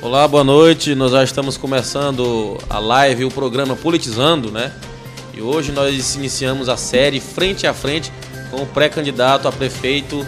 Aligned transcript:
Olá, 0.00 0.28
boa 0.28 0.44
noite. 0.44 0.94
Nós 0.94 1.10
já 1.10 1.24
estamos 1.24 1.56
começando 1.56 2.56
a 2.70 2.78
live, 2.78 3.24
o 3.24 3.30
programa 3.32 3.74
Politizando, 3.74 4.48
né? 4.48 4.72
E 5.34 5.42
hoje 5.42 5.72
nós 5.72 6.14
iniciamos 6.14 6.68
a 6.68 6.76
série 6.76 7.18
Frente 7.18 7.66
a 7.66 7.74
Frente 7.74 8.12
com 8.48 8.62
o 8.62 8.66
pré-candidato 8.66 9.48
a 9.48 9.52
prefeito, 9.52 10.24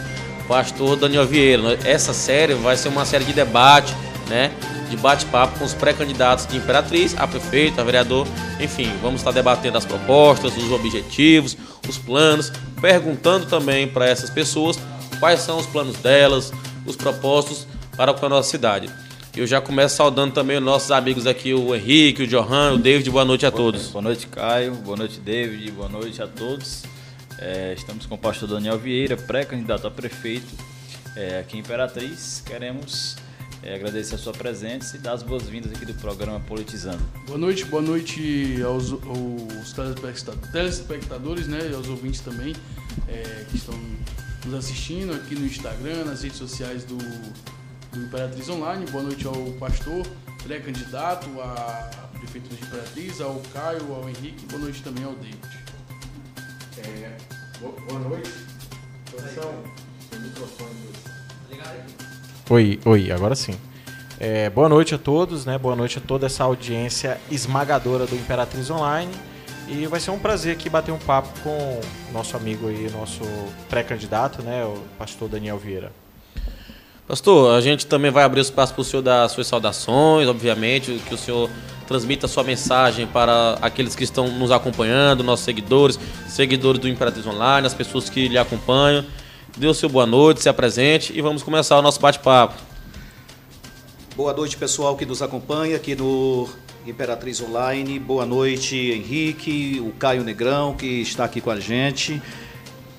pastor 0.49 0.97
Daniel 0.97 1.25
Vieira. 1.25 1.79
Essa 1.85 2.13
série 2.13 2.53
vai 2.55 2.77
ser 2.77 2.89
uma 2.89 3.05
série 3.05 3.25
de 3.25 3.33
debate, 3.33 3.95
né? 4.29 4.51
De 4.91 4.97
bate-papo 4.97 5.61
com 5.61 5.65
os 5.65 5.73
pré-candidatos 5.73 6.49
de 6.49 6.57
Imperatriz, 6.57 7.15
a 7.17 7.29
prefeito, 7.29 7.81
a 7.81 7.85
vereador, 7.85 8.27
enfim, 8.59 8.91
vamos 9.01 9.21
estar 9.21 9.31
debatendo 9.31 9.79
as 9.79 9.85
propostas, 9.85 10.57
os 10.57 10.73
objetivos, 10.73 11.57
os 11.89 11.97
planos, 11.97 12.53
perguntando 12.81 13.47
também 13.47 13.87
para 13.87 14.09
essas 14.09 14.31
pessoas 14.31 14.77
quais 15.21 15.41
são 15.41 15.59
os 15.59 15.67
planos 15.67 15.97
delas, 15.99 16.53
os 16.85 16.97
propósitos 16.97 17.69
para 17.97 18.13
com 18.13 18.27
a 18.27 18.29
nossa 18.29 18.51
cidade. 18.51 18.91
Eu 19.37 19.47
já 19.47 19.61
começo 19.61 19.97
saudando 19.97 20.35
também 20.35 20.59
os 20.59 20.63
nossos 20.63 20.91
amigos 20.91 21.25
aqui, 21.25 21.55
o 21.55 21.73
Henrique, 21.73 22.25
o 22.25 22.27
Johan, 22.27 22.73
o 22.73 22.79
David. 22.79 23.09
Boa 23.11 23.25
noite 23.25 23.47
a 23.47 23.51
todos. 23.51 23.87
Boa 23.87 24.03
noite, 24.03 24.27
Caio. 24.27 24.75
Boa 24.75 24.97
noite, 24.97 25.21
David. 25.21 25.71
Boa 25.71 25.89
noite 25.89 26.21
a 26.21 26.27
todos. 26.27 26.83
É, 27.39 27.73
estamos 27.77 28.07
com 28.07 28.17
o 28.17 28.19
pastor 28.19 28.49
Daniel 28.49 28.77
Vieira, 28.77 29.17
pré-candidato 29.17 29.87
a 29.87 29.91
prefeito 29.91 30.49
é, 31.17 31.39
aqui 31.39 31.57
em 31.57 31.61
Imperatriz. 31.61 32.43
Queremos 32.45 33.17
é, 33.63 33.77
agradecer 33.77 34.17
a 34.17 34.19
sua 34.19 34.33
presença 34.33 34.97
e 34.97 34.99
dar 34.99 35.13
as 35.13 35.23
boas-vindas 35.23 35.71
aqui 35.71 35.87
do 35.87 35.95
programa 35.95 36.41
Politizando. 36.41 37.03
Boa 37.25 37.39
noite, 37.39 37.65
boa 37.65 37.83
noite 37.83 38.61
aos, 38.65 38.93
aos 38.93 39.73
telespectadores 40.53 41.47
né, 41.47 41.69
e 41.71 41.75
aos 41.75 41.89
ouvintes 41.89 42.21
também 42.21 42.53
é, 43.07 43.45
que 43.49 43.57
estão 43.57 43.79
nos 44.45 44.55
assistindo 44.55 45.13
aqui 45.13 45.37
no 45.37 45.47
Instagram, 45.47 46.05
nas 46.05 46.23
redes 46.23 46.37
sociais 46.37 46.85
do 46.85 46.99
do 47.93 48.01
Imperatriz 48.01 48.49
Online. 48.49 48.87
Boa 48.91 49.05
noite 49.05 49.27
ao 49.27 49.35
pastor, 49.59 50.07
pré-candidato 50.43 51.29
à 51.41 51.91
Prefeitura 52.19 52.57
de 52.57 52.65
Imperatriz, 52.65 53.21
ao 53.21 53.41
Caio, 53.53 53.95
ao 53.95 54.09
Henrique. 54.09 54.47
Boa 54.47 54.63
noite 54.63 54.83
também 54.83 55.05
ao 55.05 55.13
David. 55.13 55.39
É, 56.79 57.17
boa 57.61 58.01
noite. 58.01 58.31
Oi, 62.49 62.81
oi, 62.85 63.11
agora 63.11 63.35
sim. 63.35 63.55
É, 64.19 64.51
boa 64.51 64.69
noite 64.69 64.95
a 64.95 64.99
todos, 64.99 65.47
né? 65.47 65.57
Boa 65.59 65.75
noite 65.75 65.99
a 65.99 66.01
toda 66.01 66.27
essa 66.27 66.45
audiência 66.45 67.21
esmagadora 67.31 68.07
do 68.07 68.15
Imperatriz 68.15 68.71
Online. 68.71 69.13
E 69.69 69.87
vai 69.87 70.01
ser 70.01 70.11
um 70.11 70.19
prazer 70.19 70.53
aqui 70.53 70.69
bater 70.69 70.93
um 70.93 70.99
papo 70.99 71.29
com 71.41 71.81
o 72.11 72.13
nosso 72.13 72.37
amigo 72.37 72.69
aí, 72.69 72.91
nosso 72.91 73.23
pré-candidato, 73.69 74.43
né? 74.43 74.65
O 74.65 74.83
pastor 74.99 75.29
Daniel 75.29 75.59
Vieira. 75.59 75.93
Pastor, 77.11 77.57
a 77.57 77.61
gente 77.61 77.87
também 77.87 78.09
vai 78.09 78.23
abrir 78.23 78.41
espaço 78.41 78.73
para 78.73 78.83
o 78.83 78.85
senhor 78.85 79.03
dar 79.03 79.29
suas 79.29 79.49
saudações, 79.49 80.29
obviamente, 80.29 81.03
que 81.09 81.13
o 81.13 81.19
senhor 81.19 81.51
transmita 81.85 82.27
a 82.27 82.29
sua 82.29 82.45
mensagem 82.45 83.05
para 83.05 83.59
aqueles 83.61 83.97
que 83.97 84.05
estão 84.05 84.29
nos 84.29 84.53
acompanhando, 84.53 85.25
nossos 85.25 85.45
seguidores, 85.45 85.99
seguidores 86.29 86.81
do 86.81 86.89
Imperatriz 86.89 87.27
Online, 87.27 87.67
as 87.67 87.75
pessoas 87.75 88.09
que 88.09 88.29
lhe 88.29 88.39
acompanham. 88.39 89.05
Dê 89.57 89.67
o 89.67 89.75
seu 89.75 89.89
boa 89.89 90.07
noite, 90.07 90.41
se 90.41 90.49
apresente 90.49 91.13
e 91.13 91.21
vamos 91.21 91.43
começar 91.43 91.77
o 91.81 91.83
nosso 91.83 92.01
bate-papo. 92.01 92.55
Boa 94.15 94.33
noite, 94.33 94.57
pessoal 94.57 94.97
que 94.97 95.05
nos 95.05 95.21
acompanha 95.21 95.75
aqui 95.75 95.97
no 95.97 96.49
Imperatriz 96.87 97.43
Online. 97.43 97.99
Boa 97.99 98.25
noite, 98.25 98.77
Henrique, 98.77 99.83
o 99.85 99.91
Caio 99.99 100.23
Negrão, 100.23 100.77
que 100.77 100.87
está 100.87 101.25
aqui 101.25 101.41
com 101.41 101.51
a 101.51 101.59
gente. 101.59 102.23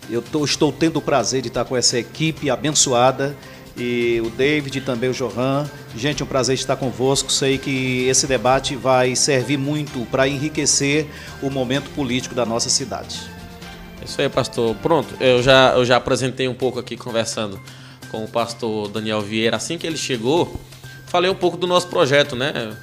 Eu 0.09 0.21
tô, 0.21 0.43
estou 0.43 0.69
tendo 0.69 0.97
o 0.97 1.01
prazer 1.01 1.41
de 1.41 1.47
estar 1.47 1.63
com 1.63 1.77
essa 1.77 1.97
equipe 1.97 2.49
abençoada 2.49 3.37
e 3.77 4.21
o 4.25 4.29
David 4.29 4.77
e 4.77 4.81
também 4.81 5.09
o 5.09 5.13
Johan. 5.13 5.69
Gente, 5.95 6.23
um 6.23 6.25
prazer 6.25 6.55
estar 6.55 6.75
convosco. 6.75 7.31
Sei 7.31 7.57
que 7.57 8.05
esse 8.07 8.27
debate 8.27 8.75
vai 8.75 9.15
servir 9.15 9.57
muito 9.57 10.05
para 10.07 10.27
enriquecer 10.27 11.07
o 11.41 11.49
momento 11.49 11.89
político 11.91 12.35
da 12.35 12.45
nossa 12.45 12.69
cidade. 12.69 13.19
É 14.01 14.05
isso 14.05 14.19
aí, 14.21 14.29
pastor. 14.29 14.75
Pronto, 14.75 15.13
eu 15.19 15.41
já, 15.41 15.73
eu 15.73 15.85
já 15.85 15.97
apresentei 15.97 16.47
um 16.47 16.53
pouco 16.53 16.79
aqui 16.79 16.97
conversando 16.97 17.59
com 18.09 18.23
o 18.23 18.27
pastor 18.27 18.89
Daniel 18.89 19.21
Vieira. 19.21 19.57
Assim 19.57 19.77
que 19.77 19.87
ele 19.87 19.97
chegou, 19.97 20.59
falei 21.07 21.29
um 21.29 21.35
pouco 21.35 21.55
do 21.55 21.67
nosso 21.67 21.87
projeto, 21.87 22.35
né? 22.35 22.75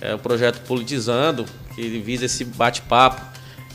É 0.00 0.14
o 0.14 0.18
projeto 0.18 0.60
Politizando, 0.66 1.46
que 1.74 1.98
visa 2.00 2.26
esse 2.26 2.44
bate-papo, 2.44 3.22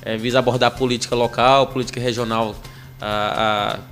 é, 0.03 0.17
visa 0.17 0.38
abordar 0.39 0.72
política 0.72 1.16
local, 1.16 1.67
política 1.67 1.99
regional. 1.99 2.55
A, 2.99 3.78
a 3.78 3.91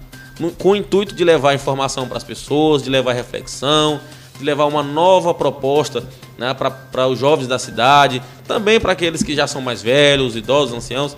com 0.57 0.71
o 0.71 0.75
intuito 0.75 1.13
de 1.13 1.23
levar 1.23 1.53
informação 1.53 2.07
para 2.07 2.17
as 2.17 2.23
pessoas, 2.23 2.81
de 2.81 2.89
levar 2.89 3.13
reflexão, 3.13 3.99
de 4.37 4.43
levar 4.45 4.65
uma 4.65 4.81
nova 4.81 5.33
proposta 5.33 6.03
né, 6.37 6.53
para 6.53 7.07
os 7.07 7.19
jovens 7.19 7.47
da 7.47 7.59
cidade, 7.59 8.21
também 8.47 8.79
para 8.79 8.93
aqueles 8.93 9.21
que 9.21 9.35
já 9.35 9.45
são 9.45 9.61
mais 9.61 9.81
velhos, 9.81 10.35
idosos, 10.35 10.75
anciãos. 10.75 11.17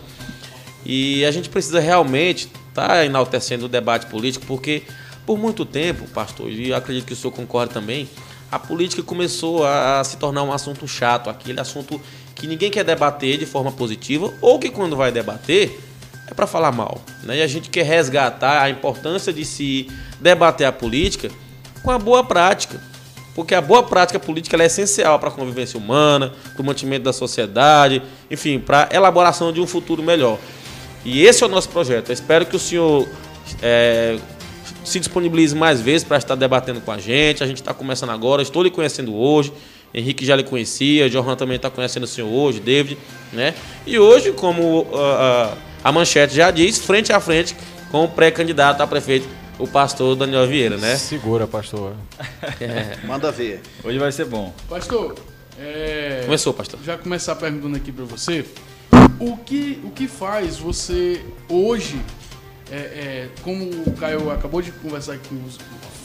E 0.84 1.24
a 1.24 1.32
gente 1.32 1.50
precisa 1.50 1.80
realmente 1.80 2.50
estar 2.70 2.88
tá 2.88 3.06
enaltecendo 3.06 3.66
o 3.66 3.70
debate 3.70 4.08
político, 4.08 4.46
porque 4.48 4.84
por 5.26 5.38
muito 5.38 5.64
tempo, 5.66 6.08
pastor, 6.10 6.50
e 6.52 6.74
acredito 6.74 7.06
que 7.06 7.14
o 7.14 7.16
senhor 7.16 7.32
concorda 7.32 7.72
também, 7.72 8.10
a 8.52 8.58
política 8.58 9.04
começou 9.04 9.66
a 9.66 10.04
se 10.04 10.18
tornar 10.18 10.44
um 10.44 10.52
assunto 10.52 10.88
chato, 10.88 11.30
aquele 11.30 11.60
assunto 11.60 12.02
que 12.36 12.48
ninguém 12.48 12.72
quer 12.72 12.84
debater 12.84 13.38
de 13.38 13.46
forma 13.46 13.72
positiva, 13.72 14.34
ou 14.42 14.60
que 14.60 14.70
quando 14.70 14.96
vai 14.96 15.12
debater 15.12 15.80
é 16.32 16.34
para 16.34 16.48
falar 16.48 16.72
mal. 16.72 17.02
Né? 17.24 17.38
E 17.38 17.42
a 17.42 17.48
gente 17.48 17.70
quer 17.70 17.84
resgatar 17.84 18.64
a 18.64 18.70
importância 18.70 19.34
de 19.34 19.44
se 19.44 19.88
debater 20.20 20.66
a 20.66 20.72
política 20.72 21.30
com 21.84 21.92
a 21.92 22.00
boa 22.00 22.24
prática. 22.24 22.82
Porque 23.36 23.54
a 23.54 23.62
boa 23.62 23.84
prática 23.84 24.20
política 24.20 24.62
é 24.62 24.66
essencial 24.66 25.20
para 25.20 25.30
a 25.30 25.32
convivência 25.32 25.78
humana, 25.78 26.34
para 26.54 26.62
o 26.62 26.66
mantimento 26.66 27.04
da 27.04 27.14
sociedade, 27.14 28.02
enfim, 28.30 28.60
para 28.60 28.90
a 28.92 28.96
elaboração 28.96 29.54
de 29.54 29.62
um 29.62 29.68
futuro 29.68 30.02
melhor. 30.02 30.38
E 31.04 31.26
esse 31.26 31.44
é 31.44 31.46
o 31.46 31.50
nosso 31.50 31.70
projeto. 31.70 32.10
Eu 32.10 32.14
espero 32.14 32.46
que 32.46 32.56
o 32.56 32.60
senhor 32.60 33.08
é, 33.62 34.18
se 34.84 35.00
disponibilize 35.00 35.56
mais 35.56 35.82
vezes 35.82 36.04
para 36.04 36.18
estar 36.18 36.36
debatendo 36.36 36.82
com 36.82 36.92
a 36.92 36.98
gente. 36.98 37.44
A 37.44 37.48
gente 37.48 37.62
está 37.62 37.74
começando 37.74 38.10
agora, 38.10 38.42
estou 38.42 38.64
lhe 38.64 38.70
conhecendo 38.70 39.16
hoje. 39.16 39.52
Henrique 39.94 40.26
já 40.26 40.38
lhe 40.38 40.44
conhecia, 40.44 41.10
Johan 41.10 41.36
também 41.36 41.58
está 41.58 41.70
conhecendo 41.70 42.04
o 42.04 42.08
senhor 42.08 42.30
hoje, 42.30 42.62
David, 42.62 42.98
né? 43.34 43.54
E 43.86 44.00
hoje, 44.00 44.32
como 44.32 44.84
uh, 44.84 44.86
uh, 44.86 45.58
a 45.84 45.92
manchete 45.92 46.36
já 46.36 46.52
diz, 46.52 46.80
frente 46.80 47.12
a 47.12 47.20
frente 47.20 47.56
com 47.90 48.06
o 48.06 48.08
pré-candidato 48.08 48.82
a 48.82 48.88
prefeito, 48.88 49.28
o 49.60 49.68
pastor 49.68 50.16
Daniel 50.16 50.48
Vieira, 50.48 50.78
né? 50.78 50.96
Segura, 50.96 51.46
pastor. 51.46 51.94
É. 52.60 52.98
Manda 53.06 53.32
ver. 53.32 53.62
Hoje 53.84 54.00
vai 54.00 54.12
ser 54.12 54.26
bom. 54.26 54.54
Pastor, 54.70 55.16
é... 55.60 56.22
começou, 56.26 56.54
pastor. 56.54 56.80
Já 56.84 56.98
começar 56.98 57.36
perguntando 57.36 57.76
aqui 57.76 57.92
para 57.92 58.06
você, 58.06 58.46
o 59.20 59.38
que, 59.38 59.80
o 59.84 59.92
que 59.92 60.08
faz 60.08 60.58
você 60.58 61.24
hoje, 61.50 62.02
é, 62.72 62.76
é, 62.76 63.30
como 63.44 63.66
o 63.66 63.92
Caio 63.94 64.32
acabou 64.32 64.62
de 64.62 64.72
conversar 64.72 65.14
aqui, 65.14 65.40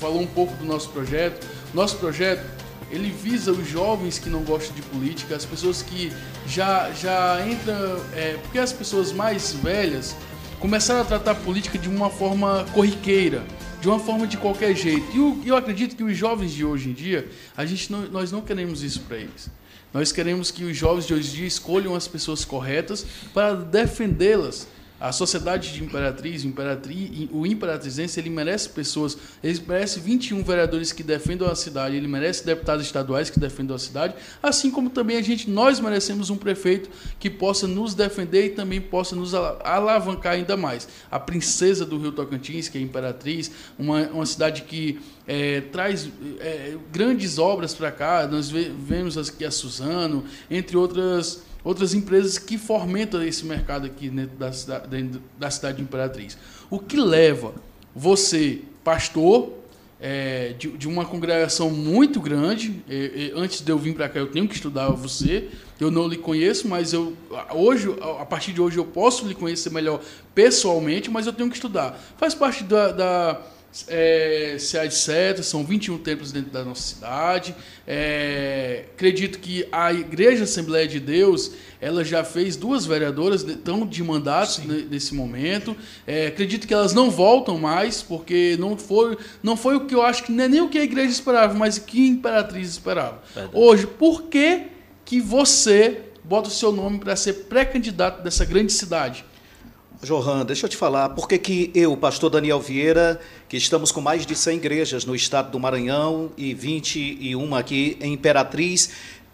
falou 0.01 0.21
um 0.21 0.27
pouco 0.27 0.55
do 0.57 0.65
nosso 0.65 0.91
projeto, 0.91 1.47
nosso 1.73 1.97
projeto 1.97 2.45
ele 2.91 3.11
visa 3.11 3.53
os 3.53 3.69
jovens 3.69 4.19
que 4.19 4.29
não 4.29 4.43
gostam 4.43 4.75
de 4.75 4.83
política, 4.83 5.35
as 5.35 5.45
pessoas 5.45 5.83
que 5.83 6.13
já, 6.47 6.91
já 6.93 7.45
entram. 7.47 8.01
É, 8.15 8.39
porque 8.43 8.59
as 8.59 8.73
pessoas 8.73 9.13
mais 9.13 9.53
velhas 9.53 10.17
começaram 10.61 11.01
a 11.01 11.05
tratar 11.05 11.33
a 11.33 11.35
política 11.35 11.79
de 11.79 11.89
uma 11.89 12.11
forma 12.11 12.65
corriqueira, 12.73 13.45
de 13.81 13.89
uma 13.89 13.99
forma 13.99 14.27
de 14.27 14.37
qualquer 14.37 14.75
jeito. 14.75 15.05
E 15.15 15.19
eu, 15.19 15.43
eu 15.45 15.57
acredito 15.57 15.97
que 15.97 16.03
os 16.03 16.17
jovens 16.17 16.53
de 16.53 16.65
hoje 16.65 16.91
em 16.91 16.93
dia, 16.93 17.29
a 17.57 17.67
gente 17.67 17.91
não, 17.91 18.03
nós 18.09 18.33
não 18.33 18.41
queremos 18.41 18.83
isso 18.83 19.01
para 19.01 19.17
eles. 19.19 19.51
Nós 19.93 20.13
queremos 20.13 20.51
que 20.51 20.65
os 20.65 20.77
jovens 20.77 21.07
de 21.07 21.15
hoje 21.15 21.31
em 21.31 21.37
dia 21.37 21.47
escolham 21.47 21.95
as 21.95 22.07
pessoas 22.07 22.45
corretas 22.45 23.07
para 23.33 23.55
defendê-las 23.55 24.69
a 24.99 25.13
sociedade 25.13 25.73
de 25.73 25.85
Imperatriz, 25.85 26.45
Imperatriz, 26.45 27.29
o 27.31 27.47
Imperatrizense, 27.47 28.19
ele 28.19 28.31
merece 28.31 28.71
pessoas, 28.71 29.17
ele 29.45 29.61
merece 29.67 30.01
21 30.01 30.43
vereadores 30.43 30.93
que 30.93 31.03
defendam 31.03 31.49
a 31.49 31.55
cidade, 31.55 31.97
ele 31.97 32.09
merece 32.09 32.45
deputados 32.45 32.87
estaduais 32.87 33.29
que 33.29 33.39
defendam 33.39 33.77
a 33.77 33.79
cidade, 33.79 34.15
assim 34.43 34.71
como 34.71 34.89
também 34.89 35.19
a 35.19 35.23
gente, 35.23 35.51
nós 35.51 35.81
merecemos 35.81 36.31
um 36.31 36.37
prefeito 36.37 36.89
que 37.19 37.29
possa 37.29 37.67
nos 37.67 37.95
defender 37.95 38.47
e 38.47 38.51
também 38.51 38.81
possa 38.81 39.15
nos 39.15 39.35
alavancar 39.35 40.33
ainda 40.33 40.57
mais. 40.57 40.89
A 41.11 41.21
princesa 41.21 41.85
do 41.85 41.99
Rio 41.99 42.13
Tocantins, 42.13 42.69
que 42.69 42.79
é 42.79 42.81
Imperatriz, 42.81 43.51
uma, 43.79 44.03
uma 44.09 44.27
cidade 44.27 44.63
que 44.63 44.99
é, 45.27 45.61
traz 45.61 46.09
é, 46.41 46.77
grandes 46.91 47.39
obras 47.39 47.75
para 47.75 47.91
cá, 47.91 48.27
nós 48.27 48.51
vemos 48.51 49.19
aqui 49.19 49.45
a 49.45 49.51
Suzano, 49.51 50.25
entre 50.51 50.77
outras 50.77 51.43
outras 51.67 51.95
empresas 51.95 52.39
que 52.39 52.57
fomentam 52.57 53.21
esse 53.25 53.45
mercado 53.45 53.87
aqui 53.87 54.09
dentro 54.09 54.37
da 54.37 54.53
cidade, 54.53 54.87
dentro 54.87 55.21
da 55.37 55.51
cidade 55.51 55.79
de 55.79 55.83
Imperatriz. 55.83 56.39
O 56.71 56.79
que 56.79 56.97
leva 56.97 57.53
você, 57.93 58.61
pastor, 58.85 59.53
é, 60.01 60.55
de, 60.57 60.69
de, 60.69 60.87
uma 60.87 61.05
congregação 61.05 61.69
muito 61.69 62.21
grande. 62.21 62.85
É, 62.89 63.33
é, 63.33 63.33
antes 63.35 63.63
de 63.63 63.73
eu 63.73 63.79
vir 63.79 63.97
para 63.97 64.09
cá, 64.09 64.21
eu 64.21 64.29
tenho 64.29 64.47
que 64.47 64.55
estudar 64.55 64.91
você. 64.91 65.49
Eu 65.81 65.91
não 65.91 66.07
lhe 66.07 66.17
conheço, 66.17 66.69
mas 66.69 66.93
eu 66.93 67.17
hoje, 67.53 67.93
a 68.21 68.25
partir 68.25 68.53
de 68.53 68.61
hoje, 68.61 68.79
eu 68.79 68.85
posso 68.85 69.27
lhe 69.27 69.35
conhecer 69.35 69.71
melhor 69.71 70.01
pessoalmente, 70.37 71.11
mas 71.11 71.27
eu 71.27 71.33
tenho 71.33 71.49
que 71.49 71.57
estudar. 71.57 71.99
Faz 72.17 72.33
parte 72.33 72.63
da, 72.63 72.93
da 72.93 73.43
é, 73.89 74.57
se 74.59 74.79
há 74.79 74.87
de 74.87 74.95
certo, 74.95 75.43
são 75.43 75.65
21 75.65 75.99
templos 75.99 76.33
dentro 76.33 76.51
da 76.51 76.65
nossa 76.65 76.83
cidade. 76.83 77.55
É, 77.87 78.85
acredito 78.95 79.39
que 79.39 79.67
a 79.71 79.93
Igreja 79.93 80.45
Assembleia 80.45 80.87
de 80.87 81.01
Deus 81.01 81.53
ela 81.81 82.05
já 82.05 82.25
fez 82.25 82.57
duas 82.57 82.87
vereadoras 82.87 83.45
tão 83.65 83.87
de 83.87 84.03
mandatos 84.03 84.59
nesse 84.59 85.15
momento. 85.15 85.77
É, 86.07 86.29
acredito 86.29 86.67
que 86.67 86.73
elas 86.73 86.95
não 86.95 87.11
voltam 87.11 87.59
mais, 87.59 88.03
porque 88.03 88.57
não 88.59 88.77
foi, 88.77 89.19
não 89.43 89.57
foi 89.57 89.77
o 89.77 89.87
que 89.87 89.95
eu 89.95 90.03
acho 90.03 90.25
que 90.25 90.33
é 90.33 90.49
nem 90.49 90.61
o 90.61 90.69
que 90.69 90.79
a 90.79 90.85
igreja 90.85 91.11
esperava, 91.11 91.55
mas 91.55 91.77
o 91.77 91.83
que 91.83 92.03
a 92.03 92.11
Imperatriz 92.11 92.71
esperava. 92.71 93.23
Verdade. 93.35 93.57
Hoje, 93.57 93.87
por 93.87 94.23
que, 94.25 94.69
que 95.05 95.21
você 95.21 96.03
bota 96.25 96.49
o 96.49 96.53
seu 96.53 96.73
nome 96.73 96.99
para 96.99 97.15
ser 97.15 97.45
pré-candidato 97.45 98.23
dessa 98.23 98.45
grande 98.45 98.73
cidade? 98.73 99.25
Johan, 100.03 100.45
deixa 100.45 100.67
eu 100.67 100.71
te 100.71 100.77
falar, 100.77 101.11
por 101.11 101.27
que, 101.27 101.39
que 101.39 101.71
eu, 101.75 101.97
pastor 101.97 102.29
Daniel 102.29 102.61
Vieira, 102.61 103.19
que 103.49 103.57
estamos 103.57 103.91
com 103.91 104.01
mais 104.01 104.27
de 104.27 104.37
100 104.37 104.59
igrejas 104.59 105.05
no 105.07 105.17
estado 105.17 105.51
do 105.51 105.59
Maranhão 105.59 106.31
e 106.37 106.53
21 106.53 107.55
aqui 107.55 107.97
em 108.01 108.13
Imperatriz, 108.13 108.91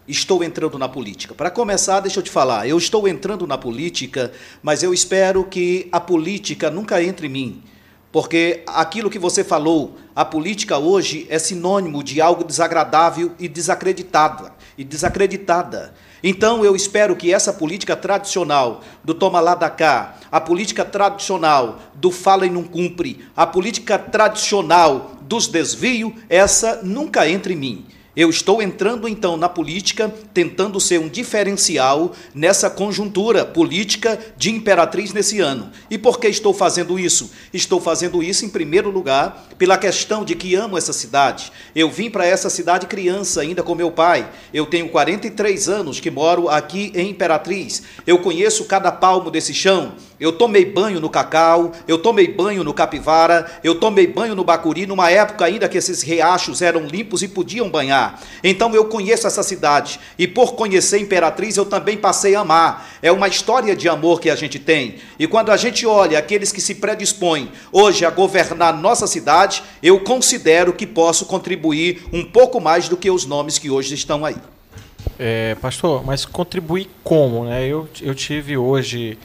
estou 0.07 0.43
entrando 0.45 0.79
na 0.79 0.89
política? 0.89 1.35
Para 1.35 1.51
começar, 1.51 1.99
deixa 1.99 2.21
eu 2.21 2.23
te 2.23 2.31
falar, 2.31 2.69
eu 2.69 2.79
estou 2.79 3.09
entrando 3.09 3.45
na 3.45 3.59
política, 3.59 4.31
mas 4.63 4.85
eu 4.85 4.95
espero 4.95 5.45
que 5.45 5.89
a 5.91 5.99
política 5.99 6.71
nunca 6.71 7.03
entre 7.03 7.27
em 7.27 7.31
mim. 7.31 7.63
Porque 8.13 8.63
aquilo 8.67 9.11
que 9.11 9.19
você 9.19 9.43
falou, 9.43 9.97
a 10.15 10.25
política 10.25 10.79
hoje 10.79 11.27
é 11.29 11.41
sinônimo 11.41 12.05
de 12.05 12.21
algo 12.21 12.45
desagradável 12.45 13.33
e 13.39 13.49
desacreditada. 13.49 14.53
E 14.79 14.85
desacreditada. 14.85 15.93
Então 16.23 16.65
eu 16.65 16.77
espero 16.77 17.17
que 17.17 17.33
essa 17.33 17.53
política 17.53 17.97
tradicional 17.97 18.81
do 19.03 19.13
toma 19.13 19.41
lá 19.41 19.55
da 19.55 19.69
cá, 19.69 20.17
a 20.31 20.41
política 20.41 20.85
tradicional 20.85 21.81
do 21.95 22.11
fala 22.11 22.47
e 22.47 22.51
não 22.51 22.63
cumpre, 22.63 23.25
a 23.37 23.47
política 23.47 23.99
tradicional 23.99 25.13
dos 25.23 25.49
desvios, 25.49 26.13
essa 26.29 26.81
nunca 26.83 27.29
entre 27.29 27.55
em 27.55 27.57
mim. 27.57 27.87
Eu 28.15 28.29
estou 28.29 28.61
entrando 28.61 29.09
então 29.09 29.39
na 29.39 29.49
política, 29.49 30.13
tentando 30.35 30.79
ser 30.79 31.01
um 31.01 31.09
diferencial 31.09 32.13
nessa 32.35 32.69
conjuntura 32.69 33.43
política 33.43 34.19
de 34.37 34.51
imperatriz 34.51 35.15
nesse 35.15 35.41
ano. 35.41 35.71
E 35.91 35.97
por 35.97 36.21
que 36.21 36.29
estou 36.29 36.53
fazendo 36.53 36.99
isso? 36.99 37.31
Estou 37.55 37.81
fazendo 37.81 38.23
isso, 38.23 38.45
em 38.45 38.51
primeiro 38.51 38.91
lugar, 38.91 39.49
pela 39.57 39.79
questão 39.79 40.27
de 40.27 40.35
que 40.35 40.55
amo 40.55 40.77
essa 40.77 40.93
cidade. 40.93 41.51
Eu 41.75 41.91
vim 41.91 42.11
para 42.11 42.27
essa 42.27 42.51
cidade 42.51 42.87
criança, 42.87 43.41
ainda 43.41 43.63
com 43.63 43.75
meu 43.75 43.91
pai. 43.91 44.31
Eu 44.53 44.67
tenho 44.67 44.91
43 44.91 45.71
anos 45.71 45.99
que 45.99 46.11
moro 46.11 46.51
aqui 46.51 46.93
em 46.95 47.09
Imperatriz. 47.09 47.83
Eu 48.07 48.19
conheço 48.19 48.67
cada 48.67 48.93
palmo 48.93 49.31
desse 49.31 49.55
chão. 49.55 49.95
Eu 50.23 50.31
tomei 50.31 50.65
banho 50.65 51.01
no 51.01 51.11
Cacau, 51.11 51.73
eu 51.89 51.99
tomei 51.99 52.29
banho 52.29 52.63
no 52.63 52.73
Capivara, 52.73 53.45
eu 53.65 53.75
tomei 53.75 54.07
banho 54.07 54.37
no 54.37 54.45
Bacuri, 54.45 54.87
numa 54.87 55.11
época 55.11 55.45
ainda 55.45 55.69
que 55.69 55.77
esses 55.77 56.01
riachos 56.01 56.63
eram 56.63 56.87
limpos 56.87 57.25
e 57.25 57.29
podiam 57.29 57.69
banhar. 57.69 58.23
Então 58.45 58.73
eu 58.73 58.85
conheço 58.85 59.27
essa 59.27 59.43
cidade 59.43 59.99
e 60.17 60.29
por 60.29 60.53
conhecer 60.55 61.01
Imperatriz 61.01 61.57
eu 61.57 61.65
também 61.65 61.97
passei 61.97 62.37
a 62.37 62.43
amar. 62.43 62.89
É 63.03 63.11
uma 63.11 63.27
história 63.27 63.75
de 63.75 63.89
amor 63.89 64.21
que 64.21 64.31
a 64.31 64.37
gente 64.37 64.61
tem. 64.61 64.95
E 65.19 65.27
quando 65.27 65.51
a 65.51 65.57
gente 65.57 65.85
olha 65.85 66.21
aqueles 66.21 66.53
que 66.53 66.61
se 66.61 66.77
predispõem 66.77 67.51
hoje 67.73 68.05
a 68.05 68.11
governar 68.11 68.81
nossa 68.81 69.09
cidade, 69.09 69.61
eu 69.83 69.99
considero 69.99 70.73
que 70.73 70.87
posso 70.87 71.27
contribuir 71.27 72.05
um 72.13 72.25
pouco 72.25 72.61
mais 72.61 72.89
do 72.89 72.97
que 72.97 73.11
os 73.11 73.27
nomes 73.27 73.59
que 73.59 73.71
hoje 73.71 73.93
estão 73.95 74.25
aí. 74.25 74.37
É, 75.19 75.57
pastor, 75.57 76.07
mas 76.07 76.25
contribuir 76.25 76.89
como? 77.03 77.45
Né? 77.45 77.67
Eu, 77.67 77.89
eu 78.01 78.15
tive 78.15 78.57
hoje 78.57 79.19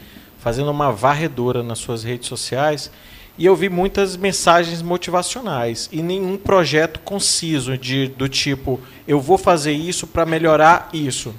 fazendo 0.47 0.71
uma 0.71 0.93
varredura 0.93 1.61
nas 1.61 1.77
suas 1.77 2.05
redes 2.05 2.29
sociais 2.29 2.89
e 3.37 3.45
eu 3.45 3.53
vi 3.53 3.67
muitas 3.67 4.15
mensagens 4.15 4.81
motivacionais 4.81 5.89
e 5.91 6.01
nenhum 6.01 6.37
projeto 6.37 7.01
conciso 7.01 7.77
de, 7.77 8.07
do 8.07 8.29
tipo 8.29 8.79
eu 9.05 9.19
vou 9.19 9.37
fazer 9.37 9.73
isso 9.73 10.07
para 10.07 10.25
melhorar 10.25 10.87
isso. 10.93 11.35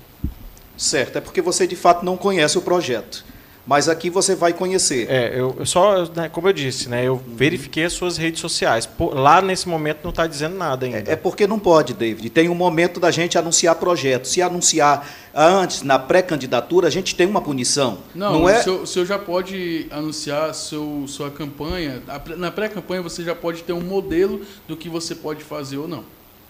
Certo, 0.77 1.17
é 1.17 1.23
porque 1.23 1.41
você 1.41 1.67
de 1.67 1.75
fato 1.75 2.05
não 2.05 2.19
conhece 2.19 2.59
o 2.59 2.61
projeto 2.61 3.25
mas 3.69 3.87
aqui 3.87 4.09
você 4.09 4.35
vai 4.35 4.55
conhecer. 4.55 5.11
É, 5.11 5.38
eu, 5.38 5.55
eu 5.59 5.67
só, 5.67 6.06
né, 6.17 6.31
como 6.31 6.49
eu 6.49 6.55
disse, 6.55 6.88
né, 6.88 7.05
eu 7.05 7.20
verifiquei 7.35 7.85
as 7.85 7.93
suas 7.93 8.17
redes 8.17 8.41
sociais. 8.41 8.87
Por, 8.87 9.15
lá 9.15 9.43
nesse 9.43 9.69
momento 9.69 9.99
não 10.03 10.09
está 10.09 10.26
dizendo 10.26 10.56
nada 10.56 10.87
ainda. 10.87 11.00
É, 11.00 11.12
é, 11.12 11.17
porque 11.17 11.47
não 11.47 11.59
pode, 11.59 11.93
David. 11.93 12.31
Tem 12.31 12.49
um 12.49 12.55
momento 12.55 12.99
da 12.99 13.11
gente 13.11 13.37
anunciar 13.37 13.75
projeto. 13.75 14.26
Se 14.26 14.41
anunciar 14.41 15.06
antes, 15.35 15.82
na 15.82 15.99
pré-candidatura, 15.99 16.88
a 16.88 16.91
gente 16.91 17.15
tem 17.15 17.26
uma 17.26 17.43
punição. 17.43 17.99
Não, 18.15 18.41
não 18.41 18.49
é... 18.49 18.59
o, 18.59 18.62
senhor, 18.62 18.82
o 18.85 18.87
senhor 18.87 19.05
já 19.05 19.19
pode 19.19 19.87
anunciar 19.91 20.55
seu, 20.55 21.05
sua 21.06 21.31
campanha. 21.31 22.03
Na 22.38 22.50
pré-campanha 22.50 23.03
você 23.03 23.23
já 23.23 23.35
pode 23.35 23.64
ter 23.64 23.75
um 23.75 23.82
modelo 23.82 24.41
do 24.67 24.79
que 24.79 24.88
você 24.88 25.14
pode 25.14 25.44
fazer 25.44 25.76
ou 25.76 25.87
não. 25.87 26.05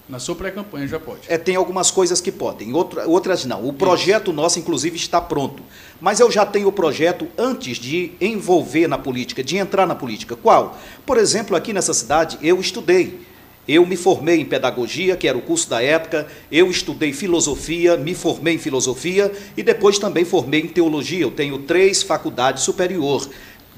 Na 0.09 0.19
sua 0.19 0.35
pré-campanha 0.35 0.89
já 0.89 0.99
pode. 0.99 1.21
É, 1.29 1.37
tem 1.37 1.55
algumas 1.55 1.91
coisas 1.91 2.19
que 2.19 2.33
podem, 2.33 2.73
outra, 2.73 3.07
outras 3.07 3.45
não. 3.45 3.69
O 3.69 3.75
projeto 3.75 4.33
nosso, 4.33 4.59
inclusive, 4.59 4.97
está 4.97 5.21
pronto. 5.21 5.63
Mas 6.01 6.19
eu 6.19 6.31
já 6.31 6.47
tenho 6.47 6.69
o 6.69 6.73
projeto 6.73 7.29
antes 7.37 7.77
de 7.77 8.13
envolver 8.19 8.89
na 8.89 8.97
política, 8.97 9.45
de 9.45 9.59
entrar 9.59 9.87
na 9.87 9.95
política. 9.95 10.35
Qual? 10.35 10.79
Por 11.05 11.19
exemplo, 11.19 11.55
aqui 11.55 11.75
nessa 11.75 11.93
cidade, 11.93 12.39
eu 12.41 12.59
estudei. 12.59 13.21
Eu 13.69 13.85
me 13.85 13.97
formei 13.97 14.41
em 14.41 14.47
pedagogia, 14.47 15.15
que 15.15 15.29
era 15.29 15.37
o 15.37 15.43
curso 15.43 15.69
da 15.69 15.83
época, 15.83 16.27
eu 16.51 16.71
estudei 16.71 17.13
filosofia, 17.13 17.99
me 17.99 18.15
formei 18.15 18.55
em 18.55 18.59
filosofia 18.59 19.31
e 19.59 19.63
depois 19.63 19.99
também 19.99 20.25
formei 20.25 20.63
em 20.63 20.69
teologia. 20.69 21.21
Eu 21.21 21.31
tenho 21.31 21.59
três 21.59 22.03
faculdades 22.03 22.63
superior. 22.63 23.29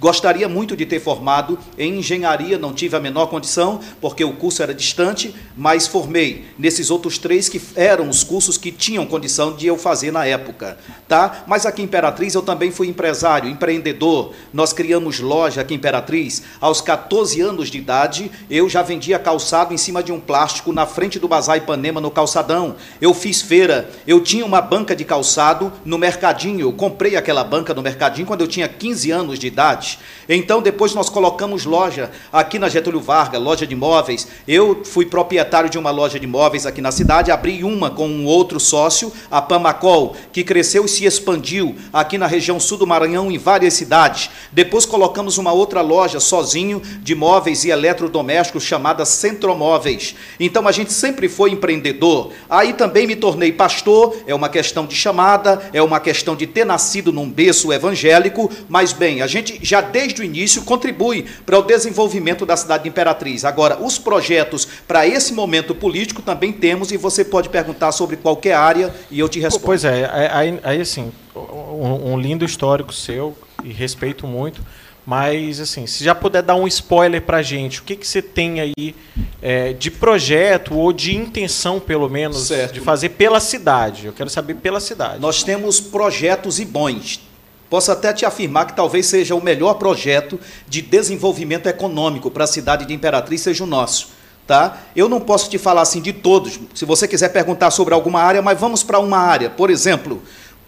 Gostaria 0.01 0.49
muito 0.49 0.75
de 0.75 0.87
ter 0.87 0.99
formado 0.99 1.59
em 1.77 1.99
engenharia, 1.99 2.59
não 2.59 2.73
tive 2.73 2.97
a 2.97 3.01
menor 3.01 3.27
condição, 3.27 3.81
porque 4.01 4.25
o 4.25 4.33
curso 4.33 4.63
era 4.63 4.73
distante, 4.73 5.35
mas 5.55 5.87
formei 5.87 6.47
nesses 6.59 6.91
outros 6.91 7.19
três 7.19 7.51
que 7.51 7.61
eram 7.77 8.09
os 8.09 8.25
cursos 8.25 8.57
que 8.57 8.73
tinham 8.73 9.05
condição 9.05 9.55
de 9.55 9.67
eu 9.67 9.77
fazer 9.77 10.11
na 10.11 10.25
época. 10.25 10.79
Tá? 11.07 11.45
Mas 11.47 11.67
aqui 11.67 11.83
em 11.83 11.85
Imperatriz 11.85 12.35
eu 12.35 12.41
também 12.41 12.71
fui 12.71 12.89
empresário, 12.89 13.51
empreendedor. 13.51 14.33
Nós 14.55 14.73
criamos 14.73 15.21
loja 15.21 15.61
aqui 15.61 15.75
em 15.75 15.77
Imperatriz. 15.77 16.45
Aos 16.63 16.81
14 16.81 17.39
anos 17.43 17.69
de 17.69 17.77
idade, 17.77 18.31
eu 18.49 18.71
já 18.71 18.81
vendia 18.81 19.19
calçado 19.19 19.75
em 19.75 19.77
cima 19.77 20.03
de 20.03 20.13
um 20.13 20.21
plástico 20.21 20.73
na 20.73 20.87
frente 20.87 21.19
do 21.19 21.29
Bazar 21.29 21.59
Ipanema, 21.59 22.01
no 22.01 22.11
calçadão. 22.11 22.75
Eu 23.03 23.13
fiz 23.13 23.43
feira, 23.43 23.91
eu 24.07 24.23
tinha 24.23 24.47
uma 24.47 24.63
banca 24.63 24.97
de 24.97 25.05
calçado 25.05 25.71
no 25.85 25.99
mercadinho. 25.99 26.61
Eu 26.61 26.73
comprei 26.73 27.17
aquela 27.17 27.45
banca 27.45 27.75
no 27.75 27.83
mercadinho 27.83 28.27
quando 28.27 28.41
eu 28.41 28.49
tinha 28.49 28.67
15 28.67 29.11
anos 29.11 29.39
de 29.39 29.47
idade. 29.47 29.90
Então, 30.29 30.63
depois 30.63 30.95
nós 30.95 31.09
colocamos 31.09 31.65
loja 31.65 32.11
aqui 32.33 32.59
na 32.59 32.69
Getúlio 32.69 33.01
Vargas, 33.01 33.43
loja 33.43 33.67
de 33.67 33.75
móveis. 33.75 34.29
Eu 34.47 34.83
fui 34.85 35.07
proprietário 35.07 35.69
de 35.69 35.79
uma 35.79 35.91
loja 35.91 36.21
de 36.21 36.27
móveis 36.27 36.67
aqui 36.67 36.81
na 36.81 36.93
cidade, 36.93 37.31
abri 37.31 37.65
uma 37.65 37.91
com 37.91 38.09
um 38.09 38.27
outro 38.27 38.61
sócio, 38.61 39.13
a 39.31 39.43
Pamacol, 39.43 40.15
que 40.33 40.45
cresceu 40.45 40.85
e 40.85 40.89
se 40.89 41.05
expandiu 41.05 41.75
aqui 41.93 42.19
na 42.19 42.27
região 42.27 42.61
sul 42.61 42.79
do 42.79 42.87
Maranhão, 42.87 43.31
em 43.31 43.39
várias 43.39 43.75
cidades. 43.75 44.31
Depois 44.53 44.87
colocamos 44.87 45.39
uma 45.39 45.53
outra 45.53 45.81
loja 45.81 46.21
sozinho 46.21 46.81
de 47.03 47.15
móveis 47.15 47.65
e 47.65 47.71
eletrodomésticos 47.71 48.63
chamada 48.63 49.05
Centromóveis. 49.05 50.15
Então, 50.39 50.69
a 50.69 50.73
gente 50.73 50.93
sempre 50.93 51.29
foi 51.29 51.51
empreendedor. 51.51 52.33
Aí 52.49 52.73
também 52.73 53.07
me 53.07 53.17
tornei 53.17 53.53
pastor, 53.53 54.17
é 54.27 54.35
uma 54.35 54.49
questão 54.49 54.87
de 54.87 54.95
chamada, 54.95 55.69
é 55.73 55.83
uma 55.83 56.01
questão 56.01 56.37
de 56.37 56.47
ter 56.47 56.65
nascido 56.65 57.13
num 57.13 57.29
berço 57.29 57.73
evangélico, 57.73 58.51
mas 58.69 58.93
bem, 58.93 59.23
a 59.23 59.27
gente 59.27 59.59
já 59.63 59.80
desde 59.81 60.21
o 60.21 60.25
início 60.25 60.63
contribui 60.63 61.27
para 61.45 61.59
o 61.59 61.63
desenvolvimento 61.63 62.45
da 62.47 62.57
cidade 62.57 62.85
de 62.85 62.89
Imperatriz. 62.89 63.45
Agora, 63.45 63.79
os 63.83 63.99
projetos 63.99 64.67
para 64.87 65.07
esse 65.07 65.33
momento 65.33 65.75
político 65.75 66.23
também 66.23 66.53
temos 66.53 66.93
e 66.93 66.97
você 66.97 67.25
pode 67.25 67.49
perguntar 67.49 67.93
sobre 67.93 68.17
qualquer 68.17 68.55
área 68.55 68.95
e 69.11 69.19
eu 69.19 69.29
te 69.29 69.41
respondo. 69.41 69.67
Pois 69.67 69.85
é, 69.85 70.09
aí, 70.33 70.61
aí 70.63 70.81
assim, 70.81 71.13
um, 71.35 72.19
lindo 72.19 72.45
histórico 72.45 72.93
seu 72.93 73.37
e 73.65 73.73
respeito 73.73 74.27
muito. 74.27 74.63
Mas, 75.07 75.59
assim, 75.59 75.87
se 75.87 76.05
já 76.05 76.15
puder 76.15 76.43
dar 76.43 76.55
um 76.55 76.69
spoiler 76.69 77.23
para 77.23 77.43
gente, 77.43 77.81
o 77.81 77.83
que, 77.83 77.97
que 77.97 78.07
você 78.07 78.21
tem 78.21 78.61
aí 78.61 78.95
é, 79.41 79.73
de 79.73 79.91
projeto 79.91 80.75
ou 80.75 80.93
de 80.93 81.17
intenção, 81.17 81.81
pelo 81.81 82.09
menos, 82.09 82.47
certo. 82.47 82.75
de 82.75 82.81
fazer 82.81 83.09
pela 83.11 83.41
cidade? 83.41 84.07
Eu 84.07 84.13
quero 84.13 84.29
saber 84.29 84.55
pela 84.57 84.79
cidade. 84.79 85.19
Nós 85.19 85.43
temos 85.43 85.81
projetos 85.81 86.61
e 86.61 86.65
bons. 86.65 87.21
Posso 87.71 87.93
até 87.93 88.13
te 88.13 88.27
afirmar 88.27 88.67
que 88.67 88.75
talvez 88.75 89.07
seja 89.07 89.37
o 89.37 89.43
melhor 89.43 89.75
projeto 89.75 90.41
de 90.69 90.83
desenvolvimento 90.83 91.69
econômico 91.69 92.29
para 92.29 92.43
a 92.43 92.49
cidade 92.49 92.85
de 92.85 92.93
Imperatriz 92.93 93.41
seja 93.41 93.63
o 93.63 93.67
nosso. 93.67 94.09
Tá? 94.45 94.79
Eu 94.97 95.09
não 95.09 95.21
posso 95.21 95.49
te 95.49 95.57
falar 95.57 95.83
assim 95.83 96.03
de 96.03 96.13
todos. 96.13 96.59
Se 96.75 96.85
você 96.85 97.07
quiser 97.07 97.29
perguntar 97.29 97.71
sobre 97.71 97.95
alguma 97.95 98.21
área, 98.21 98.43
mas 98.43 98.59
vamos 98.59 98.83
para 98.83 98.99
uma 98.99 99.19
área. 99.19 99.49
Por 99.49 99.71
exemplo, 99.71 100.21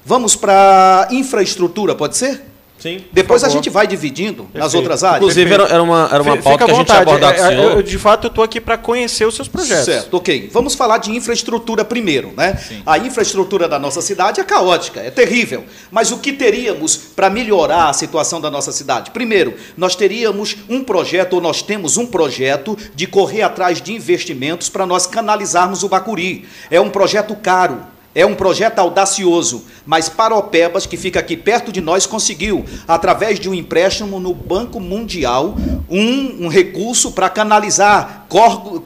vamos 0.06 0.36
para 0.36 1.08
infraestrutura, 1.10 1.92
pode 1.92 2.16
ser? 2.16 2.51
Sim, 2.82 3.04
Depois 3.12 3.44
a 3.44 3.48
gente 3.48 3.70
vai 3.70 3.86
dividindo 3.86 4.42
nas 4.52 4.64
Perfeito. 4.64 4.76
outras 4.78 5.04
áreas. 5.04 5.22
Inclusive, 5.22 5.54
era, 5.54 5.62
era 5.68 5.82
uma, 5.82 6.08
era 6.12 6.20
uma 6.20 6.32
Fica 6.32 6.42
pauta 6.42 6.64
que 6.64 6.70
a 6.72 6.74
gente 6.74 6.90
abordar 6.90 7.34
com 7.36 7.40
o 7.40 7.44
É, 7.44 7.48
senhor. 7.48 7.72
eu, 7.76 7.82
de 7.82 7.96
fato, 7.96 8.24
eu 8.26 8.28
estou 8.28 8.42
aqui 8.42 8.60
para 8.60 8.76
conhecer 8.76 9.24
os 9.24 9.36
seus 9.36 9.46
projetos. 9.46 9.84
Certo, 9.84 10.14
ok. 10.16 10.50
Vamos 10.52 10.74
falar 10.74 10.98
de 10.98 11.12
infraestrutura 11.12 11.84
primeiro, 11.84 12.32
né? 12.36 12.58
A 12.84 12.98
infraestrutura 12.98 13.68
da 13.68 13.78
nossa 13.78 14.02
cidade 14.02 14.40
é 14.40 14.44
caótica, 14.44 14.98
é 14.98 15.12
terrível. 15.12 15.64
Mas 15.92 16.10
o 16.10 16.18
que 16.18 16.32
teríamos 16.32 16.96
para 16.96 17.30
melhorar 17.30 17.88
a 17.88 17.92
situação 17.92 18.40
da 18.40 18.50
nossa 18.50 18.72
cidade? 18.72 19.12
Primeiro, 19.12 19.54
nós 19.76 19.94
teríamos 19.94 20.56
um 20.68 20.82
projeto, 20.82 21.34
ou 21.34 21.40
nós 21.40 21.62
temos 21.62 21.96
um 21.96 22.06
projeto 22.06 22.76
de 22.96 23.06
correr 23.06 23.42
atrás 23.42 23.80
de 23.80 23.92
investimentos 23.92 24.68
para 24.68 24.84
nós 24.84 25.06
canalizarmos 25.06 25.84
o 25.84 25.88
Bacuri. 25.88 26.46
É 26.68 26.80
um 26.80 26.90
projeto 26.90 27.36
caro. 27.36 27.91
É 28.14 28.26
um 28.26 28.34
projeto 28.34 28.78
audacioso, 28.78 29.64
mas 29.86 30.08
Paropebas, 30.08 30.84
que 30.84 30.98
fica 30.98 31.18
aqui 31.18 31.34
perto 31.34 31.72
de 31.72 31.80
nós, 31.80 32.04
conseguiu, 32.04 32.64
através 32.86 33.40
de 33.40 33.48
um 33.48 33.54
empréstimo 33.54 34.20
no 34.20 34.34
Banco 34.34 34.78
Mundial, 34.78 35.56
um, 35.88 36.44
um 36.44 36.48
recurso 36.48 37.12
para 37.12 37.30
canalizar 37.30 38.26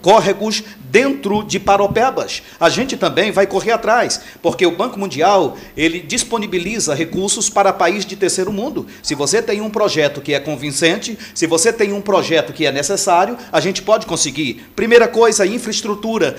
córregos 0.01 0.63
dentro 0.91 1.43
de 1.43 1.59
Paropebas. 1.59 2.41
A 2.59 2.69
gente 2.69 2.97
também 2.97 3.33
vai 3.33 3.47
correr 3.47 3.73
atrás, 3.73 4.21
porque 4.41 4.65
o 4.65 4.77
Banco 4.77 4.99
Mundial 4.99 5.57
ele 5.77 6.01
disponibiliza 6.01 6.95
recursos 6.95 7.51
para 7.51 7.73
países 7.73 8.07
de 8.07 8.15
terceiro 8.15 8.53
mundo. 8.53 8.87
Se 9.03 9.15
você 9.15 9.43
tem 9.43 9.61
um 9.61 9.71
projeto 9.71 10.21
que 10.21 10.35
é 10.35 10.41
convincente, 10.41 11.19
se 11.35 11.47
você 11.47 11.73
tem 11.73 11.93
um 11.93 12.01
projeto 12.01 12.53
que 12.53 12.65
é 12.65 12.71
necessário, 12.71 13.37
a 13.51 13.61
gente 13.61 13.83
pode 13.83 14.07
conseguir. 14.07 14.65
Primeira 14.77 15.09
coisa, 15.09 15.45
infraestrutura 15.45 16.37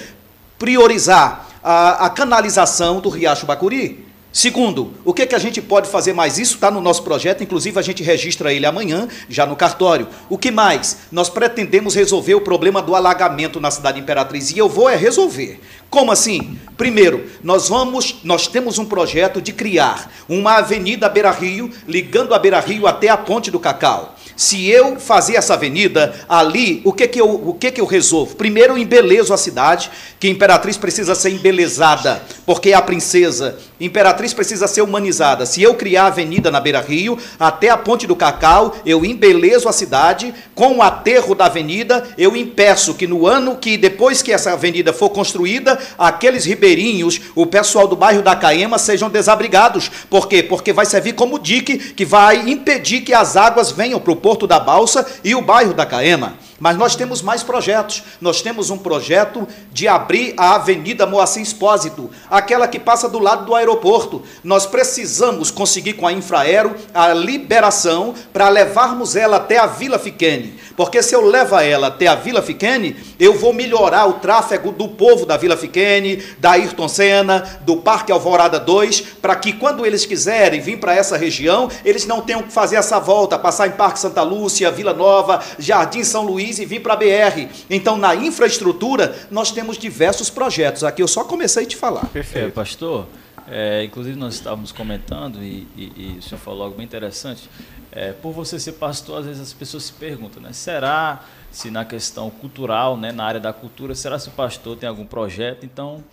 priorizar 0.57 1.47
a, 1.63 2.05
a 2.05 2.09
canalização 2.09 2.99
do 2.99 3.09
Riacho 3.09 3.45
Bacuri. 3.45 4.05
Segundo, 4.31 4.93
o 5.03 5.13
que, 5.13 5.25
que 5.25 5.33
a 5.33 5.39
gente 5.39 5.59
pode 5.61 5.89
fazer 5.89 6.13
mais? 6.13 6.37
Isso 6.37 6.55
está 6.55 6.69
no 6.69 6.79
nosso 6.79 7.01
projeto, 7.01 7.43
inclusive 7.43 7.79
a 7.79 7.81
gente 7.81 8.03
registra 8.03 8.53
ele 8.53 8.67
amanhã, 8.67 9.07
já 9.27 9.47
no 9.47 9.55
cartório. 9.55 10.07
O 10.29 10.37
que 10.37 10.51
mais? 10.51 10.97
Nós 11.11 11.27
pretendemos 11.27 11.95
resolver 11.95 12.35
o 12.35 12.41
problema 12.41 12.79
do 12.79 12.93
alagamento 12.93 13.59
na 13.59 13.71
cidade 13.71 13.99
Imperatriz 13.99 14.51
e 14.51 14.57
eu 14.57 14.69
vou 14.69 14.89
é 14.89 14.95
resolver. 14.95 15.59
Como 15.89 16.11
assim? 16.11 16.59
Primeiro, 16.77 17.25
nós 17.41 17.69
vamos, 17.69 18.17
nós 18.23 18.45
temos 18.45 18.77
um 18.77 18.85
projeto 18.85 19.41
de 19.41 19.53
criar 19.53 20.11
uma 20.29 20.57
avenida 20.57 21.09
Beira 21.09 21.31
Rio, 21.31 21.71
ligando 21.87 22.35
a 22.35 22.39
Beira 22.39 22.59
Rio 22.59 22.85
até 22.85 23.09
a 23.09 23.17
Ponte 23.17 23.49
do 23.49 23.59
Cacau. 23.59 24.16
Se 24.37 24.69
eu 24.69 24.99
fazer 24.99 25.35
essa 25.35 25.55
avenida 25.55 26.13
ali, 26.29 26.79
o 26.85 26.93
que 26.93 27.07
que 27.07 27.19
eu, 27.19 27.27
o 27.27 27.55
que 27.55 27.71
que 27.71 27.81
eu 27.81 27.87
resolvo? 27.87 28.35
Primeiro, 28.35 28.73
eu 28.73 28.77
embelezo 28.77 29.33
a 29.33 29.37
cidade, 29.37 29.89
que 30.19 30.29
Imperatriz 30.29 30.77
precisa 30.77 31.15
ser 31.15 31.31
embelezada, 31.31 32.21
porque 32.45 32.69
é 32.69 32.75
a 32.75 32.81
princesa. 32.81 33.57
Imperatriz 33.79 34.35
precisa 34.35 34.67
ser 34.67 34.81
humanizada. 34.81 35.43
Se 35.47 35.63
eu 35.63 35.73
criar 35.73 36.03
a 36.03 36.07
avenida 36.07 36.51
na 36.51 36.59
Beira 36.59 36.81
Rio, 36.81 37.17
até 37.39 37.69
a 37.69 37.77
Ponte 37.77 38.05
do 38.05 38.15
Cacau, 38.15 38.75
eu 38.85 39.03
embelezo 39.03 39.67
a 39.67 39.73
cidade, 39.73 40.31
com 40.53 40.77
o 40.77 40.81
aterro 40.83 41.33
da 41.33 41.45
avenida, 41.45 42.03
eu 42.15 42.35
impeço 42.35 42.93
que 42.93 43.07
no 43.07 43.25
ano 43.25 43.55
que, 43.55 43.75
depois 43.75 44.21
que 44.21 44.31
essa 44.31 44.53
avenida 44.53 44.93
for 44.93 45.09
construída, 45.09 45.79
aqueles 45.97 46.45
ribeirinhos, 46.45 47.21
o 47.33 47.47
pessoal 47.47 47.87
do 47.87 47.95
bairro 47.95 48.21
da 48.21 48.35
Caema, 48.35 48.77
sejam 48.77 49.09
desabrigados. 49.09 49.89
Por 50.11 50.27
quê? 50.27 50.43
Porque 50.43 50.71
vai 50.71 50.85
servir 50.85 51.13
como 51.13 51.39
dique 51.39 51.77
que 51.77 52.05
vai 52.05 52.47
impedir 52.49 53.01
que 53.01 53.15
as 53.15 53.35
águas 53.35 53.71
venham 53.71 53.99
para 53.99 54.13
o 54.13 54.26
Porto 54.27 54.45
da 54.45 54.59
Balsa 54.59 55.07
e 55.23 55.33
o 55.33 55.41
bairro 55.41 55.73
da 55.73 55.85
Caema. 55.85 56.33
Mas 56.59 56.77
nós 56.77 56.95
temos 56.95 57.21
mais 57.21 57.43
projetos. 57.43 58.03
Nós 58.19 58.41
temos 58.41 58.69
um 58.69 58.77
projeto 58.77 59.47
de 59.71 59.87
abrir 59.87 60.33
a 60.37 60.55
Avenida 60.55 61.05
Moacir 61.05 61.41
Expósito, 61.41 62.09
aquela 62.29 62.67
que 62.67 62.79
passa 62.79 63.07
do 63.07 63.19
lado 63.19 63.45
do 63.45 63.53
aeroporto. 63.53 64.23
Nós 64.43 64.65
precisamos 64.65 65.51
conseguir 65.51 65.93
com 65.93 66.07
a 66.07 66.13
Infraero 66.13 66.75
a 66.93 67.13
liberação 67.13 68.13
para 68.33 68.49
levarmos 68.49 69.15
ela 69.15 69.37
até 69.37 69.57
a 69.57 69.67
Vila 69.67 69.99
Fiquene. 69.99 70.59
Porque 70.75 71.01
se 71.03 71.15
eu 71.15 71.21
levar 71.25 71.63
ela 71.63 71.87
até 71.87 72.07
a 72.07 72.15
Vila 72.15 72.41
Fiquene, 72.41 72.95
eu 73.19 73.37
vou 73.37 73.53
melhorar 73.53 74.07
o 74.07 74.13
tráfego 74.13 74.71
do 74.71 74.87
povo 74.89 75.25
da 75.25 75.37
Vila 75.37 75.57
Fiquene, 75.57 76.23
da 76.39 76.51
Ayrton 76.51 76.87
Senna, 76.87 77.59
do 77.61 77.77
Parque 77.77 78.11
Alvorada 78.11 78.59
2, 78.59 79.01
para 79.21 79.35
que 79.35 79.53
quando 79.53 79.85
eles 79.85 80.05
quiserem 80.05 80.59
vir 80.59 80.79
para 80.79 80.95
essa 80.95 81.17
região, 81.17 81.69
eles 81.85 82.05
não 82.05 82.21
tenham 82.21 82.43
que 82.43 82.51
fazer 82.51 82.77
essa 82.77 82.99
volta, 82.99 83.37
passar 83.37 83.67
em 83.67 83.71
Parque 83.71 83.99
Santa 83.99 84.23
Lúcia, 84.23 84.71
Vila 84.71 84.93
Nova, 84.93 85.41
Jardim 85.59 86.03
São 86.03 86.23
Luís 86.23 86.46
e 86.59 86.65
vir 86.65 86.81
para 86.81 86.93
a 86.93 86.95
BR. 86.95 87.47
Então, 87.69 87.97
na 87.97 88.15
infraestrutura, 88.15 89.15
nós 89.29 89.51
temos 89.51 89.77
diversos 89.77 90.29
projetos. 90.29 90.83
Aqui 90.83 91.01
eu 91.01 91.07
só 91.07 91.23
comecei 91.23 91.63
a 91.63 91.67
te 91.67 91.75
falar. 91.75 92.09
É, 92.47 92.49
pastor, 92.51 93.07
é, 93.49 93.83
inclusive 93.83 94.17
nós 94.17 94.35
estávamos 94.35 94.71
comentando, 94.71 95.43
e, 95.43 95.67
e- 95.75 95.91
e 96.15 96.15
o 96.19 96.21
senhor 96.21 96.39
falou 96.39 96.63
algo 96.63 96.75
bem 96.77 96.85
interessante, 96.85 97.49
é, 97.91 98.11
por 98.13 98.31
você 98.31 98.59
ser 98.59 98.73
pastor, 98.73 99.19
às 99.19 99.25
vezes 99.25 99.41
as 99.41 99.53
pessoas 99.53 99.83
se 99.83 99.93
perguntam, 99.93 100.41
né, 100.41 100.51
será 100.53 101.23
se 101.51 101.71
na 101.71 101.83
questão 101.85 102.29
cultural, 102.29 102.97
né, 102.97 103.11
na 103.11 103.23
área 103.23 103.39
da 103.39 103.51
cultura, 103.53 103.95
será 103.95 104.19
se 104.19 104.27
o 104.27 104.31
pastor 104.31 104.75
tem 104.77 104.87
algum 104.87 105.05
projeto? 105.05 105.65
Então, 105.65 106.03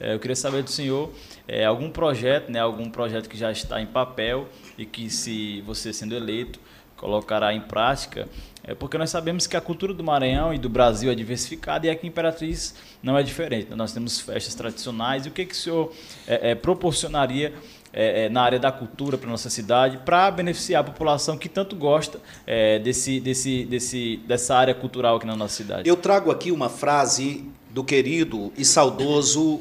é, 0.00 0.14
eu 0.14 0.18
queria 0.20 0.36
saber 0.36 0.62
do 0.62 0.70
senhor, 0.70 1.10
é, 1.48 1.64
algum 1.64 1.90
projeto, 1.90 2.50
né, 2.50 2.60
algum 2.60 2.88
projeto 2.88 3.28
que 3.28 3.36
já 3.36 3.50
está 3.50 3.80
em 3.80 3.86
papel 3.86 4.48
e 4.78 4.86
que 4.86 5.10
se 5.10 5.60
você 5.62 5.92
sendo 5.92 6.14
eleito, 6.14 6.58
colocará 6.96 7.52
em 7.52 7.60
prática, 7.60 8.28
é 8.66 8.74
porque 8.74 8.96
nós 8.96 9.10
sabemos 9.10 9.46
que 9.46 9.56
a 9.56 9.60
cultura 9.60 9.92
do 9.92 10.02
Maranhão 10.02 10.52
e 10.54 10.58
do 10.58 10.70
Brasil 10.70 11.10
é 11.10 11.14
diversificada 11.14 11.86
e 11.86 11.90
aqui 11.90 12.06
em 12.06 12.08
Imperatriz 12.08 12.74
não 13.02 13.16
é 13.16 13.22
diferente. 13.22 13.74
Nós 13.74 13.92
temos 13.92 14.18
festas 14.20 14.54
tradicionais. 14.54 15.26
E 15.26 15.28
o 15.28 15.32
que, 15.32 15.44
que 15.44 15.52
o 15.52 15.56
senhor 15.56 15.92
é, 16.26 16.50
é, 16.50 16.54
proporcionaria 16.54 17.52
é, 17.92 18.24
é, 18.24 18.28
na 18.30 18.42
área 18.42 18.58
da 18.58 18.72
cultura 18.72 19.18
para 19.18 19.28
nossa 19.28 19.50
cidade 19.50 19.98
para 19.98 20.30
beneficiar 20.30 20.80
a 20.80 20.84
população 20.84 21.36
que 21.36 21.48
tanto 21.48 21.76
gosta 21.76 22.18
é, 22.46 22.78
desse, 22.78 23.20
desse, 23.20 23.64
desse, 23.66 24.16
dessa 24.26 24.56
área 24.56 24.74
cultural 24.74 25.16
aqui 25.16 25.26
na 25.26 25.36
nossa 25.36 25.54
cidade? 25.54 25.86
Eu 25.86 25.96
trago 25.96 26.30
aqui 26.30 26.50
uma 26.50 26.70
frase 26.70 27.44
do 27.70 27.84
querido 27.84 28.50
e 28.56 28.64
saudoso 28.64 29.60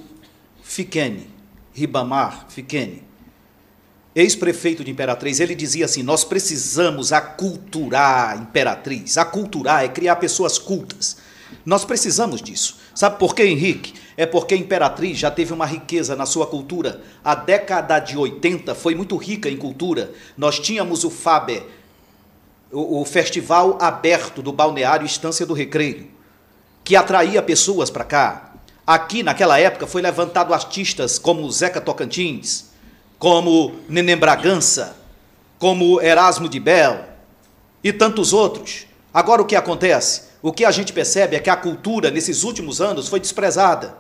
Fiquene, 0.62 1.28
Ribamar 1.74 2.46
Fiquene, 2.48 3.04
ex-prefeito 4.16 4.84
de 4.84 4.92
Imperatriz. 4.92 5.40
Ele 5.40 5.56
dizia 5.56 5.86
assim: 5.86 6.04
Nós 6.04 6.24
precisamos 6.24 7.12
aculturar 7.12 8.38
Imperatriz. 8.42 9.18
Aculturar 9.18 9.84
é 9.84 9.88
criar 9.88 10.18
pessoas 10.18 10.58
cultas. 10.58 11.18
Nós 11.66 11.86
precisamos 11.86 12.42
disso. 12.42 12.78
Sabe 12.94 13.18
por 13.18 13.34
quê, 13.34 13.44
Henrique? 13.44 13.94
É 14.16 14.26
porque 14.26 14.56
Imperatriz 14.56 15.18
já 15.18 15.32
teve 15.32 15.54
uma 15.54 15.66
riqueza 15.66 16.16
na 16.16 16.26
sua 16.26 16.46
cultura. 16.46 17.02
A 17.24 17.36
década 17.36 18.00
de 18.00 18.18
80 18.18 18.76
foi 18.76 18.96
muito 18.96 19.16
rica 19.18 19.50
em 19.50 19.58
cultura. 19.58 20.12
Nós 20.38 20.60
tínhamos 20.60 21.04
o 21.04 21.10
FABER, 21.10 21.64
o, 22.72 23.02
o 23.02 23.06
Festival 23.06 23.78
Aberto 23.82 24.42
do 24.42 24.52
Balneário 24.52 25.06
Estância 25.06 25.46
do 25.46 25.54
Recreio, 25.54 26.08
que 26.84 26.96
atraía 26.96 27.42
pessoas 27.42 27.90
para 27.90 28.04
cá. 28.04 28.54
Aqui, 28.86 29.24
naquela 29.24 29.60
época, 29.60 29.88
foi 29.88 30.02
levantado 30.02 30.54
artistas 30.54 31.18
como 31.18 31.50
Zeca 31.50 31.80
Tocantins, 31.80 32.73
como 33.24 33.72
Neném 33.88 34.18
Bragança, 34.18 34.98
como 35.58 36.02
Erasmo 36.02 36.50
de 36.50 36.60
Bel 36.60 37.06
e 37.82 37.94
tantos 37.94 38.34
outros. 38.34 38.86
Agora, 39.14 39.42
o 39.42 39.46
que 39.46 39.56
acontece? 39.56 40.24
O 40.42 40.52
que 40.52 40.66
a 40.66 40.72
gente 40.72 40.92
percebe 40.92 41.34
é 41.38 41.40
que 41.40 41.50
a 41.50 41.56
cultura, 41.56 42.12
nesses 42.12 42.44
últimos 42.44 42.82
anos, 42.82 43.08
foi 43.08 43.22
desprezada 43.22 43.96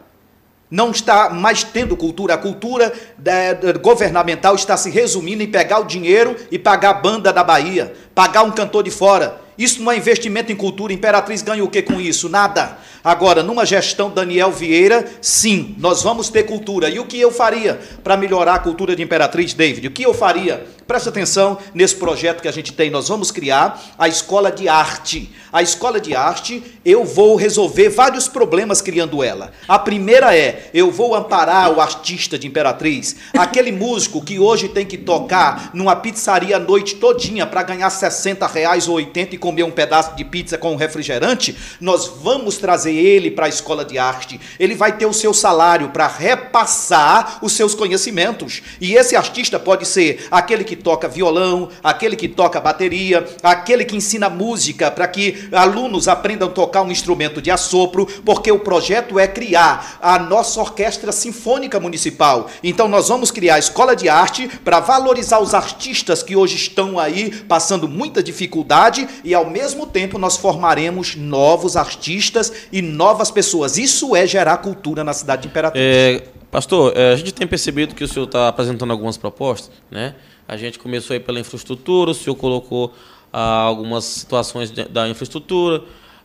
não 0.69 0.89
está 0.91 1.29
mais 1.29 1.63
tendo 1.63 1.95
cultura. 1.95 2.33
A 2.33 2.37
cultura 2.37 2.91
da- 3.17 3.53
da- 3.53 3.73
governamental 3.73 4.55
está 4.55 4.75
se 4.75 4.89
resumindo 4.89 5.41
em 5.43 5.47
pegar 5.51 5.79
o 5.79 5.85
dinheiro 5.85 6.35
e 6.51 6.57
pagar 6.59 6.89
a 6.89 6.93
banda 6.95 7.31
da 7.31 7.43
Bahia, 7.43 7.93
pagar 8.15 8.41
um 8.43 8.49
cantor 8.51 8.83
de 8.83 8.89
fora. 8.91 9.39
Isso 9.57 9.81
não 9.81 9.91
é 9.91 9.97
investimento 9.97 10.51
em 10.51 10.55
cultura. 10.55 10.93
Imperatriz 10.93 11.41
ganha 11.41 11.63
o 11.63 11.69
que 11.69 11.81
com 11.81 11.99
isso? 11.99 12.29
Nada. 12.29 12.77
Agora, 13.03 13.43
numa 13.43 13.65
gestão 13.65 14.09
Daniel 14.09 14.51
Vieira, 14.51 15.05
sim, 15.21 15.75
nós 15.77 16.01
vamos 16.01 16.29
ter 16.29 16.43
cultura. 16.43 16.89
E 16.89 16.99
o 16.99 17.05
que 17.05 17.19
eu 17.19 17.31
faria 17.31 17.79
para 18.03 18.15
melhorar 18.15 18.55
a 18.55 18.59
cultura 18.59 18.95
de 18.95 19.03
Imperatriz, 19.03 19.53
David? 19.53 19.87
O 19.87 19.91
que 19.91 20.03
eu 20.03 20.13
faria? 20.13 20.65
Presta 20.87 21.09
atenção 21.09 21.57
nesse 21.73 21.95
projeto 21.95 22.41
que 22.41 22.47
a 22.47 22.51
gente 22.51 22.73
tem. 22.73 22.89
Nós 22.89 23.07
vamos 23.07 23.31
criar 23.31 23.81
a 23.97 24.07
escola 24.07 24.51
de 24.51 24.67
arte. 24.67 25.33
A 25.51 25.61
escola 25.61 25.99
de 25.99 26.15
arte, 26.15 26.63
eu 26.83 27.03
vou 27.03 27.35
resolver 27.35 27.89
vários 27.89 28.27
problemas 28.27 28.81
criando 28.81 29.23
ela. 29.23 29.51
A 29.67 29.77
primeira 29.79 30.35
é, 30.35 30.69
eu 30.73 30.91
vou 30.91 31.15
amparar 31.15 31.71
o 31.71 31.79
artista 31.79 32.39
de 32.39 32.47
Imperatriz, 32.47 33.15
aquele 33.37 33.71
músico 33.71 34.23
que 34.23 34.39
hoje 34.39 34.67
tem 34.67 34.85
que 34.85 34.97
tocar 34.97 35.71
numa 35.73 35.95
pizzaria 35.95 36.57
a 36.57 36.59
noite 36.59 36.95
todinha 36.95 37.45
para 37.45 37.63
ganhar 37.63 37.89
60 37.89 38.45
reais 38.47 38.87
ou 38.87 38.95
80 38.95 39.35
e 39.35 39.37
comer 39.43 39.63
um 39.63 39.71
pedaço 39.71 40.15
de 40.15 40.23
pizza 40.23 40.57
com 40.57 40.71
um 40.71 40.77
refrigerante, 40.77 41.57
nós 41.81 42.07
vamos 42.07 42.55
trazer 42.57 42.93
ele 42.93 43.29
para 43.29 43.47
a 43.47 43.49
escola 43.49 43.83
de 43.83 43.97
arte. 43.97 44.39
Ele 44.57 44.73
vai 44.73 44.95
ter 44.95 45.05
o 45.05 45.11
seu 45.11 45.33
salário 45.33 45.89
para 45.89 46.07
repassar 46.07 47.39
os 47.41 47.51
seus 47.51 47.75
conhecimentos. 47.75 48.61
E 48.79 48.93
esse 48.93 49.17
artista 49.17 49.59
pode 49.59 49.85
ser 49.85 50.27
aquele 50.31 50.63
que 50.63 50.77
toca 50.77 51.09
violão, 51.09 51.67
aquele 51.83 52.15
que 52.15 52.29
toca 52.29 52.61
bateria, 52.61 53.27
aquele 53.43 53.83
que 53.83 53.97
ensina 53.97 54.29
música 54.29 54.89
para 54.89 55.09
que 55.09 55.49
alunos 55.51 56.07
aprendam 56.07 56.47
a 56.47 56.51
tocar 56.51 56.81
um 56.81 56.91
instrumento 56.91 57.41
de 57.41 57.51
assopro, 57.51 58.05
porque 58.23 58.49
o 58.49 58.59
projeto 58.59 59.19
é 59.19 59.27
criar 59.27 59.99
a 60.01 60.17
nossa 60.19 60.61
orquestra 60.61 61.11
sinfônica 61.11 61.81
municipal. 61.81 62.49
Então 62.63 62.87
nós 62.87 63.09
vamos 63.09 63.29
criar 63.29 63.55
a 63.55 63.59
escola 63.59 63.93
de 63.93 64.07
arte 64.07 64.47
para 64.63 64.79
valorizar 64.79 65.39
os 65.39 65.53
artistas 65.53 66.23
que 66.23 66.33
hoje 66.33 66.55
estão 66.55 66.97
aí 66.97 67.29
passando 67.45 67.89
muita 67.89 68.23
dificuldade 68.23 69.05
e 69.21 69.32
ao 69.33 69.49
mesmo 69.49 69.87
tempo 69.87 70.17
nós 70.17 70.37
formaremos 70.37 71.15
novos 71.15 71.75
artistas 71.75 72.51
e 72.71 72.81
novas 72.81 73.31
pessoas. 73.31 73.77
Isso 73.77 74.15
é 74.15 74.25
gerar 74.27 74.57
cultura 74.57 75.03
na 75.03 75.13
cidade 75.13 75.43
de 75.43 75.47
Imperatriz. 75.47 75.83
É, 75.83 76.23
pastor, 76.51 76.93
é, 76.95 77.13
a 77.13 77.15
gente 77.15 77.33
tem 77.33 77.47
percebido 77.47 77.95
que 77.95 78.03
o 78.03 78.07
senhor 78.07 78.25
está 78.25 78.47
apresentando 78.47 78.91
algumas 78.91 79.17
propostas, 79.17 79.71
né? 79.89 80.15
A 80.47 80.57
gente 80.57 80.77
começou 80.77 81.13
aí 81.13 81.19
pela 81.19 81.39
infraestrutura, 81.39 82.11
o 82.11 82.13
senhor 82.13 82.35
colocou 82.35 82.93
ah, 83.31 83.61
algumas 83.61 84.03
situações 84.03 84.71
da 84.71 85.07
infraestrutura, 85.07 85.83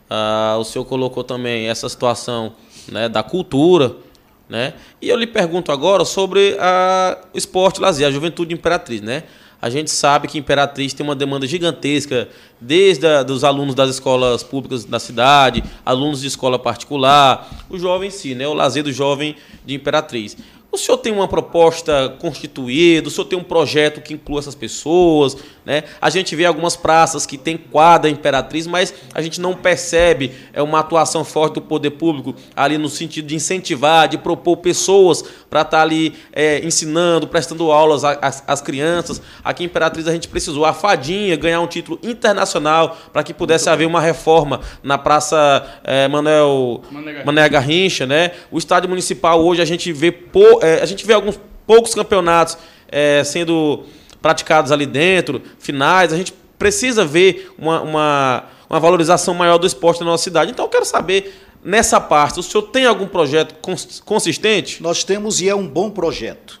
ah, 0.09 0.57
o 0.59 0.63
senhor 0.63 0.85
colocou 0.85 1.23
também 1.23 1.67
essa 1.67 1.87
situação 1.87 2.53
né, 2.87 3.07
da 3.07 3.23
cultura, 3.23 3.95
né? 4.49 4.73
E 5.01 5.07
eu 5.07 5.15
lhe 5.15 5.27
pergunto 5.27 5.71
agora 5.71 6.03
sobre 6.03 6.57
a, 6.59 7.17
o 7.33 7.37
esporte 7.37 7.79
lazer, 7.79 8.07
a 8.07 8.11
juventude 8.11 8.53
imperatriz, 8.53 9.01
né? 9.01 9.23
A 9.61 9.69
gente 9.69 9.91
sabe 9.91 10.27
que 10.27 10.37
Imperatriz 10.37 10.93
tem 10.93 11.05
uma 11.05 11.15
demanda 11.15 11.45
gigantesca, 11.45 12.29
desde 12.61 13.05
a, 13.05 13.23
dos 13.23 13.43
alunos 13.43 13.75
das 13.75 13.89
escolas 13.89 14.41
públicas 14.41 14.85
da 14.85 14.99
cidade, 14.99 15.63
alunos 15.85 16.21
de 16.21 16.27
escola 16.27 16.57
particular, 16.57 17.65
o 17.69 17.77
jovem 17.77 18.07
em 18.07 18.11
si, 18.11 18.35
né? 18.35 18.47
O 18.47 18.53
lazer 18.53 18.83
do 18.83 18.91
jovem 18.91 19.35
de 19.65 19.73
Imperatriz. 19.73 20.37
O 20.71 20.77
senhor 20.77 20.97
tem 20.97 21.11
uma 21.11 21.27
proposta 21.27 22.15
constituída, 22.19 23.07
o 23.07 23.11
senhor 23.11 23.25
tem 23.25 23.37
um 23.39 23.43
projeto 23.43 24.01
que 24.01 24.13
inclua 24.13 24.39
essas 24.39 24.53
pessoas, 24.53 25.35
né? 25.65 25.83
A 25.99 26.11
gente 26.11 26.35
vê 26.35 26.45
algumas 26.45 26.75
praças 26.75 27.25
que 27.25 27.39
tem 27.39 27.57
quadra 27.57 28.09
imperatriz, 28.09 28.67
mas 28.67 28.93
a 29.13 29.21
gente 29.21 29.41
não 29.41 29.55
percebe 29.55 30.31
é 30.53 30.61
uma 30.61 30.79
atuação 30.79 31.23
forte 31.25 31.55
do 31.55 31.61
poder 31.61 31.91
público 31.91 32.35
ali 32.55 32.77
no 32.77 32.87
sentido 32.87 33.25
de 33.27 33.35
incentivar, 33.35 34.07
de 34.07 34.17
propor 34.19 34.57
pessoas 34.57 35.23
para 35.49 35.61
estar 35.61 35.81
ali 35.81 36.13
é, 36.31 36.63
ensinando, 36.63 37.27
prestando 37.27 37.71
aulas 37.71 38.03
às, 38.03 38.61
crianças. 38.61 39.19
Aqui 39.43 39.63
em 39.63 39.65
Imperatriz 39.65 40.07
a 40.07 40.11
gente 40.11 40.27
precisou 40.27 40.65
a 40.65 40.73
Fadinha 40.73 41.35
ganhar 41.35 41.61
um 41.61 41.67
título 41.67 41.99
internacional 42.03 42.95
para 43.11 43.23
que 43.23 43.33
pudesse 43.33 43.69
haver 43.69 43.87
uma 43.87 44.01
reforma 44.01 44.61
na 44.83 44.97
Praça 44.99 45.65
é, 45.83 46.07
Manuel 46.07 46.81
Mané 47.25 47.49
Garrincha. 47.49 48.05
Né? 48.05 48.31
O 48.51 48.57
estádio 48.59 48.87
municipal 48.87 49.43
hoje 49.43 49.61
a 49.61 49.65
gente 49.65 49.91
vê 49.91 50.11
pou- 50.11 50.58
é, 50.58 50.58
a 50.81 50.85
gente 50.85 51.05
vê 51.05 51.13
alguns 51.13 51.39
poucos 51.65 51.93
campeonatos 51.93 52.57
é, 52.87 53.23
sendo 53.23 53.85
praticados 54.21 54.71
ali 54.71 54.85
dentro, 54.85 55.41
finais. 55.59 56.11
A 56.11 56.17
gente 56.17 56.33
precisa 56.57 57.05
ver 57.05 57.51
uma, 57.57 57.81
uma, 57.81 58.43
uma 58.69 58.79
valorização 58.79 59.33
maior 59.33 59.57
do 59.57 59.65
esporte 59.67 59.99
na 59.99 60.07
nossa 60.07 60.23
cidade. 60.23 60.51
Então 60.51 60.65
eu 60.65 60.69
quero 60.69 60.85
saber 60.85 61.45
nessa 61.63 61.99
parte, 61.99 62.39
o 62.39 62.43
senhor 62.43 62.63
tem 62.63 62.85
algum 62.85 63.07
projeto 63.07 63.55
cons- 63.61 64.01
consistente? 64.03 64.81
Nós 64.81 65.03
temos 65.03 65.41
e 65.41 65.49
é 65.49 65.55
um 65.55 65.67
bom 65.67 65.89
projeto. 65.89 66.59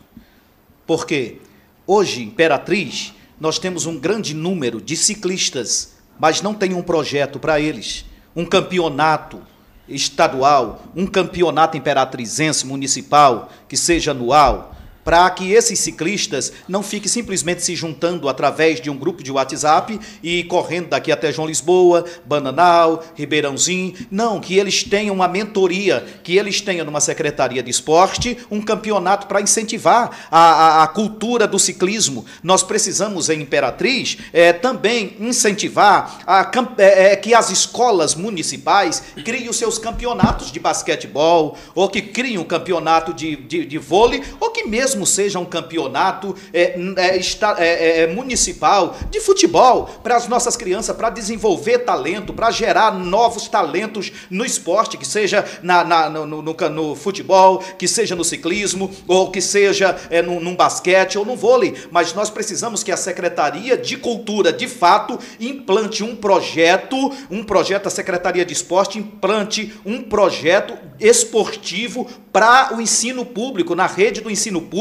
Porque 0.85 1.37
hoje, 1.85 2.23
Imperatriz, 2.23 3.13
nós 3.39 3.59
temos 3.59 3.85
um 3.85 3.97
grande 3.97 4.33
número 4.33 4.81
de 4.81 4.97
ciclistas, 4.97 5.93
mas 6.19 6.41
não 6.41 6.53
tem 6.53 6.73
um 6.73 6.81
projeto 6.81 7.39
para 7.39 7.59
eles. 7.59 8.05
Um 8.35 8.45
campeonato 8.45 9.41
estadual, 9.89 10.81
um 10.95 11.05
campeonato 11.05 11.77
imperatrizense 11.77 12.65
municipal, 12.65 13.49
que 13.67 13.75
seja 13.77 14.11
anual, 14.11 14.75
para 15.03 15.29
que 15.31 15.51
esses 15.51 15.79
ciclistas 15.79 16.51
não 16.67 16.83
fiquem 16.83 17.07
simplesmente 17.07 17.63
se 17.63 17.75
juntando 17.75 18.27
através 18.29 18.79
de 18.81 18.89
um 18.89 18.97
grupo 18.97 19.23
de 19.23 19.31
WhatsApp 19.31 19.99
e 20.21 20.43
correndo 20.43 20.89
daqui 20.89 21.11
até 21.11 21.31
João 21.31 21.47
Lisboa, 21.47 22.05
Bananal, 22.25 23.03
Ribeirãozinho. 23.15 23.93
Não, 24.11 24.39
que 24.39 24.57
eles 24.57 24.83
tenham 24.83 25.15
uma 25.15 25.27
mentoria, 25.27 26.05
que 26.23 26.37
eles 26.37 26.61
tenham 26.61 26.85
numa 26.85 26.99
secretaria 27.01 27.63
de 27.63 27.71
esporte 27.71 28.37
um 28.51 28.61
campeonato 28.61 29.27
para 29.27 29.41
incentivar 29.41 30.27
a, 30.29 30.39
a- 30.39 30.83
a 30.83 30.87
cultura 30.87 31.47
do 31.47 31.57
ciclismo. 31.57 32.25
Nós 32.43 32.61
precisamos, 32.63 33.29
em 33.29 33.41
Imperatriz, 33.41 34.17
eh, 34.33 34.53
também 34.53 35.15
incentivar 35.19 36.19
a 36.27 36.41
eh, 36.77 37.11
eh, 37.11 37.15
que 37.15 37.33
as 37.33 37.49
escolas 37.49 38.15
municipais 38.15 39.01
criem 39.23 39.49
os 39.49 39.57
seus 39.57 39.77
campeonatos 39.77 40.51
de 40.51 40.59
basquetebol, 40.59 41.57
ou 41.73 41.89
que 41.89 42.01
criem 42.01 42.37
um 42.37 42.43
campeonato 42.43 43.13
de, 43.13 43.35
de, 43.35 43.65
de 43.65 43.77
vôlei, 43.77 44.21
ou 44.39 44.49
que 44.51 44.65
mesmo 44.65 44.88
seja 45.05 45.39
um 45.39 45.45
campeonato 45.45 46.35
eh, 46.53 46.73
n- 46.77 46.93
eh, 46.97 47.17
esta- 47.17 47.55
eh, 47.59 48.01
eh, 48.03 48.07
municipal 48.07 48.95
de 49.09 49.19
futebol 49.19 49.85
para 50.03 50.15
as 50.15 50.27
nossas 50.27 50.55
crianças, 50.55 50.95
para 50.95 51.09
desenvolver 51.09 51.79
talento, 51.79 52.33
para 52.33 52.51
gerar 52.51 52.93
novos 52.93 53.47
talentos 53.47 54.11
no 54.29 54.45
esporte, 54.45 54.97
que 54.97 55.05
seja 55.07 55.45
na, 55.61 55.83
na- 55.83 56.09
no, 56.09 56.25
no- 56.25 56.41
no 56.41 56.55
no 56.69 56.95
futebol, 56.95 57.59
que 57.77 57.87
seja 57.87 58.15
no 58.15 58.23
ciclismo, 58.23 58.91
ou 59.07 59.31
que 59.31 59.41
seja 59.41 59.97
eh, 60.09 60.21
num, 60.21 60.39
num 60.39 60.55
basquete 60.55 61.17
ou 61.17 61.25
no 61.25 61.35
vôlei. 61.35 61.73
Mas 61.91 62.13
nós 62.13 62.29
precisamos 62.29 62.83
que 62.83 62.91
a 62.91 62.97
Secretaria 62.97 63.77
de 63.77 63.97
Cultura, 63.97 64.51
de 64.51 64.67
fato, 64.67 65.17
implante 65.39 66.03
um 66.03 66.15
projeto, 66.15 67.11
um 67.31 67.43
projeto, 67.43 67.87
a 67.87 67.89
Secretaria 67.89 68.45
de 68.45 68.53
Esporte 68.53 68.97
implante 68.99 69.73
um 69.85 70.01
projeto 70.01 70.77
esportivo 70.99 72.07
para 72.31 72.75
o 72.75 72.81
ensino 72.81 73.25
público, 73.25 73.73
na 73.75 73.87
rede 73.87 74.21
do 74.21 74.29
ensino 74.29 74.61
público 74.61 74.78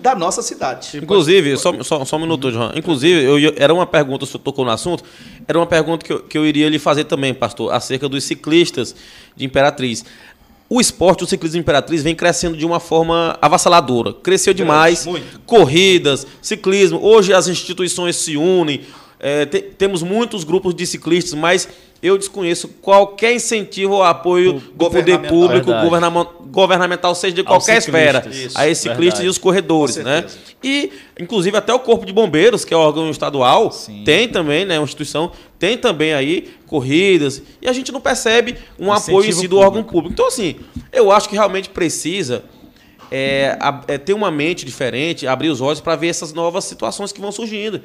da 0.00 0.14
nossa 0.14 0.42
cidade. 0.42 0.98
Inclusive, 0.98 1.56
só, 1.56 1.82
só, 1.82 2.04
só 2.04 2.16
um 2.16 2.20
minuto, 2.20 2.50
João. 2.50 2.72
Inclusive, 2.74 3.22
eu, 3.24 3.52
era 3.56 3.72
uma 3.72 3.86
pergunta, 3.86 4.24
o 4.24 4.26
senhor 4.26 4.40
tocou 4.42 4.64
no 4.64 4.70
assunto, 4.70 5.02
era 5.46 5.58
uma 5.58 5.66
pergunta 5.66 6.04
que 6.04 6.12
eu, 6.12 6.20
que 6.20 6.36
eu 6.38 6.46
iria 6.46 6.68
lhe 6.68 6.78
fazer 6.78 7.04
também, 7.04 7.32
pastor, 7.34 7.72
acerca 7.72 8.08
dos 8.08 8.24
ciclistas 8.24 8.94
de 9.36 9.44
Imperatriz. 9.44 10.04
O 10.68 10.80
esporte, 10.80 11.24
o 11.24 11.26
ciclismo 11.26 11.54
de 11.54 11.60
Imperatriz, 11.60 12.02
vem 12.02 12.14
crescendo 12.14 12.56
de 12.56 12.64
uma 12.64 12.78
forma 12.78 13.36
avassaladora. 13.42 14.12
Cresceu 14.12 14.54
demais. 14.54 15.04
muito. 15.04 15.40
Corridas, 15.44 16.24
ciclismo. 16.40 17.00
Hoje 17.02 17.32
as 17.32 17.48
instituições 17.48 18.14
se 18.16 18.36
unem. 18.36 18.82
é, 19.18 19.44
te- 19.46 19.60
temos 19.62 20.02
muitos 20.02 20.44
grupos 20.44 20.72
de 20.74 20.86
ciclistas, 20.86 21.34
mas 21.34 21.68
eu 22.02 22.16
desconheço 22.16 22.68
qualquer 22.80 23.34
incentivo 23.34 23.94
ou 23.94 24.02
apoio 24.02 24.54
do 24.54 24.60
poder 24.60 24.76
governamental. 24.76 25.28
público, 25.30 25.66
Verdade. 25.66 25.84
governama- 25.84 26.28
governamental, 26.50 27.14
seja 27.14 27.34
de 27.36 27.44
qualquer 27.44 27.78
esfera, 27.78 28.24
a 28.54 28.66
esses 28.68 28.82
ciclistas 28.82 29.24
e 29.24 29.28
os 29.28 29.38
corredores, 29.38 29.96
né? 29.96 30.24
E, 30.64 30.90
inclusive, 31.20 31.56
até 31.56 31.72
o 31.72 31.78
Corpo 31.78 32.04
de 32.04 32.12
Bombeiros, 32.12 32.64
que 32.64 32.74
é 32.74 32.76
órgão 32.76 33.08
estadual, 33.10 33.70
Sim. 33.70 34.02
tem 34.04 34.26
também, 34.28 34.64
né? 34.64 34.78
Uma 34.78 34.84
instituição, 34.84 35.30
tem 35.58 35.76
também 35.78 36.12
aí 36.12 36.48
corridas, 36.66 37.42
e 37.62 37.68
a 37.68 37.72
gente 37.72 37.92
não 37.92 38.00
percebe 38.00 38.56
um 38.78 38.86
Incentivo 38.92 39.10
apoio 39.18 39.28
em 39.28 39.32
si 39.32 39.42
do 39.42 39.56
público. 39.56 39.64
órgão 39.66 39.82
público. 39.84 40.12
Então, 40.14 40.26
assim, 40.26 40.56
eu 40.92 41.12
acho 41.12 41.28
que 41.28 41.34
realmente 41.36 41.68
precisa 41.68 42.42
é, 43.10 43.56
a- 43.60 43.82
é, 43.88 43.98
ter 43.98 44.12
uma 44.12 44.30
mente 44.30 44.64
diferente, 44.64 45.26
abrir 45.26 45.48
os 45.48 45.60
olhos 45.60 45.80
para 45.80 45.96
ver 45.96 46.08
essas 46.08 46.32
novas 46.32 46.64
situações 46.64 47.12
que 47.12 47.20
vão 47.20 47.32
surgindo. 47.32 47.80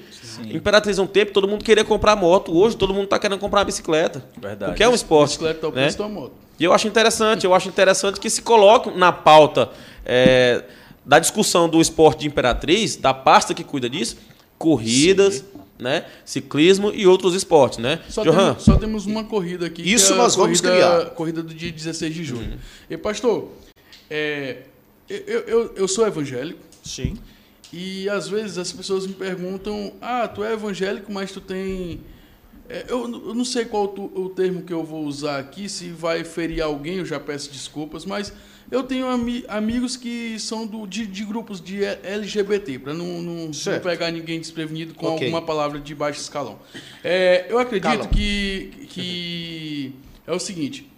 Imperatriz 0.52 1.00
um 1.00 1.08
tempo, 1.08 1.32
todo 1.32 1.48
mundo 1.48 1.64
queria 1.64 1.84
comprar 1.84 2.16
moto, 2.16 2.56
hoje 2.56 2.76
todo 2.78 2.94
mundo 2.94 3.06
está 3.06 3.18
querendo 3.20 3.40
comprar 3.40 3.64
bicicleta. 3.64 4.24
Verdade. 4.40 4.72
Porque 4.72 4.84
é 4.84 4.90
um 4.90 4.94
esporte. 4.94 5.32
Bicicleta 5.32 5.60
tá 5.62 5.68
o 5.68 5.72
né? 5.72 5.82
preço 5.84 5.98
da 5.98 6.08
moto. 6.08 6.34
E 6.60 6.64
eu 6.64 6.72
acho 6.74 6.88
interessante, 6.88 7.46
eu 7.46 7.54
acho 7.54 7.68
interessante 7.68 8.20
que 8.20 8.30
se 8.30 8.42
coloque 8.42 8.90
na 8.98 9.12
pauta 9.12 9.70
é, 10.06 10.64
da 11.06 11.20
discussão 11.20 11.68
do 11.68 11.82
esporte 11.82 12.22
de 12.22 12.28
Imperatriz, 12.28 12.96
da 12.96 13.14
pasta 13.14 13.54
que 13.54 13.64
cuida 13.64 13.90
disso, 13.90 14.18
corridas, 14.58 15.44
né, 15.78 16.06
ciclismo 16.24 16.92
e 16.94 17.06
outros 17.06 17.36
esportes, 17.36 17.80
né? 17.80 18.00
Só, 18.08 18.24
Johan, 18.24 18.54
temos, 18.54 18.64
só 18.64 18.76
temos 18.78 19.06
uma 19.06 19.26
corrida 19.26 19.66
aqui. 19.66 19.82
Isso 19.82 20.08
que 20.08 20.12
é 20.14 20.16
a 20.16 20.18
nós 20.20 20.36
vamos 20.36 20.62
corrida, 20.62 20.78
criar. 20.98 21.10
Corrida 21.12 21.44
do 21.44 21.54
dia 21.54 21.72
16 21.72 22.14
de 22.14 22.24
junho. 22.24 22.52
Uhum. 22.52 22.58
E, 22.90 22.96
pastor, 22.98 23.50
é, 24.10 24.60
eu, 25.10 25.40
eu, 25.42 25.74
eu 25.76 25.88
sou 25.88 26.06
evangélico 26.08 26.60
Sim. 26.84 27.18
e 27.72 28.08
às 28.10 28.28
vezes 28.28 28.58
as 28.58 28.72
pessoas 28.72 29.06
me 29.06 29.14
perguntam: 29.14 29.94
Ah, 30.02 30.28
tu 30.28 30.44
é 30.44 30.54
evangélico, 30.54 31.12
mas 31.12 31.32
tu 31.32 31.42
tem. 31.42 32.02
É, 32.68 32.86
eu, 32.88 33.02
eu 33.04 33.34
não 33.36 33.46
sei 33.46 33.66
qual 33.66 33.88
tu- 33.90 34.12
o 34.16 34.30
termo 34.30 34.64
que 34.64 34.74
eu 34.74 34.84
vou 34.84 35.06
usar 35.06 35.38
aqui, 35.40 35.70
se 35.70 35.90
vai 35.90 36.24
ferir 36.24 36.62
alguém, 36.64 36.96
eu 36.98 37.06
já 37.06 37.20
peço 37.20 37.52
desculpas, 37.52 38.06
mas 38.06 38.34
eu 38.72 38.82
tenho 38.82 39.06
ami- 39.06 39.46
amigos 39.48 39.96
que 39.96 40.40
são 40.40 40.66
do, 40.66 40.88
de, 40.88 41.06
de 41.06 41.24
grupos 41.24 41.62
de 41.62 41.84
LGBT, 41.86 42.80
para 42.80 42.92
não, 42.96 43.22
não, 43.22 43.36
não 43.52 43.80
pegar 43.84 44.10
ninguém 44.10 44.40
desprevenido 44.40 44.96
com 44.96 45.06
Ok. 45.06 45.28
alguma 45.28 45.44
palavra 45.44 45.80
de 45.80 45.94
baixo 45.94 46.20
escalão. 46.20 46.58
É, 47.04 47.46
eu 47.48 47.60
acredito 47.60 47.88
Calão. 47.92 48.08
que, 48.08 48.88
que 48.90 49.94
é 50.26 50.32
o 50.34 50.40
seguinte: 50.40 50.90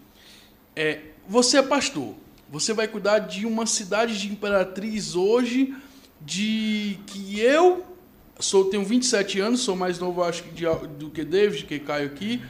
é, 0.73 0.99
você 1.27 1.57
é 1.57 1.61
pastor, 1.61 2.15
você 2.51 2.73
vai 2.73 2.87
cuidar 2.87 3.19
de 3.19 3.45
uma 3.45 3.65
cidade 3.65 4.19
de 4.19 4.27
imperatriz 4.27 5.15
hoje, 5.15 5.73
de 6.21 6.97
que 7.07 7.39
eu 7.39 7.85
sou, 8.39 8.65
tenho 8.65 8.83
27 8.83 9.39
anos, 9.39 9.61
sou 9.61 9.75
mais 9.75 9.99
novo, 9.99 10.23
acho 10.23 10.43
que, 10.43 10.49
de- 10.51 10.87
do 10.97 11.09
que 11.09 11.23
David, 11.23 11.65
que 11.65 11.79
Caio 11.79 12.07
aqui. 12.07 12.41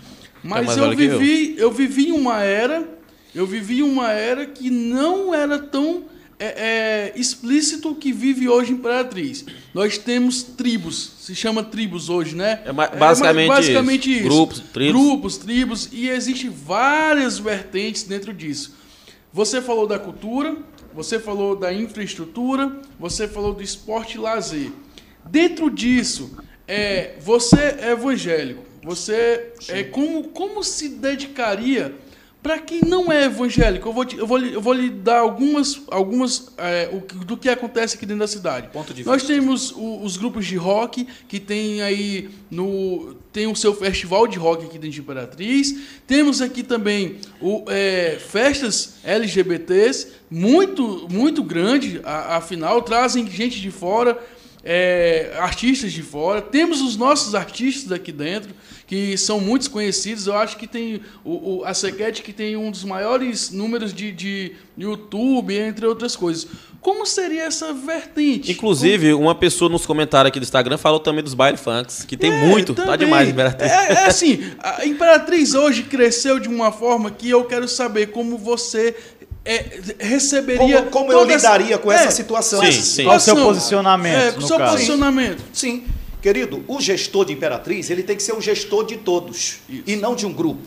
Mas 0.43 0.67
mais 0.67 0.77
eu 0.77 0.95
que 0.95 1.03
eu. 1.03 1.19
vivi, 1.19 1.55
eu 1.57 1.71
vivi 1.71 2.11
uma 2.11 2.41
era, 2.43 2.87
eu 3.33 3.45
vivi 3.45 3.81
uma 3.81 4.11
era 4.11 4.45
que 4.45 4.69
não 4.69 5.33
era 5.33 5.57
tão 5.59 6.05
é, 6.39 6.45
é, 6.45 7.19
explícito 7.19 7.95
que 7.95 8.11
vive 8.13 8.47
hoje 8.47 8.71
Imperatriz. 8.71 9.43
Nós 9.73 9.97
temos 9.97 10.43
tribos, 10.43 11.13
se 11.19 11.33
chama 11.33 11.63
tribos 11.63 12.09
hoje, 12.09 12.35
né? 12.35 12.61
É 12.63 12.71
basicamente 12.71 13.47
basicamente 13.47 14.11
isso. 14.11 14.19
isso. 14.19 14.29
Grupos, 14.29 14.59
tribos. 14.59 15.01
Grupos, 15.01 15.37
tribos, 15.37 15.89
e 15.91 16.09
existem 16.09 16.49
várias 16.49 17.39
vertentes 17.39 18.03
dentro 18.03 18.33
disso. 18.33 18.75
Você 19.37 19.61
falou 19.61 19.85
da 19.85 19.99
cultura, 19.99 20.57
você 20.91 21.19
falou 21.19 21.55
da 21.55 21.71
infraestrutura, 21.71 22.75
você 22.99 23.27
falou 23.27 23.53
do 23.53 23.61
esporte 23.61 24.15
e 24.15 24.19
lazer. 24.19 24.71
Dentro 25.25 25.69
disso, 25.69 26.35
é, 26.67 27.13
você 27.19 27.77
é 27.79 27.91
evangélico. 27.91 28.63
Você 28.81 29.53
é 29.69 29.83
como, 29.83 30.29
como 30.29 30.63
se 30.63 30.89
dedicaria 30.89 31.93
para 32.41 32.59
quem 32.59 32.81
não 32.81 33.11
é 33.11 33.25
evangélico? 33.25 33.89
Eu 33.89 33.93
vou, 33.93 34.05
te- 34.05 34.17
eu 34.17 34.25
vou, 34.27 34.37
lhe- 34.37 34.53
eu 34.53 34.61
vou 34.61 34.71
lhe 34.73 34.89
dar 34.89 35.19
algumas, 35.19 35.81
algumas 35.89 36.51
é, 36.57 36.89
o 36.93 36.99
do 37.25 37.35
que 37.35 37.49
acontece 37.49 37.95
aqui 37.97 38.05
dentro 38.05 38.19
da 38.21 38.27
cidade. 38.27 38.69
Ponto 38.71 38.93
de 38.93 39.03
Nós 39.03 39.23
temos 39.23 39.71
o- 39.71 40.01
os 40.03 40.15
grupos 40.17 40.45
de 40.45 40.55
rock 40.55 41.05
que 41.27 41.39
tem 41.39 41.81
aí 41.81 42.29
no 42.49 43.15
tem 43.33 43.47
o 43.47 43.55
seu 43.55 43.75
festival 43.75 44.25
de 44.27 44.37
rock 44.37 44.63
aqui 44.65 44.73
dentro 44.79 44.91
de 44.91 44.99
Imperatriz. 45.01 45.75
Temos 46.07 46.41
aqui 46.41 46.63
também 46.63 47.17
o, 47.41 47.63
é, 47.67 48.17
festas 48.19 48.95
LGBTs 49.03 50.07
muito 50.29 51.07
muito 51.11 51.43
grande, 51.43 51.99
a- 52.03 52.37
afinal 52.37 52.81
trazem 52.81 53.29
gente 53.29 53.59
de 53.59 53.71
fora, 53.71 54.17
é, 54.63 55.33
artistas 55.37 55.91
de 55.93 56.01
fora. 56.01 56.41
Temos 56.41 56.81
os 56.81 56.95
nossos 56.97 57.35
artistas 57.35 57.91
aqui 57.91 58.11
dentro 58.11 58.53
que 58.87 59.17
são 59.17 59.39
muito 59.41 59.69
conhecidos. 59.69 60.25
Eu 60.27 60.35
acho 60.37 60.55
que 60.57 60.65
tem 60.65 61.01
o, 61.23 61.59
o- 61.59 61.65
a 61.65 61.73
Sequete 61.73 62.23
que 62.23 62.31
tem 62.33 62.55
um 62.55 62.71
dos 62.71 62.83
maiores 62.85 63.51
números 63.51 63.93
de, 63.93 64.11
de 64.11 64.53
YouTube, 64.77 65.53
entre 65.55 65.85
outras 65.85 66.15
coisas. 66.15 66.47
Como 66.79 67.05
seria 67.05 67.43
essa 67.43 67.73
vertente? 67.73 68.49
Inclusive, 68.51 69.13
uma 69.13 69.35
pessoa 69.35 69.69
nos 69.69 69.85
comentários 69.85 70.29
aqui 70.29 70.39
do 70.39 70.43
Instagram 70.43 70.77
falou 70.77 71.01
também 71.01 71.21
dos 71.21 71.33
baile 71.33 71.57
funks, 71.57 72.05
que 72.05 72.15
tem 72.15 72.31
É, 72.31 72.47
muito, 72.47 72.73
tá 72.73 72.83
também. 72.83 72.99
demais, 72.99 73.27
Imperatriz. 73.27 73.69
É, 73.71 73.91
é 73.93 74.05
assim, 74.05 74.51
a 74.59 74.85
Imperatriz 74.85 75.53
hoje 75.53 75.83
cresceu 75.83 76.39
de 76.39 76.47
uma 76.47 76.71
forma 76.71 77.11
que 77.11 77.29
eu 77.29 77.43
quero 77.43 77.67
saber 77.67 78.07
como 78.11 78.37
você 78.37 78.95
é, 79.43 79.79
receberia. 79.99 80.77
Como- 80.83 80.91
como 80.91 81.11
eu 81.11 81.19
toda 81.19 81.33
essa- 81.33 81.47
lidaria 81.57 81.77
com 81.77 81.91
essa 81.91 82.11
situação? 82.11 82.61
Sim, 82.63 82.71
sim. 82.71 83.03
Qual 83.03 83.17
o 83.17 83.19
seu 83.19 83.35
posicionamento, 83.35 84.15
É, 84.17 84.31
no 84.31 84.41
seu 84.47 84.57
caso? 84.57 84.71
posicionamento. 84.73 85.41
Sim, 85.51 85.83
querido, 86.21 86.63
o 86.67 86.79
gestor 86.81 87.25
de 87.25 87.33
Imperatriz, 87.33 87.89
ele 87.89 88.03
tem 88.03 88.15
que 88.15 88.23
ser 88.23 88.33
um 88.33 88.41
gestor 88.41 88.85
de 88.85 88.97
todos 88.97 89.59
Isso. 89.69 89.83
e 89.85 89.95
não 89.95 90.15
de 90.15 90.25
um 90.25 90.33
grupo. 90.33 90.61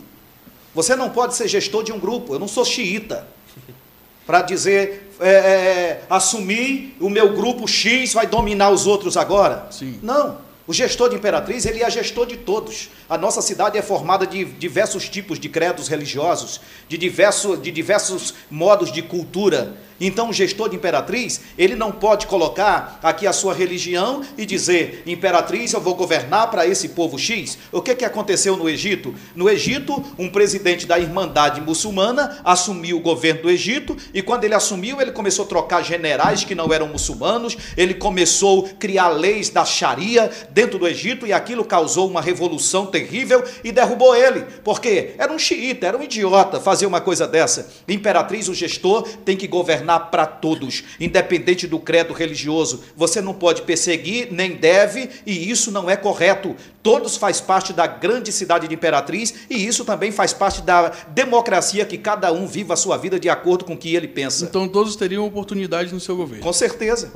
Você 0.74 0.94
não 0.94 1.10
pode 1.10 1.34
ser 1.34 1.48
gestor 1.48 1.82
de 1.82 1.92
um 1.92 1.98
grupo. 1.98 2.34
Eu 2.34 2.38
não 2.38 2.48
sou 2.48 2.64
xiita 2.64 3.26
para 4.26 4.42
dizer, 4.42 5.10
é, 5.20 5.30
é, 5.30 6.02
assumir 6.08 6.96
o 7.00 7.10
meu 7.10 7.34
grupo 7.34 7.66
X 7.66 8.12
vai 8.12 8.26
dominar 8.26 8.70
os 8.70 8.86
outros 8.86 9.16
agora. 9.16 9.66
Sim. 9.70 9.98
Não. 10.02 10.38
O 10.66 10.72
gestor 10.72 11.08
de 11.08 11.16
Imperatriz, 11.16 11.66
ele 11.66 11.82
é 11.82 11.90
gestor 11.90 12.26
de 12.26 12.36
todos. 12.36 12.90
A 13.08 13.18
nossa 13.18 13.42
cidade 13.42 13.76
é 13.76 13.82
formada 13.82 14.24
de 14.24 14.44
diversos 14.44 15.08
tipos 15.08 15.40
de 15.40 15.48
credos 15.48 15.88
religiosos, 15.88 16.60
de, 16.88 16.96
diverso, 16.96 17.56
de 17.56 17.72
diversos 17.72 18.34
modos 18.48 18.92
de 18.92 19.02
cultura. 19.02 19.76
Então, 20.00 20.30
o 20.30 20.32
gestor 20.32 20.70
de 20.70 20.76
Imperatriz, 20.76 21.42
ele 21.58 21.76
não 21.76 21.92
pode 21.92 22.26
colocar 22.26 22.98
aqui 23.02 23.26
a 23.26 23.32
sua 23.32 23.52
religião 23.52 24.22
e 24.38 24.46
dizer, 24.46 25.02
Imperatriz, 25.06 25.74
eu 25.74 25.80
vou 25.80 25.94
governar 25.94 26.50
para 26.50 26.66
esse 26.66 26.88
povo 26.90 27.18
X. 27.18 27.58
O 27.70 27.82
que, 27.82 27.94
que 27.94 28.04
aconteceu 28.04 28.56
no 28.56 28.68
Egito? 28.68 29.14
No 29.34 29.48
Egito, 29.48 30.02
um 30.18 30.30
presidente 30.30 30.86
da 30.86 30.98
Irmandade 30.98 31.60
Muçulmana 31.60 32.40
assumiu 32.42 32.96
o 32.96 33.00
governo 33.00 33.42
do 33.42 33.50
Egito 33.50 33.94
e 34.14 34.22
quando 34.22 34.44
ele 34.44 34.54
assumiu, 34.54 35.00
ele 35.00 35.12
começou 35.12 35.44
a 35.44 35.48
trocar 35.48 35.82
generais 35.82 36.44
que 36.44 36.54
não 36.54 36.72
eram 36.72 36.88
muçulmanos, 36.88 37.56
ele 37.76 37.92
começou 37.92 38.66
a 38.66 38.68
criar 38.70 39.08
leis 39.08 39.50
da 39.50 39.64
Sharia 39.64 40.30
dentro 40.50 40.78
do 40.78 40.88
Egito 40.88 41.26
e 41.26 41.32
aquilo 41.32 41.64
causou 41.64 42.08
uma 42.08 42.22
revolução 42.22 42.86
terrível 42.86 43.44
e 43.62 43.70
derrubou 43.70 44.16
ele, 44.16 44.46
porque 44.64 45.14
era 45.18 45.32
um 45.32 45.38
xiita, 45.38 45.86
era 45.86 45.98
um 45.98 46.02
idiota 46.02 46.58
fazer 46.58 46.86
uma 46.86 47.00
coisa 47.00 47.26
dessa. 47.28 47.68
Imperatriz, 47.86 48.48
o 48.48 48.54
gestor, 48.54 49.06
tem 49.24 49.36
que 49.36 49.46
governar 49.46 49.89
para 49.98 50.26
todos, 50.26 50.84
independente 51.00 51.66
do 51.66 51.78
credo 51.78 52.12
religioso. 52.12 52.84
Você 52.96 53.20
não 53.20 53.34
pode 53.34 53.62
perseguir, 53.62 54.28
nem 54.30 54.56
deve, 54.56 55.08
e 55.26 55.50
isso 55.50 55.72
não 55.72 55.90
é 55.90 55.96
correto. 55.96 56.54
Todos 56.82 57.16
faz 57.16 57.40
parte 57.40 57.72
da 57.72 57.86
grande 57.86 58.32
cidade 58.32 58.66
de 58.66 58.74
Imperatriz 58.74 59.34
e 59.50 59.66
isso 59.66 59.84
também 59.84 60.10
faz 60.10 60.32
parte 60.32 60.62
da 60.62 60.88
democracia 61.08 61.84
que 61.84 61.98
cada 61.98 62.32
um 62.32 62.46
viva 62.46 62.72
a 62.72 62.76
sua 62.76 62.96
vida 62.96 63.20
de 63.20 63.28
acordo 63.28 63.64
com 63.64 63.74
o 63.74 63.76
que 63.76 63.94
ele 63.94 64.08
pensa. 64.08 64.44
Então 64.44 64.66
todos 64.66 64.96
teriam 64.96 65.26
oportunidade 65.26 65.92
no 65.92 66.00
seu 66.00 66.16
governo. 66.16 66.42
Com 66.42 66.52
certeza. 66.52 67.12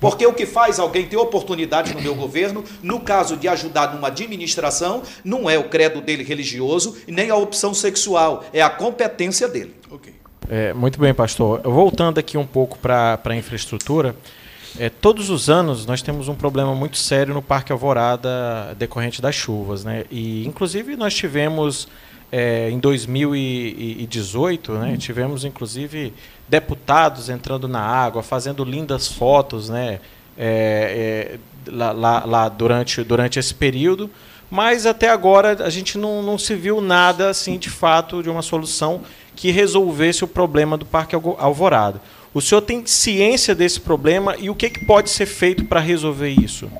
Porque 0.00 0.26
o 0.26 0.34
que 0.34 0.44
faz 0.44 0.78
alguém 0.78 1.06
ter 1.06 1.16
oportunidade 1.16 1.94
no 1.94 2.02
meu 2.02 2.14
governo, 2.14 2.62
no 2.82 3.00
caso 3.00 3.36
de 3.36 3.48
ajudar 3.48 3.94
numa 3.94 4.08
administração, 4.08 5.02
não 5.24 5.48
é 5.48 5.58
o 5.58 5.68
credo 5.68 6.00
dele 6.00 6.22
religioso 6.22 6.96
e 7.06 7.12
nem 7.12 7.30
a 7.30 7.36
opção 7.36 7.72
sexual, 7.72 8.44
é 8.52 8.60
a 8.60 8.68
competência 8.70 9.48
dele. 9.48 9.74
Ok. 9.90 10.12
É, 10.48 10.72
muito 10.72 10.98
bem, 11.00 11.12
pastor. 11.12 11.60
Voltando 11.62 12.18
aqui 12.18 12.38
um 12.38 12.46
pouco 12.46 12.78
para 12.78 13.18
a 13.24 13.36
infraestrutura, 13.36 14.14
é, 14.78 14.88
todos 14.88 15.28
os 15.30 15.48
anos 15.50 15.86
nós 15.86 16.02
temos 16.02 16.28
um 16.28 16.34
problema 16.34 16.74
muito 16.74 16.96
sério 16.98 17.34
no 17.34 17.42
Parque 17.42 17.72
Alvorada 17.72 18.74
decorrente 18.78 19.20
das 19.20 19.34
chuvas. 19.34 19.84
Né? 19.84 20.04
E, 20.10 20.46
inclusive, 20.46 20.96
nós 20.96 21.14
tivemos 21.14 21.88
é, 22.30 22.70
em 22.70 22.78
2018, 22.78 24.72
né, 24.74 24.96
tivemos 24.96 25.44
inclusive 25.44 26.12
deputados 26.48 27.28
entrando 27.28 27.66
na 27.68 27.80
água, 27.80 28.22
fazendo 28.22 28.64
lindas 28.64 29.08
fotos 29.08 29.68
né, 29.68 30.00
é, 30.36 31.38
é, 31.66 31.70
lá, 31.70 31.92
lá- 31.92 32.24
lá 32.24 32.48
durante, 32.48 33.02
durante 33.02 33.38
esse 33.38 33.54
período. 33.54 34.10
Mas 34.48 34.86
até 34.86 35.08
agora 35.08 35.64
a 35.64 35.70
gente 35.70 35.98
não, 35.98 36.22
não 36.22 36.38
se 36.38 36.54
viu 36.54 36.80
nada 36.80 37.28
assim 37.30 37.58
de 37.58 37.68
fato 37.68 38.22
de 38.22 38.30
uma 38.30 38.42
solução 38.42 39.00
que 39.36 39.50
resolvesse 39.50 40.24
o 40.24 40.28
problema 40.28 40.76
do 40.76 40.86
Parque 40.86 41.14
Alvorada. 41.14 42.00
O 42.32 42.40
senhor 42.40 42.62
tem 42.62 42.84
ciência 42.84 43.54
desse 43.54 43.78
problema 43.78 44.34
e 44.38 44.50
o 44.50 44.54
que, 44.54 44.68
que 44.70 44.84
pode 44.84 45.10
ser 45.10 45.26
feito 45.26 45.64
para 45.66 45.78
resolver 45.78 46.30
isso? 46.30 46.70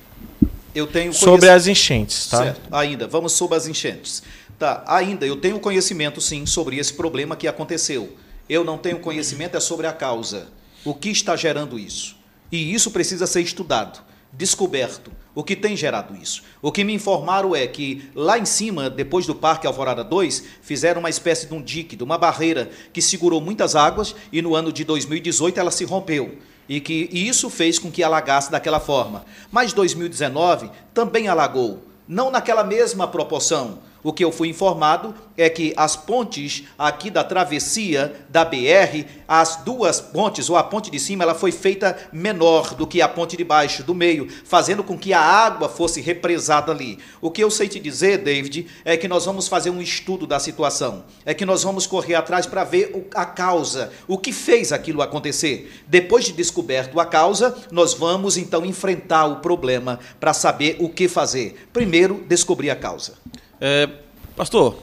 Eu 0.74 0.86
tenho 0.86 1.12
Sobre 1.12 1.48
as 1.48 1.66
enchentes, 1.66 2.28
tá? 2.28 2.42
Certo. 2.42 2.60
Ainda, 2.70 3.06
vamos 3.06 3.32
sobre 3.32 3.56
as 3.56 3.66
enchentes. 3.66 4.22
Tá, 4.58 4.82
ainda 4.86 5.26
eu 5.26 5.36
tenho 5.36 5.60
conhecimento 5.60 6.20
sim 6.20 6.46
sobre 6.46 6.78
esse 6.78 6.92
problema 6.92 7.36
que 7.36 7.46
aconteceu. 7.46 8.16
Eu 8.48 8.64
não 8.64 8.78
tenho 8.78 8.98
conhecimento 8.98 9.56
é 9.56 9.60
sobre 9.60 9.86
a 9.86 9.92
causa. 9.92 10.48
O 10.84 10.94
que 10.94 11.10
está 11.10 11.36
gerando 11.36 11.78
isso? 11.78 12.16
E 12.50 12.72
isso 12.72 12.90
precisa 12.90 13.26
ser 13.26 13.42
estudado, 13.42 14.00
descoberto. 14.32 15.10
O 15.34 15.44
que 15.44 15.54
tem 15.54 15.76
gerado 15.76 16.16
isso? 16.16 16.42
O 16.62 16.72
que 16.72 16.82
me 16.82 16.94
informaram 16.94 17.54
é 17.54 17.66
que 17.66 18.10
lá 18.14 18.38
em 18.38 18.46
cima, 18.46 18.88
depois 18.88 19.26
do 19.26 19.34
Parque 19.34 19.66
Alvorada 19.66 20.02
2, 20.02 20.44
fizeram 20.62 21.00
uma 21.00 21.10
espécie 21.10 21.46
de 21.46 21.54
um 21.54 21.62
dique, 21.62 21.94
de 21.94 22.02
uma 22.02 22.16
barreira 22.16 22.70
que 22.92 23.02
segurou 23.02 23.40
muitas 23.40 23.76
águas 23.76 24.14
e 24.32 24.40
no 24.40 24.54
ano 24.54 24.72
de 24.72 24.84
2018 24.84 25.60
ela 25.60 25.70
se 25.70 25.84
rompeu. 25.84 26.38
E 26.68 26.80
que 26.80 27.08
e 27.12 27.28
isso 27.28 27.48
fez 27.50 27.78
com 27.78 27.90
que 27.90 28.02
alagasse 28.02 28.50
daquela 28.50 28.80
forma. 28.80 29.24
Mas 29.52 29.72
2019 29.72 30.70
também 30.94 31.28
alagou, 31.28 31.82
não 32.08 32.30
naquela 32.30 32.64
mesma 32.64 33.06
proporção. 33.06 33.78
O 34.06 34.12
que 34.12 34.24
eu 34.24 34.30
fui 34.30 34.48
informado 34.48 35.12
é 35.36 35.50
que 35.50 35.74
as 35.76 35.96
pontes 35.96 36.62
aqui 36.78 37.10
da 37.10 37.24
travessia 37.24 38.14
da 38.28 38.44
BR, 38.44 39.04
as 39.26 39.56
duas 39.64 40.00
pontes, 40.00 40.48
ou 40.48 40.56
a 40.56 40.62
ponte 40.62 40.92
de 40.92 41.00
cima, 41.00 41.24
ela 41.24 41.34
foi 41.34 41.50
feita 41.50 41.98
menor 42.12 42.76
do 42.76 42.86
que 42.86 43.02
a 43.02 43.08
ponte 43.08 43.36
de 43.36 43.42
baixo, 43.42 43.82
do 43.82 43.96
meio, 43.96 44.28
fazendo 44.44 44.84
com 44.84 44.96
que 44.96 45.12
a 45.12 45.20
água 45.20 45.68
fosse 45.68 46.00
represada 46.00 46.70
ali. 46.70 47.00
O 47.20 47.32
que 47.32 47.42
eu 47.42 47.50
sei 47.50 47.66
te 47.66 47.80
dizer, 47.80 48.18
David, 48.18 48.68
é 48.84 48.96
que 48.96 49.08
nós 49.08 49.24
vamos 49.24 49.48
fazer 49.48 49.70
um 49.70 49.82
estudo 49.82 50.24
da 50.24 50.38
situação. 50.38 51.02
É 51.24 51.34
que 51.34 51.44
nós 51.44 51.64
vamos 51.64 51.84
correr 51.84 52.14
atrás 52.14 52.46
para 52.46 52.62
ver 52.62 53.08
a 53.12 53.26
causa, 53.26 53.90
o 54.06 54.16
que 54.16 54.32
fez 54.32 54.70
aquilo 54.70 55.02
acontecer. 55.02 55.82
Depois 55.88 56.26
de 56.26 56.32
descoberto 56.32 57.00
a 57.00 57.06
causa, 57.06 57.56
nós 57.72 57.92
vamos 57.92 58.36
então 58.36 58.64
enfrentar 58.64 59.26
o 59.26 59.40
problema 59.40 59.98
para 60.20 60.32
saber 60.32 60.76
o 60.78 60.88
que 60.88 61.08
fazer. 61.08 61.66
Primeiro, 61.72 62.24
descobrir 62.28 62.70
a 62.70 62.76
causa. 62.76 63.14
É, 63.60 63.88
pastor, 64.36 64.82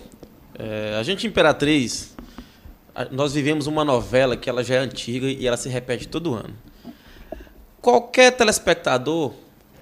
é, 0.58 0.96
a 1.00 1.04
gente 1.04 1.28
Imperatriz, 1.28 2.16
a- 2.96 3.06
nós 3.12 3.34
vivemos 3.34 3.68
uma 3.68 3.84
novela 3.86 4.36
que 4.36 4.50
ela 4.50 4.64
já 4.64 4.76
é 4.76 4.78
antiga 4.80 5.28
e 5.28 5.46
ela 5.46 5.58
se 5.58 5.70
repete 5.70 6.08
todo 6.08 6.34
ano. 6.34 6.54
Qualquer 7.82 8.32
telespectador, 8.32 9.34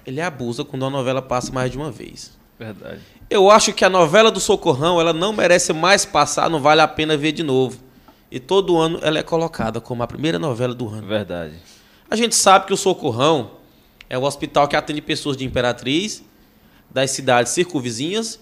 ele 0.04 0.20
abusa 0.20 0.64
quando 0.64 0.84
a 0.84 0.90
novela 0.90 1.22
passa 1.22 1.52
mais 1.52 1.70
de 1.70 1.78
uma 1.78 1.90
vez. 1.90 2.36
Verdade. 2.58 3.00
Eu 3.30 3.50
acho 3.50 3.72
que 3.72 3.84
a 3.84 3.88
novela 3.88 4.30
do 4.30 4.40
Socorrão, 4.40 5.00
ela 5.00 5.12
não 5.12 5.32
merece 5.32 5.72
mais 5.72 6.04
passar, 6.04 6.50
não 6.50 6.60
vale 6.60 6.80
a 6.80 6.88
pena 6.88 7.16
ver 7.16 7.32
de 7.32 7.42
novo. 7.42 7.78
E 8.30 8.38
todo 8.40 8.78
ano 8.78 8.98
ela 9.02 9.18
é 9.18 9.22
colocada 9.22 9.80
como 9.80 10.02
a 10.02 10.06
primeira 10.06 10.38
novela 10.38 10.74
do 10.74 10.88
ano. 10.88 11.06
Verdade. 11.06 11.54
A 12.10 12.16
gente 12.16 12.34
sabe 12.34 12.66
que 12.66 12.72
o 12.72 12.76
Socorrão 12.76 13.62
É 14.10 14.18
o 14.18 14.24
hospital 14.24 14.68
que 14.68 14.76
atende 14.76 15.00
pessoas 15.00 15.38
de 15.38 15.46
Imperatriz, 15.46 16.22
das 16.90 17.12
cidades 17.12 17.50
circunvizinhas 17.52 18.38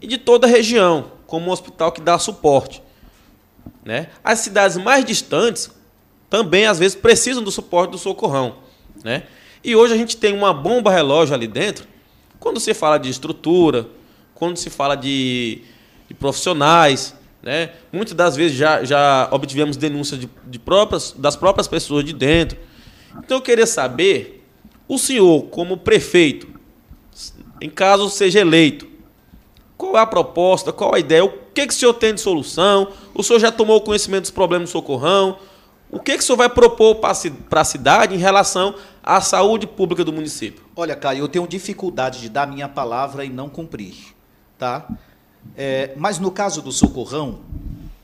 e 0.00 0.06
de 0.06 0.18
toda 0.18 0.46
a 0.46 0.50
região, 0.50 1.12
como 1.26 1.48
um 1.48 1.50
hospital 1.50 1.92
que 1.92 2.00
dá 2.00 2.18
suporte. 2.18 2.82
Né? 3.84 4.08
As 4.22 4.40
cidades 4.40 4.76
mais 4.76 5.04
distantes 5.04 5.70
também, 6.30 6.66
às 6.66 6.78
vezes, 6.78 6.96
precisam 6.96 7.42
do 7.42 7.50
suporte 7.50 7.90
do 7.92 7.98
socorrão. 7.98 8.56
Né? 9.02 9.24
E 9.62 9.76
hoje 9.76 9.94
a 9.94 9.96
gente 9.96 10.16
tem 10.16 10.34
uma 10.34 10.52
bomba 10.52 10.90
relógio 10.90 11.34
ali 11.34 11.46
dentro. 11.46 11.86
Quando 12.38 12.60
se 12.60 12.74
fala 12.74 12.98
de 12.98 13.08
estrutura, 13.08 13.88
quando 14.34 14.56
se 14.56 14.68
fala 14.68 14.94
de, 14.94 15.62
de 16.08 16.14
profissionais, 16.14 17.14
né? 17.42 17.70
muitas 17.92 18.14
das 18.14 18.36
vezes 18.36 18.56
já, 18.56 18.84
já 18.84 19.28
obtivemos 19.30 19.76
denúncias 19.76 20.20
de, 20.20 20.28
de 20.46 20.58
próprias, 20.58 21.14
das 21.16 21.36
próprias 21.36 21.68
pessoas 21.68 22.04
de 22.04 22.12
dentro. 22.12 22.58
Então 23.18 23.38
eu 23.38 23.42
queria 23.42 23.66
saber, 23.66 24.44
o 24.88 24.98
senhor, 24.98 25.44
como 25.44 25.76
prefeito, 25.76 26.48
em 27.60 27.70
caso 27.70 28.10
seja 28.10 28.40
eleito, 28.40 28.86
qual 29.94 30.00
é 30.00 30.02
a 30.02 30.08
proposta, 30.08 30.72
qual 30.72 30.92
a 30.92 30.98
ideia, 30.98 31.24
o 31.24 31.30
que, 31.54 31.68
que 31.68 31.72
o 31.72 31.76
senhor 31.76 31.94
tem 31.94 32.12
de 32.12 32.20
solução? 32.20 32.90
O 33.14 33.22
senhor 33.22 33.38
já 33.38 33.52
tomou 33.52 33.80
conhecimento 33.80 34.22
dos 34.22 34.32
problemas 34.32 34.68
do 34.68 34.72
socorrão? 34.72 35.38
O 35.88 36.00
que, 36.00 36.16
que 36.16 36.18
o 36.18 36.22
senhor 36.26 36.36
vai 36.36 36.48
propor 36.48 36.96
para 36.96 37.60
a 37.60 37.64
cidade 37.64 38.12
em 38.12 38.18
relação 38.18 38.74
à 39.00 39.20
saúde 39.20 39.68
pública 39.68 40.04
do 40.04 40.12
município? 40.12 40.64
Olha, 40.74 40.96
Caio, 40.96 41.20
eu 41.20 41.28
tenho 41.28 41.46
dificuldade 41.46 42.20
de 42.20 42.28
dar 42.28 42.48
minha 42.48 42.68
palavra 42.68 43.24
e 43.24 43.28
não 43.28 43.48
cumprir. 43.48 43.94
Tá? 44.58 44.88
É, 45.56 45.92
mas 45.96 46.18
no 46.18 46.32
caso 46.32 46.60
do 46.60 46.72
socorrão, 46.72 47.42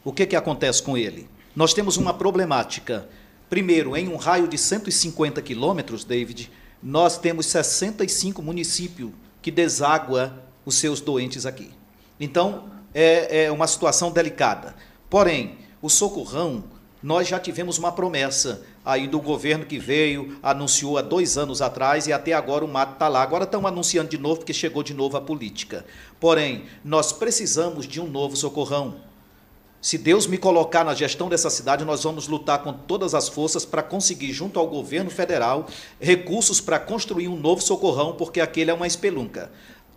o 0.05 0.13
que, 0.13 0.27
que 0.27 0.37
acontece 0.37 0.81
com 0.81 0.97
ele? 0.97 1.29
Nós 1.57 1.75
temos 1.75 1.97
uma 1.97 2.15
problemática. 2.15 3.09
Primeiro, 3.49 3.97
em 3.97 4.07
um 4.07 4.17
raio 4.17 4.47
de 4.47 4.57
150 4.57 5.43
quilômetros, 5.43 6.05
David, 6.05 6.53
nós 6.81 7.19
temos 7.19 7.47
65 7.47 8.41
municípios 8.41 9.11
que 9.43 9.51
deságua 9.51 10.41
os 10.65 10.77
seus 10.77 11.01
doentes 11.01 11.47
aqui. 11.47 11.80
Então, 12.21 12.71
é, 12.95 13.45
é 13.45 13.51
uma 13.51 13.67
situação 13.67 14.13
delicada. 14.13 14.77
Porém, 15.09 15.59
o 15.81 15.89
socorrão, 15.89 16.63
nós 17.03 17.27
já 17.27 17.41
tivemos 17.41 17.79
uma 17.79 17.91
promessa 17.91 18.63
aí 18.85 19.09
do 19.09 19.21
governo 19.21 19.65
que 19.65 19.79
veio, 19.79 20.39
anunciou 20.43 20.99
há 20.99 21.03
dois 21.03 21.39
anos 21.39 21.63
atrás 21.63 22.07
e 22.07 22.13
até 22.13 22.33
agora 22.33 22.65
o 22.65 22.69
mato 22.69 22.93
está 22.93 23.09
lá. 23.09 23.23
Agora 23.23 23.45
estão 23.45 23.67
anunciando 23.67 24.11
de 24.11 24.19
novo 24.19 24.37
porque 24.41 24.53
chegou 24.53 24.83
de 24.83 24.93
novo 24.93 25.17
a 25.17 25.21
política. 25.21 25.87
Porém, 26.19 26.65
nós 26.85 27.13
precisamos 27.13 27.89
de 27.89 28.01
um 28.01 28.07
novo 28.07 28.37
socorrão. 28.37 28.97
Se 29.81 29.97
Deus 29.97 30.27
me 30.27 30.37
colocar 30.37 30.85
na 30.85 30.93
gestão 30.93 31.31
dessa 31.31 31.49
cidade, 31.49 31.87
nós 31.87 32.05
vamos 32.05 32.29
lutar 32.29 32.63
com 32.63 32.71
todas 32.71 33.15
as 33.15 33.31
forças 33.31 33.65
para 33.65 33.83
conseguir, 33.83 34.31
junto 34.31 34.61
ao 34.61 34.67
governo 34.67 35.09
federal, 35.09 35.67
recursos 35.99 36.61
para 36.61 36.79
construir 36.79 37.29
um 37.29 37.37
novo 37.37 37.63
socorrão, 37.63 38.13
porque 38.13 38.43
aquele 38.43 38.71
é 38.71 38.75
uma 38.75 38.87
espelunca. 38.87 39.51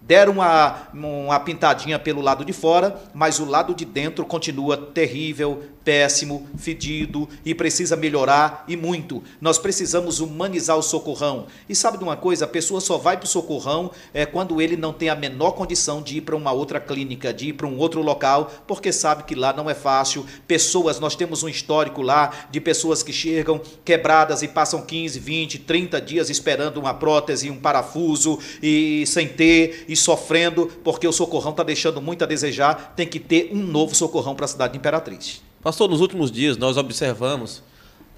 Deram 0.06 0.34
uma, 0.34 0.90
uma 0.94 1.40
pintadinha 1.40 1.98
pelo 1.98 2.22
lado 2.22 2.44
de 2.44 2.52
fora, 2.52 3.02
mas 3.14 3.40
o 3.40 3.46
lado 3.46 3.74
de 3.74 3.86
dentro 3.86 4.26
continua 4.26 4.76
terrível, 4.76 5.64
péssimo, 5.84 6.48
fedido 6.58 7.28
e 7.46 7.54
precisa 7.54 7.96
melhorar 7.96 8.64
e 8.68 8.76
muito. 8.76 9.24
Nós 9.40 9.58
precisamos 9.58 10.20
humanizar 10.20 10.78
o 10.78 10.82
socorrão. 10.82 11.48
E 11.68 11.76
sabe 11.76 11.98
de 11.98 12.04
uma 12.04 12.16
coisa? 12.18 12.46
A 12.46 12.48
pessoa 12.48 12.82
só 12.82 12.98
vai 12.98 13.18
para 13.18 13.26
o 13.26 13.30
socorrão 13.30 13.92
é, 14.14 14.26
quando 14.26 14.62
ele 14.62 14.78
não 14.78 14.94
tem 14.94 15.10
a 15.10 15.16
menor 15.16 15.52
condição 15.52 16.02
de 16.02 16.18
ir 16.18 16.22
para 16.22 16.36
uma 16.36 16.52
outra 16.52 16.80
clínica, 16.80 17.34
de 17.34 17.50
ir 17.50 17.54
para 17.54 17.68
um 17.68 17.78
outro 17.78 18.02
local, 18.02 18.52
porque 18.68 18.92
sabe 18.92 19.24
que 19.24 19.36
lá 19.36 19.54
não 19.54 19.70
é 19.70 19.74
fácil. 19.74 20.26
Pessoas, 20.48 21.00
nós 21.00 21.16
temos 21.16 21.44
um 21.44 21.50
histórico 21.50 22.02
lá 22.02 22.48
de 22.50 22.60
pessoas 22.60 23.04
que 23.04 23.14
chegam 23.14 23.62
quebradas 23.84 24.42
e 24.42 24.48
passam 24.48 24.82
15, 24.82 25.20
20, 25.20 25.60
30 25.60 26.02
dias 26.02 26.30
esperando 26.30 26.78
uma 26.78 26.94
prótese, 26.94 27.50
um 27.50 27.58
parafuso 27.58 28.40
e 28.62 29.06
sem 29.08 29.28
ter 29.28 29.86
e 29.94 29.96
sofrendo, 29.96 30.68
porque 30.84 31.08
o 31.08 31.12
socorrão 31.12 31.52
está 31.52 31.64
deixando 31.64 32.02
muito 32.02 32.24
a 32.24 32.28
desejar. 32.28 32.94
Tem 32.96 33.08
que 33.08 33.20
ter 33.20 33.50
um 33.54 33.64
novo 33.64 33.96
socorrão 33.96 34.36
para 34.36 34.46
a 34.46 34.48
cidade 34.48 34.74
de 34.74 34.80
Imperatriz. 34.80 35.42
Pastor, 35.62 35.90
nos 35.90 36.02
últimos 36.02 36.32
dias 36.32 36.58
nós 36.58 36.76
observamos 36.76 37.64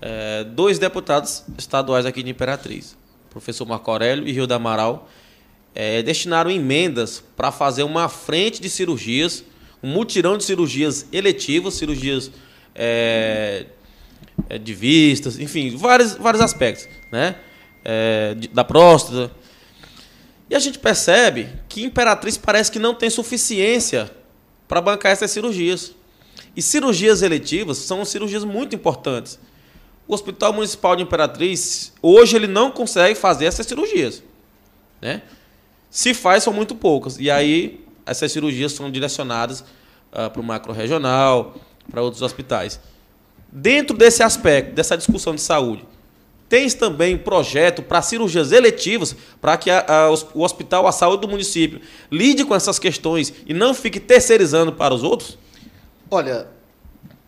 é, 0.02 0.44
dois 0.44 0.80
deputados 0.80 1.44
estaduais 1.58 2.06
aqui 2.06 2.24
de 2.24 2.32
Imperatriz, 2.32 2.98
professor 3.30 3.66
Marco 3.68 3.92
Aurélio 3.92 4.28
e 4.28 4.32
Rio 4.32 4.48
da 4.48 4.56
Amaral, 4.56 5.08
é, 5.76 6.02
destinaram 6.02 6.50
emendas 6.50 7.22
para 7.36 7.52
fazer 7.52 7.84
uma 7.84 8.08
frente 8.08 8.62
de 8.62 8.70
cirurgias, 8.70 9.44
um 9.84 9.90
mutirão 9.90 10.38
de 10.38 10.44
cirurgias 10.46 11.06
eletivas, 11.12 11.74
cirurgias 11.74 12.32
é, 12.74 13.66
de 14.62 14.74
vistas, 14.74 15.38
enfim, 15.38 15.76
vários, 15.76 16.14
vários 16.14 16.42
aspectos, 16.42 16.88
né? 17.12 17.36
É, 17.84 18.36
da 18.52 18.64
próstata, 18.64 19.30
e 20.50 20.56
a 20.56 20.60
gente 20.60 20.78
percebe 20.78 21.50
que 21.68 21.84
Imperatriz 21.84 22.38
parece 22.38 22.72
que 22.72 22.80
não 22.80 22.94
tem 22.94 23.10
suficiência 23.10 24.12
para 24.68 24.82
bancar 24.82 25.12
essas 25.12 25.32
cirurgias. 25.32 25.94
E 26.56 26.62
cirurgias 26.62 27.22
eletivas 27.22 27.78
são 27.80 28.06
cirurgias 28.06 28.44
muito 28.44 28.76
importantes. 28.76 29.40
O 30.08 30.14
Hospital 30.14 30.54
Municipal 30.54 30.96
de 30.96 31.04
Imperatriz, 31.04 31.92
hoje, 32.02 32.36
ele 32.36 32.48
não 32.48 32.70
consegue 32.70 33.16
fazer 33.16 33.46
essas 33.46 33.66
cirurgias. 33.66 34.22
Né? 35.02 35.24
Se 35.90 36.14
faz, 36.14 36.44
são 36.44 36.54
muito 36.54 36.76
poucas. 36.76 37.18
E 37.20 37.32
aí, 37.32 37.84
essas 38.06 38.32
cirurgias 38.32 38.72
são 38.72 38.92
direcionadas 38.92 39.62
uh, 39.62 40.30
para 40.32 40.40
o 40.40 40.44
macro-regional, 40.44 41.56
para 41.90 42.02
outros 42.04 42.22
hospitais. 42.22 42.80
Dentro 43.52 43.98
desse 43.98 44.22
aspecto, 44.22 44.74
dessa 44.74 44.96
discussão 44.96 45.34
de 45.34 45.42
saúde, 45.42 45.86
Tens 46.48 46.76
também 46.76 47.18
projeto 47.18 47.82
para 47.82 48.02
cirurgias 48.02 48.52
eletivas, 48.52 49.16
para 49.42 49.58
que 49.58 49.72
a, 49.72 49.84
a, 49.88 50.10
o 50.12 50.44
hospital, 50.44 50.86
a 50.86 50.92
saúde 50.92 51.22
do 51.22 51.28
município, 51.28 51.82
lide 52.12 52.46
com 52.46 52.54
essas 52.54 52.78
questões 52.78 53.34
e 53.48 53.54
não 53.54 53.74
fique 53.74 54.00
terceirizando 54.00 54.72
para 54.72 54.94
os 54.94 55.02
outros? 55.02 55.40
Olha, 56.10 56.48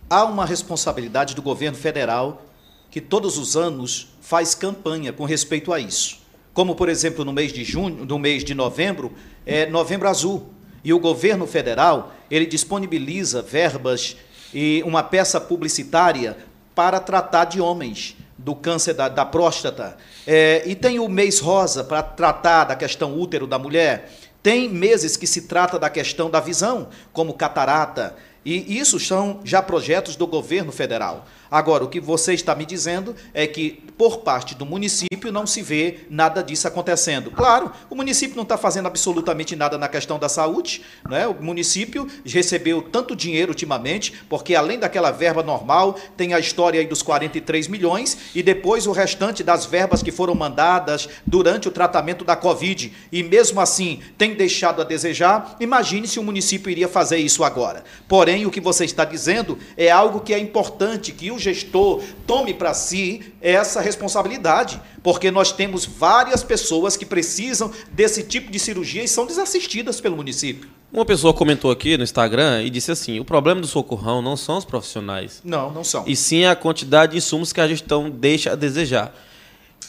há 0.07 0.23
uma 0.23 0.45
responsabilidade 0.45 1.33
do 1.33 1.41
governo 1.41 1.77
federal 1.77 2.43
que 2.91 3.01
todos 3.01 3.37
os 3.37 3.57
anos 3.57 4.09
faz 4.21 4.53
campanha 4.53 5.11
com 5.11 5.25
respeito 5.25 5.73
a 5.73 5.79
isso. 5.79 6.19
Como, 6.53 6.75
por 6.75 6.89
exemplo, 6.89 7.23
no 7.23 7.31
mês 7.31 7.53
de 7.53 7.63
junho, 7.63 8.05
no 8.05 8.19
mês 8.19 8.43
de 8.43 8.53
novembro, 8.53 9.13
é 9.45 9.65
Novembro 9.65 10.07
Azul. 10.07 10.49
E 10.83 10.93
o 10.93 10.99
governo 10.99 11.47
federal, 11.47 12.13
ele 12.29 12.45
disponibiliza 12.45 13.41
verbas 13.41 14.15
e 14.53 14.81
uma 14.85 15.03
peça 15.03 15.39
publicitária 15.39 16.37
para 16.73 16.99
tratar 16.99 17.45
de 17.45 17.61
homens 17.61 18.16
do 18.47 18.55
câncer 18.55 18.93
da, 18.93 19.09
da 19.09 19.25
próstata. 19.25 19.97
É, 20.25 20.63
e 20.65 20.73
tem 20.73 20.99
o 20.99 21.09
mês 21.09 21.41
rosa 21.41 21.83
para 21.83 22.01
tratar 22.01 22.63
da 22.63 22.77
questão 22.77 23.19
útero 23.19 23.45
da 23.45 23.59
mulher. 23.59 24.09
Tem 24.41 24.69
meses 24.69 25.17
que 25.17 25.27
se 25.27 25.41
trata 25.41 25.77
da 25.77 25.89
questão 25.89 26.29
da 26.29 26.39
visão, 26.39 26.87
como 27.11 27.33
catarata. 27.33 28.15
E 28.45 28.79
isso 28.79 28.97
são 29.01 29.41
já 29.43 29.61
projetos 29.61 30.15
do 30.15 30.25
governo 30.25 30.71
federal. 30.71 31.27
Agora, 31.49 31.83
o 31.83 31.87
que 31.87 31.99
você 31.99 32.33
está 32.33 32.53
me 32.55 32.65
dizendo 32.65 33.15
é 33.33 33.47
que, 33.47 33.83
por 33.97 34.19
parte 34.19 34.55
do 34.55 34.65
município, 34.65 35.31
não 35.31 35.47
se 35.47 35.61
vê 35.61 35.99
nada 36.09 36.43
disso 36.43 36.67
acontecendo. 36.67 37.31
Claro, 37.31 37.71
o 37.89 37.95
município 37.95 38.35
não 38.35 38.43
está 38.43 38.57
fazendo 38.57 38.87
absolutamente 38.87 39.55
nada 39.55 39.77
na 39.77 39.87
questão 39.87 40.19
da 40.19 40.29
saúde. 40.29 40.81
Né? 41.09 41.27
O 41.27 41.35
município 41.41 42.07
recebeu 42.25 42.81
tanto 42.81 43.15
dinheiro 43.15 43.51
ultimamente, 43.51 44.13
porque 44.29 44.55
além 44.55 44.79
daquela 44.79 45.11
verba 45.11 45.41
normal, 45.41 45.97
tem 46.15 46.33
a 46.33 46.39
história 46.39 46.79
aí 46.79 46.87
dos 46.87 47.01
43 47.01 47.67
milhões 47.67 48.17
e 48.35 48.43
depois 48.43 48.87
o 48.87 48.91
restante 48.91 49.43
das 49.43 49.65
verbas 49.65 50.03
que 50.03 50.11
foram 50.11 50.35
mandadas 50.35 51.07
durante 51.25 51.67
o 51.67 51.71
tratamento 51.71 52.23
da 52.23 52.35
Covid. 52.35 52.93
E 53.11 53.23
mesmo 53.23 53.59
assim 53.59 54.01
tem 54.17 54.35
deixado 54.35 54.81
a 54.81 54.85
desejar. 54.85 55.55
Imagine 55.59 56.07
se 56.07 56.19
o 56.19 56.23
município 56.23 56.69
iria 56.69 56.87
fazer 56.87 57.17
isso 57.17 57.43
agora. 57.43 57.83
Porém, 58.07 58.45
o 58.45 58.51
que 58.51 58.61
você 58.61 58.85
está 58.85 59.05
dizendo 59.05 59.57
é 59.75 59.89
algo 59.89 60.19
que 60.19 60.33
é 60.33 60.39
importante 60.39 61.11
que 61.11 61.31
o 61.31 61.36
o 61.37 61.39
gestor 61.39 62.01
tome 62.25 62.53
para 62.53 62.73
si 62.73 63.33
essa 63.39 63.79
responsabilidade, 63.79 64.81
porque 65.01 65.31
nós 65.31 65.51
temos 65.51 65.85
várias 65.85 66.43
pessoas 66.43 66.97
que 66.97 67.05
precisam 67.05 67.71
desse 67.91 68.23
tipo 68.23 68.51
de 68.51 68.59
cirurgia 68.59 69.03
e 69.03 69.07
são 69.07 69.25
desassistidas 69.25 70.01
pelo 70.01 70.17
município. 70.17 70.69
Uma 70.91 71.05
pessoa 71.05 71.33
comentou 71.33 71.69
aqui 71.69 71.97
no 71.97 72.03
Instagram 72.03 72.63
e 72.63 72.69
disse 72.69 72.91
assim: 72.91 73.19
o 73.19 73.25
problema 73.25 73.61
do 73.61 73.67
socorrão 73.67 74.21
não 74.21 74.37
são 74.37 74.57
os 74.57 74.65
profissionais. 74.65 75.41
Não, 75.43 75.71
não 75.71 75.83
são. 75.83 76.03
E 76.07 76.15
sim 76.15 76.45
a 76.45 76.55
quantidade 76.55 77.11
de 77.11 77.17
insumos 77.17 77.53
que 77.53 77.61
a 77.61 77.67
gestão 77.67 78.09
deixa 78.09 78.53
a 78.53 78.55
desejar. 78.55 79.13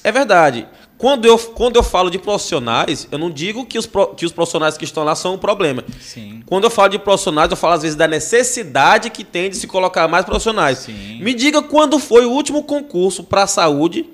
É 0.03 0.13
verdade. 0.13 0.67
Quando 0.97 1.27
eu, 1.27 1.39
quando 1.39 1.77
eu 1.77 1.83
falo 1.83 2.11
de 2.11 2.19
profissionais, 2.19 3.07
eu 3.13 3.19
não 3.19 3.31
digo 3.31 3.65
que 3.65 3.79
os, 3.79 3.89
que 4.17 4.27
os 4.27 4.33
profissionais 4.33 4.77
que 4.77 4.85
estão 4.85 5.05
lá 5.05 5.15
são 5.15 5.35
um 5.35 5.39
problema. 5.39 5.85
Sim. 6.01 6.43
Quando 6.45 6.65
eu 6.65 6.71
falo 6.71 6.89
de 6.89 6.99
profissionais, 6.99 7.49
eu 7.51 7.57
falo 7.57 7.75
às 7.75 7.83
vezes 7.83 7.97
da 7.97 8.09
necessidade 8.09 9.09
que 9.09 9.23
tem 9.23 9.49
de 9.49 9.57
se 9.57 9.69
colocar 9.69 10.09
mais 10.09 10.25
profissionais. 10.25 10.79
Sim. 10.79 11.21
Me 11.23 11.35
diga 11.35 11.63
quando 11.63 12.01
foi 12.01 12.27
o 12.27 12.31
último 12.31 12.65
concurso 12.65 13.23
para 13.23 13.45
a 13.45 13.47
saúde, 13.47 14.07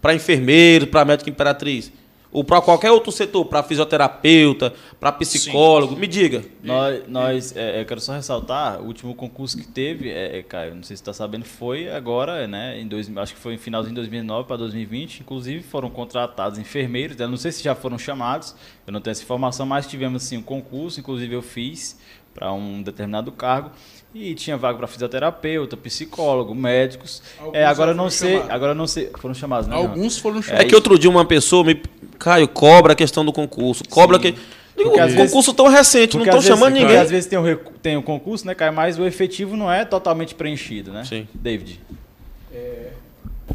para 0.00 0.14
enfermeiro, 0.14 0.86
para 0.86 1.04
médico 1.04 1.28
imperatriz. 1.28 1.92
Ou 2.32 2.44
para 2.44 2.60
qualquer 2.60 2.92
outro 2.92 3.10
setor, 3.10 3.44
para 3.44 3.60
fisioterapeuta, 3.62 4.72
para 5.00 5.10
psicólogo? 5.10 5.96
Me 5.96 6.06
diga. 6.06 6.44
Nós, 6.62 7.02
nós 7.08 7.56
é, 7.56 7.80
eu 7.80 7.84
quero 7.84 8.00
só 8.00 8.12
ressaltar, 8.12 8.80
o 8.80 8.86
último 8.86 9.14
concurso 9.14 9.58
que 9.58 9.66
teve, 9.66 10.10
é, 10.10 10.38
é, 10.38 10.42
Caio, 10.42 10.76
não 10.76 10.82
sei 10.84 10.96
se 10.96 11.02
está 11.02 11.12
sabendo, 11.12 11.44
foi 11.44 11.90
agora, 11.90 12.46
né, 12.46 12.80
em 12.80 12.86
dois, 12.86 13.10
acho 13.16 13.34
que 13.34 13.40
foi 13.40 13.54
em 13.54 13.58
final 13.58 13.82
de 13.82 13.90
2009 13.92 14.46
para 14.46 14.58
2020, 14.58 15.20
inclusive 15.20 15.62
foram 15.64 15.90
contratados 15.90 16.56
enfermeiros, 16.58 17.16
né, 17.16 17.26
não 17.26 17.36
sei 17.36 17.50
se 17.50 17.64
já 17.64 17.74
foram 17.74 17.98
chamados, 17.98 18.54
eu 18.86 18.92
não 18.92 19.00
tenho 19.00 19.12
essa 19.12 19.24
informação, 19.24 19.66
mas 19.66 19.88
tivemos 19.88 20.22
sim 20.22 20.36
um 20.36 20.42
concurso, 20.42 21.00
inclusive 21.00 21.34
eu 21.34 21.42
fiz 21.42 21.98
para 22.32 22.52
um 22.52 22.80
determinado 22.80 23.32
cargo, 23.32 23.72
e 24.14 24.34
tinha 24.34 24.56
vaga 24.56 24.76
para 24.78 24.86
fisioterapeuta, 24.86 25.76
psicólogo, 25.76 26.54
médicos. 26.54 27.22
Alguns 27.38 27.54
é, 27.56 27.64
agora 27.64 27.94
não 27.94 28.10
sei, 28.10 28.32
chamados. 28.32 28.50
agora 28.50 28.70
eu 28.72 28.74
não 28.76 28.86
sei, 28.86 29.10
foram 29.18 29.34
chamados, 29.34 29.68
né? 29.68 29.76
Alguns 29.76 30.18
foram 30.18 30.38
É 30.40 30.42
chamados. 30.42 30.66
que 30.66 30.74
outro 30.74 30.98
dia 30.98 31.08
uma 31.10 31.24
pessoa 31.24 31.64
me. 31.64 31.80
Caio, 32.18 32.46
cobra 32.48 32.92
a 32.92 32.96
questão 32.96 33.24
do 33.24 33.32
concurso. 33.32 33.82
Cobra 33.88 34.18
que. 34.18 34.34
Porque 34.74 34.98
um 35.00 35.04
vezes- 35.06 35.16
concurso 35.16 35.52
tão 35.52 35.68
recente, 35.68 36.16
não 36.16 36.24
estão 36.24 36.38
vezes- 36.40 36.48
chamando 36.48 36.72
porque 36.72 36.84
ninguém. 36.86 36.98
Às 37.00 37.10
vezes 37.10 37.26
tem 37.28 37.38
o, 37.38 37.42
recu- 37.42 37.72
tem 37.82 37.96
o 37.96 38.02
concurso, 38.02 38.46
né, 38.46 38.54
Caio? 38.54 38.72
Mas 38.72 38.98
o 38.98 39.04
efetivo 39.06 39.56
não 39.56 39.70
é 39.70 39.84
totalmente 39.84 40.34
preenchido, 40.34 40.90
né? 40.92 41.04
Sim. 41.04 41.28
David. 41.34 41.78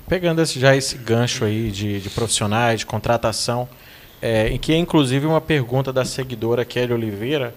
Pegando 0.07 0.41
esse- 0.41 0.59
já 0.59 0.75
esse 0.75 0.97
gancho 0.97 1.45
aí 1.45 1.71
de, 1.71 1.99
de 1.99 2.09
profissionais, 2.11 2.81
de 2.81 2.85
contratação, 2.85 3.67
é, 4.21 4.49
em 4.49 4.57
que 4.59 4.71
é 4.73 4.77
inclusive 4.77 5.25
uma 5.25 5.41
pergunta 5.41 5.91
da 5.91 6.05
seguidora 6.05 6.63
Kelly 6.63 6.93
Oliveira. 6.93 7.55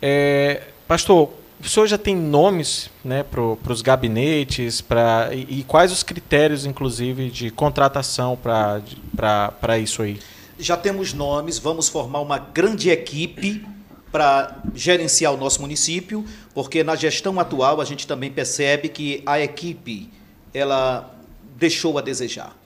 É, 0.00 0.62
pastor, 0.88 1.30
o 1.62 1.68
senhor 1.68 1.86
já 1.86 1.98
tem 1.98 2.16
nomes 2.16 2.90
né, 3.04 3.22
para 3.22 3.72
os 3.72 3.82
gabinetes 3.82 4.80
pra, 4.80 5.30
e, 5.32 5.60
e 5.60 5.64
quais 5.64 5.92
os 5.92 6.02
critérios, 6.02 6.64
inclusive, 6.64 7.30
de 7.30 7.50
contratação 7.50 8.36
para 8.36 9.78
isso 9.78 10.02
aí? 10.02 10.18
Já 10.58 10.76
temos 10.76 11.12
nomes, 11.12 11.58
vamos 11.58 11.88
formar 11.88 12.20
uma 12.20 12.38
grande 12.38 12.90
equipe 12.90 13.64
para 14.10 14.62
gerenciar 14.74 15.32
o 15.32 15.36
nosso 15.36 15.60
município, 15.60 16.24
porque 16.54 16.82
na 16.82 16.96
gestão 16.96 17.38
atual 17.38 17.80
a 17.80 17.84
gente 17.84 18.06
também 18.06 18.30
percebe 18.30 18.88
que 18.88 19.22
a 19.24 19.40
equipe 19.40 20.10
ela 20.52 21.14
deixou 21.56 21.98
a 21.98 22.00
desejar. 22.00 22.56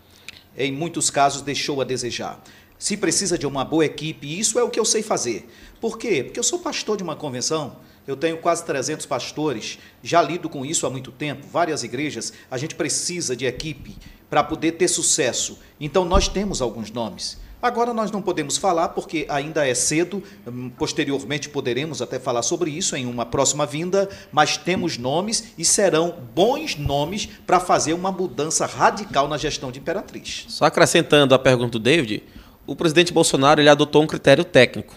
Em 0.56 0.72
muitos 0.72 1.10
casos 1.10 1.42
deixou 1.42 1.80
a 1.80 1.84
desejar. 1.84 2.40
Se 2.78 2.96
precisa 2.96 3.36
de 3.36 3.46
uma 3.46 3.64
boa 3.64 3.84
equipe, 3.84 4.38
isso 4.38 4.58
é 4.58 4.62
o 4.62 4.70
que 4.70 4.78
eu 4.78 4.84
sei 4.84 5.02
fazer. 5.02 5.48
Por 5.80 5.98
quê? 5.98 6.22
Porque 6.24 6.38
eu 6.38 6.44
sou 6.44 6.58
pastor 6.60 6.96
de 6.96 7.02
uma 7.02 7.16
convenção, 7.16 7.76
eu 8.06 8.16
tenho 8.16 8.38
quase 8.38 8.64
300 8.64 9.06
pastores, 9.06 9.78
já 10.02 10.20
lido 10.20 10.48
com 10.48 10.64
isso 10.64 10.86
há 10.86 10.90
muito 10.90 11.10
tempo, 11.10 11.46
várias 11.50 11.82
igrejas, 11.82 12.32
a 12.50 12.58
gente 12.58 12.74
precisa 12.74 13.34
de 13.34 13.46
equipe 13.46 13.96
para 14.28 14.42
poder 14.42 14.72
ter 14.72 14.88
sucesso. 14.88 15.58
Então 15.80 16.04
nós 16.04 16.28
temos 16.28 16.60
alguns 16.60 16.90
nomes. 16.90 17.42
Agora 17.64 17.94
nós 17.94 18.10
não 18.10 18.20
podemos 18.20 18.58
falar 18.58 18.90
porque 18.90 19.24
ainda 19.26 19.66
é 19.66 19.72
cedo, 19.72 20.22
hum, 20.46 20.68
posteriormente 20.76 21.48
poderemos 21.48 22.02
até 22.02 22.18
falar 22.18 22.42
sobre 22.42 22.70
isso 22.70 22.94
em 22.94 23.06
uma 23.06 23.24
próxima 23.24 23.64
vinda, 23.64 24.06
mas 24.30 24.58
temos 24.58 24.98
nomes 24.98 25.54
e 25.56 25.64
serão 25.64 26.14
bons 26.34 26.76
nomes 26.76 27.26
para 27.46 27.58
fazer 27.58 27.94
uma 27.94 28.12
mudança 28.12 28.66
radical 28.66 29.28
na 29.28 29.38
gestão 29.38 29.72
de 29.72 29.78
Imperatriz. 29.78 30.44
Só 30.48 30.66
acrescentando 30.66 31.34
a 31.34 31.38
pergunta 31.38 31.78
do 31.78 31.78
David, 31.78 32.22
o 32.66 32.76
presidente 32.76 33.14
Bolsonaro 33.14 33.62
ele 33.62 33.70
adotou 33.70 34.02
um 34.02 34.06
critério 34.06 34.44
técnico 34.44 34.94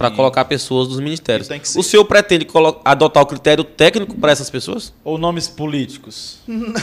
para 0.00 0.10
colocar 0.10 0.46
pessoas 0.46 0.88
dos 0.88 0.98
ministérios. 0.98 1.46
O 1.76 1.82
senhor 1.82 2.06
pretende 2.06 2.46
adotar 2.82 3.22
o 3.22 3.26
critério 3.26 3.62
técnico 3.62 4.16
para 4.16 4.32
essas 4.32 4.48
pessoas? 4.48 4.94
Ou 5.04 5.18
nomes 5.18 5.46
políticos? 5.46 6.38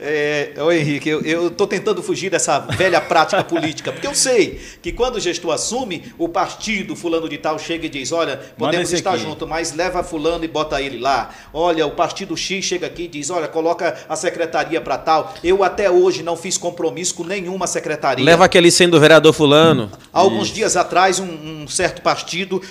É, 0.00 0.52
ô 0.58 0.70
Henrique, 0.70 1.08
eu 1.08 1.48
estou 1.48 1.66
tentando 1.66 2.02
fugir 2.02 2.30
dessa 2.30 2.58
velha 2.58 3.00
prática 3.00 3.42
política, 3.44 3.92
porque 3.92 4.06
eu 4.06 4.14
sei 4.14 4.60
que 4.82 4.92
quando 4.92 5.16
o 5.16 5.20
gestor 5.20 5.52
assume, 5.52 6.12
o 6.18 6.28
partido 6.28 6.94
fulano 6.96 7.28
de 7.28 7.38
tal 7.38 7.58
chega 7.58 7.86
e 7.86 7.88
diz, 7.88 8.12
olha, 8.12 8.36
podemos 8.58 8.92
estar 8.92 9.14
aqui. 9.14 9.22
junto, 9.22 9.46
mas 9.46 9.72
leva 9.72 10.02
fulano 10.02 10.44
e 10.44 10.48
bota 10.48 10.80
ele 10.82 10.98
lá. 10.98 11.30
Olha, 11.52 11.86
o 11.86 11.92
partido 11.92 12.36
X 12.36 12.64
chega 12.64 12.86
aqui 12.86 13.04
e 13.04 13.08
diz, 13.08 13.30
olha, 13.30 13.48
coloca 13.48 13.96
a 14.08 14.16
secretaria 14.16 14.80
para 14.80 14.98
tal. 14.98 15.34
Eu 15.42 15.62
até 15.62 15.90
hoje 15.90 16.22
não 16.22 16.36
fiz 16.36 16.58
compromisso 16.58 17.14
com 17.14 17.24
nenhuma 17.24 17.66
secretaria. 17.66 18.24
Leva 18.24 18.44
aquele 18.44 18.70
sendo 18.70 18.98
vereador 18.98 19.32
fulano. 19.32 19.90
Alguns 20.12 20.48
dias 20.48 20.76
atrás, 20.76 21.18
um, 21.18 21.62
um 21.62 21.68
certo 21.68 22.02
partido 22.02 22.23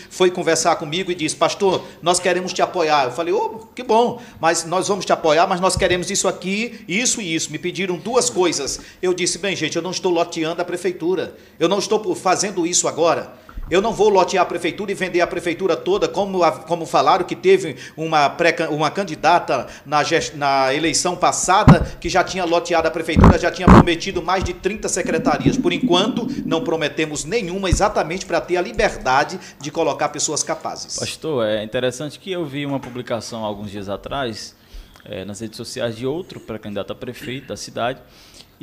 foi 0.10 0.32
conversar 0.32 0.76
comigo 0.76 1.12
e 1.12 1.16
disse: 1.16 1.36
Pastor, 1.36 1.84
nós 2.02 2.20
queremos 2.20 2.54
te 2.54 2.62
apoiar. 2.62 3.06
Eu 3.06 3.12
falei: 3.12 3.34
Ô, 3.34 3.68
que 3.74 3.84
bom, 3.84 4.22
mas 4.40 4.66
nós 4.66 4.88
vamos 4.88 5.06
te 5.06 5.14
apoiar, 5.14 5.48
mas 5.48 5.60
nós 5.60 5.76
queremos 5.76 6.10
isso 6.10 6.28
aqui, 6.28 6.84
isso 6.88 7.22
e 7.22 7.36
isso. 7.36 7.52
Me 7.52 7.58
pediram 7.60 7.98
duas 7.98 8.30
coisas. 8.30 8.80
Eu 9.02 9.14
disse: 9.14 9.38
Bem, 9.38 9.56
gente, 9.56 9.76
eu 9.76 9.82
não 9.82 9.92
estou 9.92 10.12
loteando 10.12 10.62
a 10.62 10.66
prefeitura. 10.66 11.36
Eu 11.60 11.70
não 11.70 11.80
estou 11.80 12.14
fazendo 12.16 12.66
isso 12.66 12.88
agora. 12.88 13.43
Eu 13.74 13.82
não 13.82 13.92
vou 13.92 14.08
lotear 14.10 14.44
a 14.44 14.46
prefeitura 14.46 14.92
e 14.92 14.94
vender 14.94 15.20
a 15.20 15.26
prefeitura 15.26 15.76
toda, 15.76 16.08
como, 16.08 16.44
a- 16.44 16.52
como 16.52 16.86
falaram 16.86 17.26
que 17.26 17.36
teve 17.36 17.76
uma, 17.98 18.30
pré, 18.30 18.56
uma 18.70 18.92
candidata 18.92 19.66
na, 19.84 20.04
gest- 20.04 20.36
na 20.36 20.72
eleição 20.72 21.16
passada 21.16 21.80
que 22.00 22.08
já 22.08 22.24
tinha 22.24 22.46
loteado 22.46 22.88
a 22.88 22.92
prefeitura, 22.92 23.40
já 23.40 23.50
tinha 23.50 23.68
prometido 23.68 24.22
mais 24.22 24.44
de 24.44 24.54
30 24.54 24.88
secretarias. 24.88 25.58
Por 25.58 25.74
enquanto, 25.74 26.28
não 26.46 26.64
prometemos 26.64 27.26
nenhuma, 27.26 27.68
exatamente 27.68 28.28
para 28.28 28.40
ter 28.40 28.58
a 28.58 28.62
liberdade 28.62 29.40
de 29.60 29.72
colocar 29.72 30.10
pessoas 30.10 30.44
capazes. 30.44 31.00
Pastor, 31.00 31.44
é 31.48 31.64
interessante 31.64 32.20
que 32.20 32.32
eu 32.32 32.46
vi 32.46 32.68
uma 32.68 32.80
publicação 32.80 33.44
alguns 33.44 33.72
dias 33.72 33.90
atrás 33.90 34.56
eh, 35.04 35.26
nas 35.26 35.40
redes 35.40 35.58
sociais 35.58 35.96
de 35.98 36.06
outro 36.06 36.40
pré-candidato 36.40 36.94
a 36.94 36.96
prefeito 36.96 37.48
da 37.48 37.58
cidade 37.58 38.00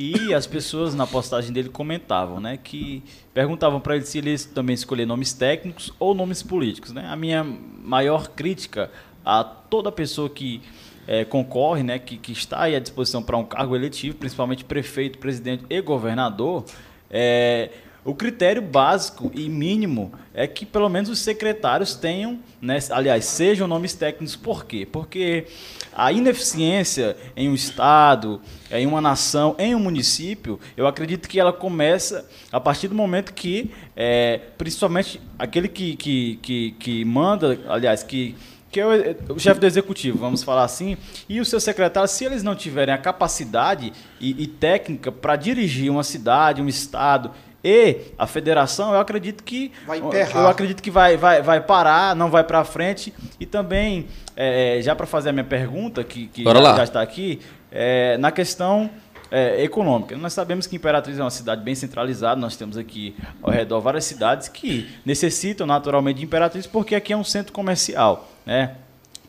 e 0.00 0.32
as 0.32 0.46
pessoas 0.46 0.94
na 0.94 1.06
postagem 1.06 1.52
dele 1.52 1.68
comentavam, 1.68 2.40
né, 2.40 2.56
que 2.56 3.02
perguntavam 3.34 3.78
para 3.78 3.96
ele 3.96 4.06
se 4.06 4.16
ele 4.16 4.38
também 4.38 4.72
escolher 4.72 5.04
nomes 5.04 5.34
técnicos 5.34 5.92
ou 5.98 6.14
nomes 6.14 6.42
políticos, 6.42 6.90
né? 6.92 7.06
A 7.06 7.16
minha 7.16 7.44
maior 7.44 8.28
crítica 8.28 8.90
a 9.22 9.44
toda 9.44 9.92
pessoa 9.92 10.30
que 10.30 10.62
eh, 11.06 11.26
concorre, 11.26 11.82
né, 11.82 11.98
que, 11.98 12.16
que 12.16 12.32
está 12.32 12.62
à 12.62 12.78
disposição 12.78 13.22
para 13.22 13.36
um 13.36 13.44
cargo 13.44 13.76
eletivo, 13.76 14.16
principalmente 14.16 14.64
prefeito, 14.64 15.18
presidente 15.18 15.64
e 15.68 15.80
governador, 15.82 16.64
é, 17.10 17.68
o 18.04 18.14
critério 18.14 18.62
básico 18.62 19.30
e 19.34 19.48
mínimo 19.48 20.12
é 20.32 20.46
que 20.46 20.64
pelo 20.64 20.88
menos 20.88 21.10
os 21.10 21.18
secretários 21.18 21.94
tenham, 21.94 22.38
né, 22.60 22.78
aliás, 22.90 23.26
sejam 23.26 23.68
nomes 23.68 23.94
técnicos. 23.94 24.36
Por 24.36 24.64
quê? 24.64 24.88
Porque 24.90 25.46
a 25.92 26.10
ineficiência 26.10 27.16
em 27.36 27.48
um 27.50 27.54
estado, 27.54 28.40
em 28.70 28.86
uma 28.86 29.00
nação, 29.00 29.54
em 29.58 29.74
um 29.74 29.80
município, 29.80 30.58
eu 30.76 30.86
acredito 30.86 31.28
que 31.28 31.38
ela 31.38 31.52
começa 31.52 32.26
a 32.50 32.58
partir 32.58 32.88
do 32.88 32.94
momento 32.94 33.34
que, 33.34 33.70
é, 33.94 34.40
principalmente 34.56 35.20
aquele 35.38 35.68
que, 35.68 35.94
que, 35.96 36.36
que, 36.42 36.70
que 36.78 37.04
manda, 37.04 37.58
aliás, 37.68 38.02
que 38.02 38.34
que 38.70 38.78
é 38.78 38.86
o, 38.86 39.34
o 39.34 39.38
chefe 39.38 39.58
do 39.58 39.66
executivo, 39.66 40.18
vamos 40.18 40.44
falar 40.44 40.62
assim, 40.62 40.96
e 41.28 41.40
os 41.40 41.48
seus 41.48 41.64
secretários, 41.64 42.12
se 42.12 42.24
eles 42.24 42.42
não 42.42 42.54
tiverem 42.54 42.94
a 42.94 42.98
capacidade 42.98 43.92
e, 44.20 44.44
e 44.44 44.46
técnica 44.46 45.10
para 45.10 45.34
dirigir 45.34 45.90
uma 45.90 46.04
cidade, 46.04 46.62
um 46.62 46.68
estado 46.68 47.32
e 47.62 47.98
a 48.18 48.26
federação, 48.26 48.94
eu 48.94 49.00
acredito 49.00 49.44
que 49.44 49.70
Vai 49.86 49.98
emperrar. 49.98 50.42
eu 50.44 50.48
acredito 50.48 50.82
que 50.82 50.90
vai, 50.90 51.16
vai, 51.16 51.42
vai 51.42 51.60
parar, 51.60 52.16
não 52.16 52.30
vai 52.30 52.42
para 52.42 52.64
frente. 52.64 53.12
E 53.38 53.44
também, 53.44 54.06
é, 54.34 54.78
já 54.82 54.96
para 54.96 55.06
fazer 55.06 55.30
a 55.30 55.32
minha 55.32 55.44
pergunta, 55.44 56.02
que, 56.02 56.26
que 56.28 56.42
já, 56.42 56.52
lá. 56.52 56.76
já 56.76 56.84
está 56.84 57.02
aqui, 57.02 57.40
é, 57.70 58.16
na 58.16 58.32
questão 58.32 58.90
é, 59.30 59.62
econômica. 59.62 60.16
Nós 60.16 60.32
sabemos 60.32 60.66
que 60.66 60.76
Imperatriz 60.76 61.18
é 61.18 61.22
uma 61.22 61.30
cidade 61.30 61.62
bem 61.62 61.74
centralizada, 61.74 62.40
nós 62.40 62.56
temos 62.56 62.76
aqui 62.76 63.14
ao 63.42 63.50
redor 63.50 63.80
várias 63.80 64.04
cidades 64.04 64.48
que 64.48 64.88
necessitam 65.04 65.66
naturalmente 65.66 66.18
de 66.18 66.24
Imperatriz, 66.24 66.66
porque 66.66 66.94
aqui 66.94 67.12
é 67.12 67.16
um 67.16 67.24
centro 67.24 67.52
comercial. 67.52 68.28
Né? 68.44 68.74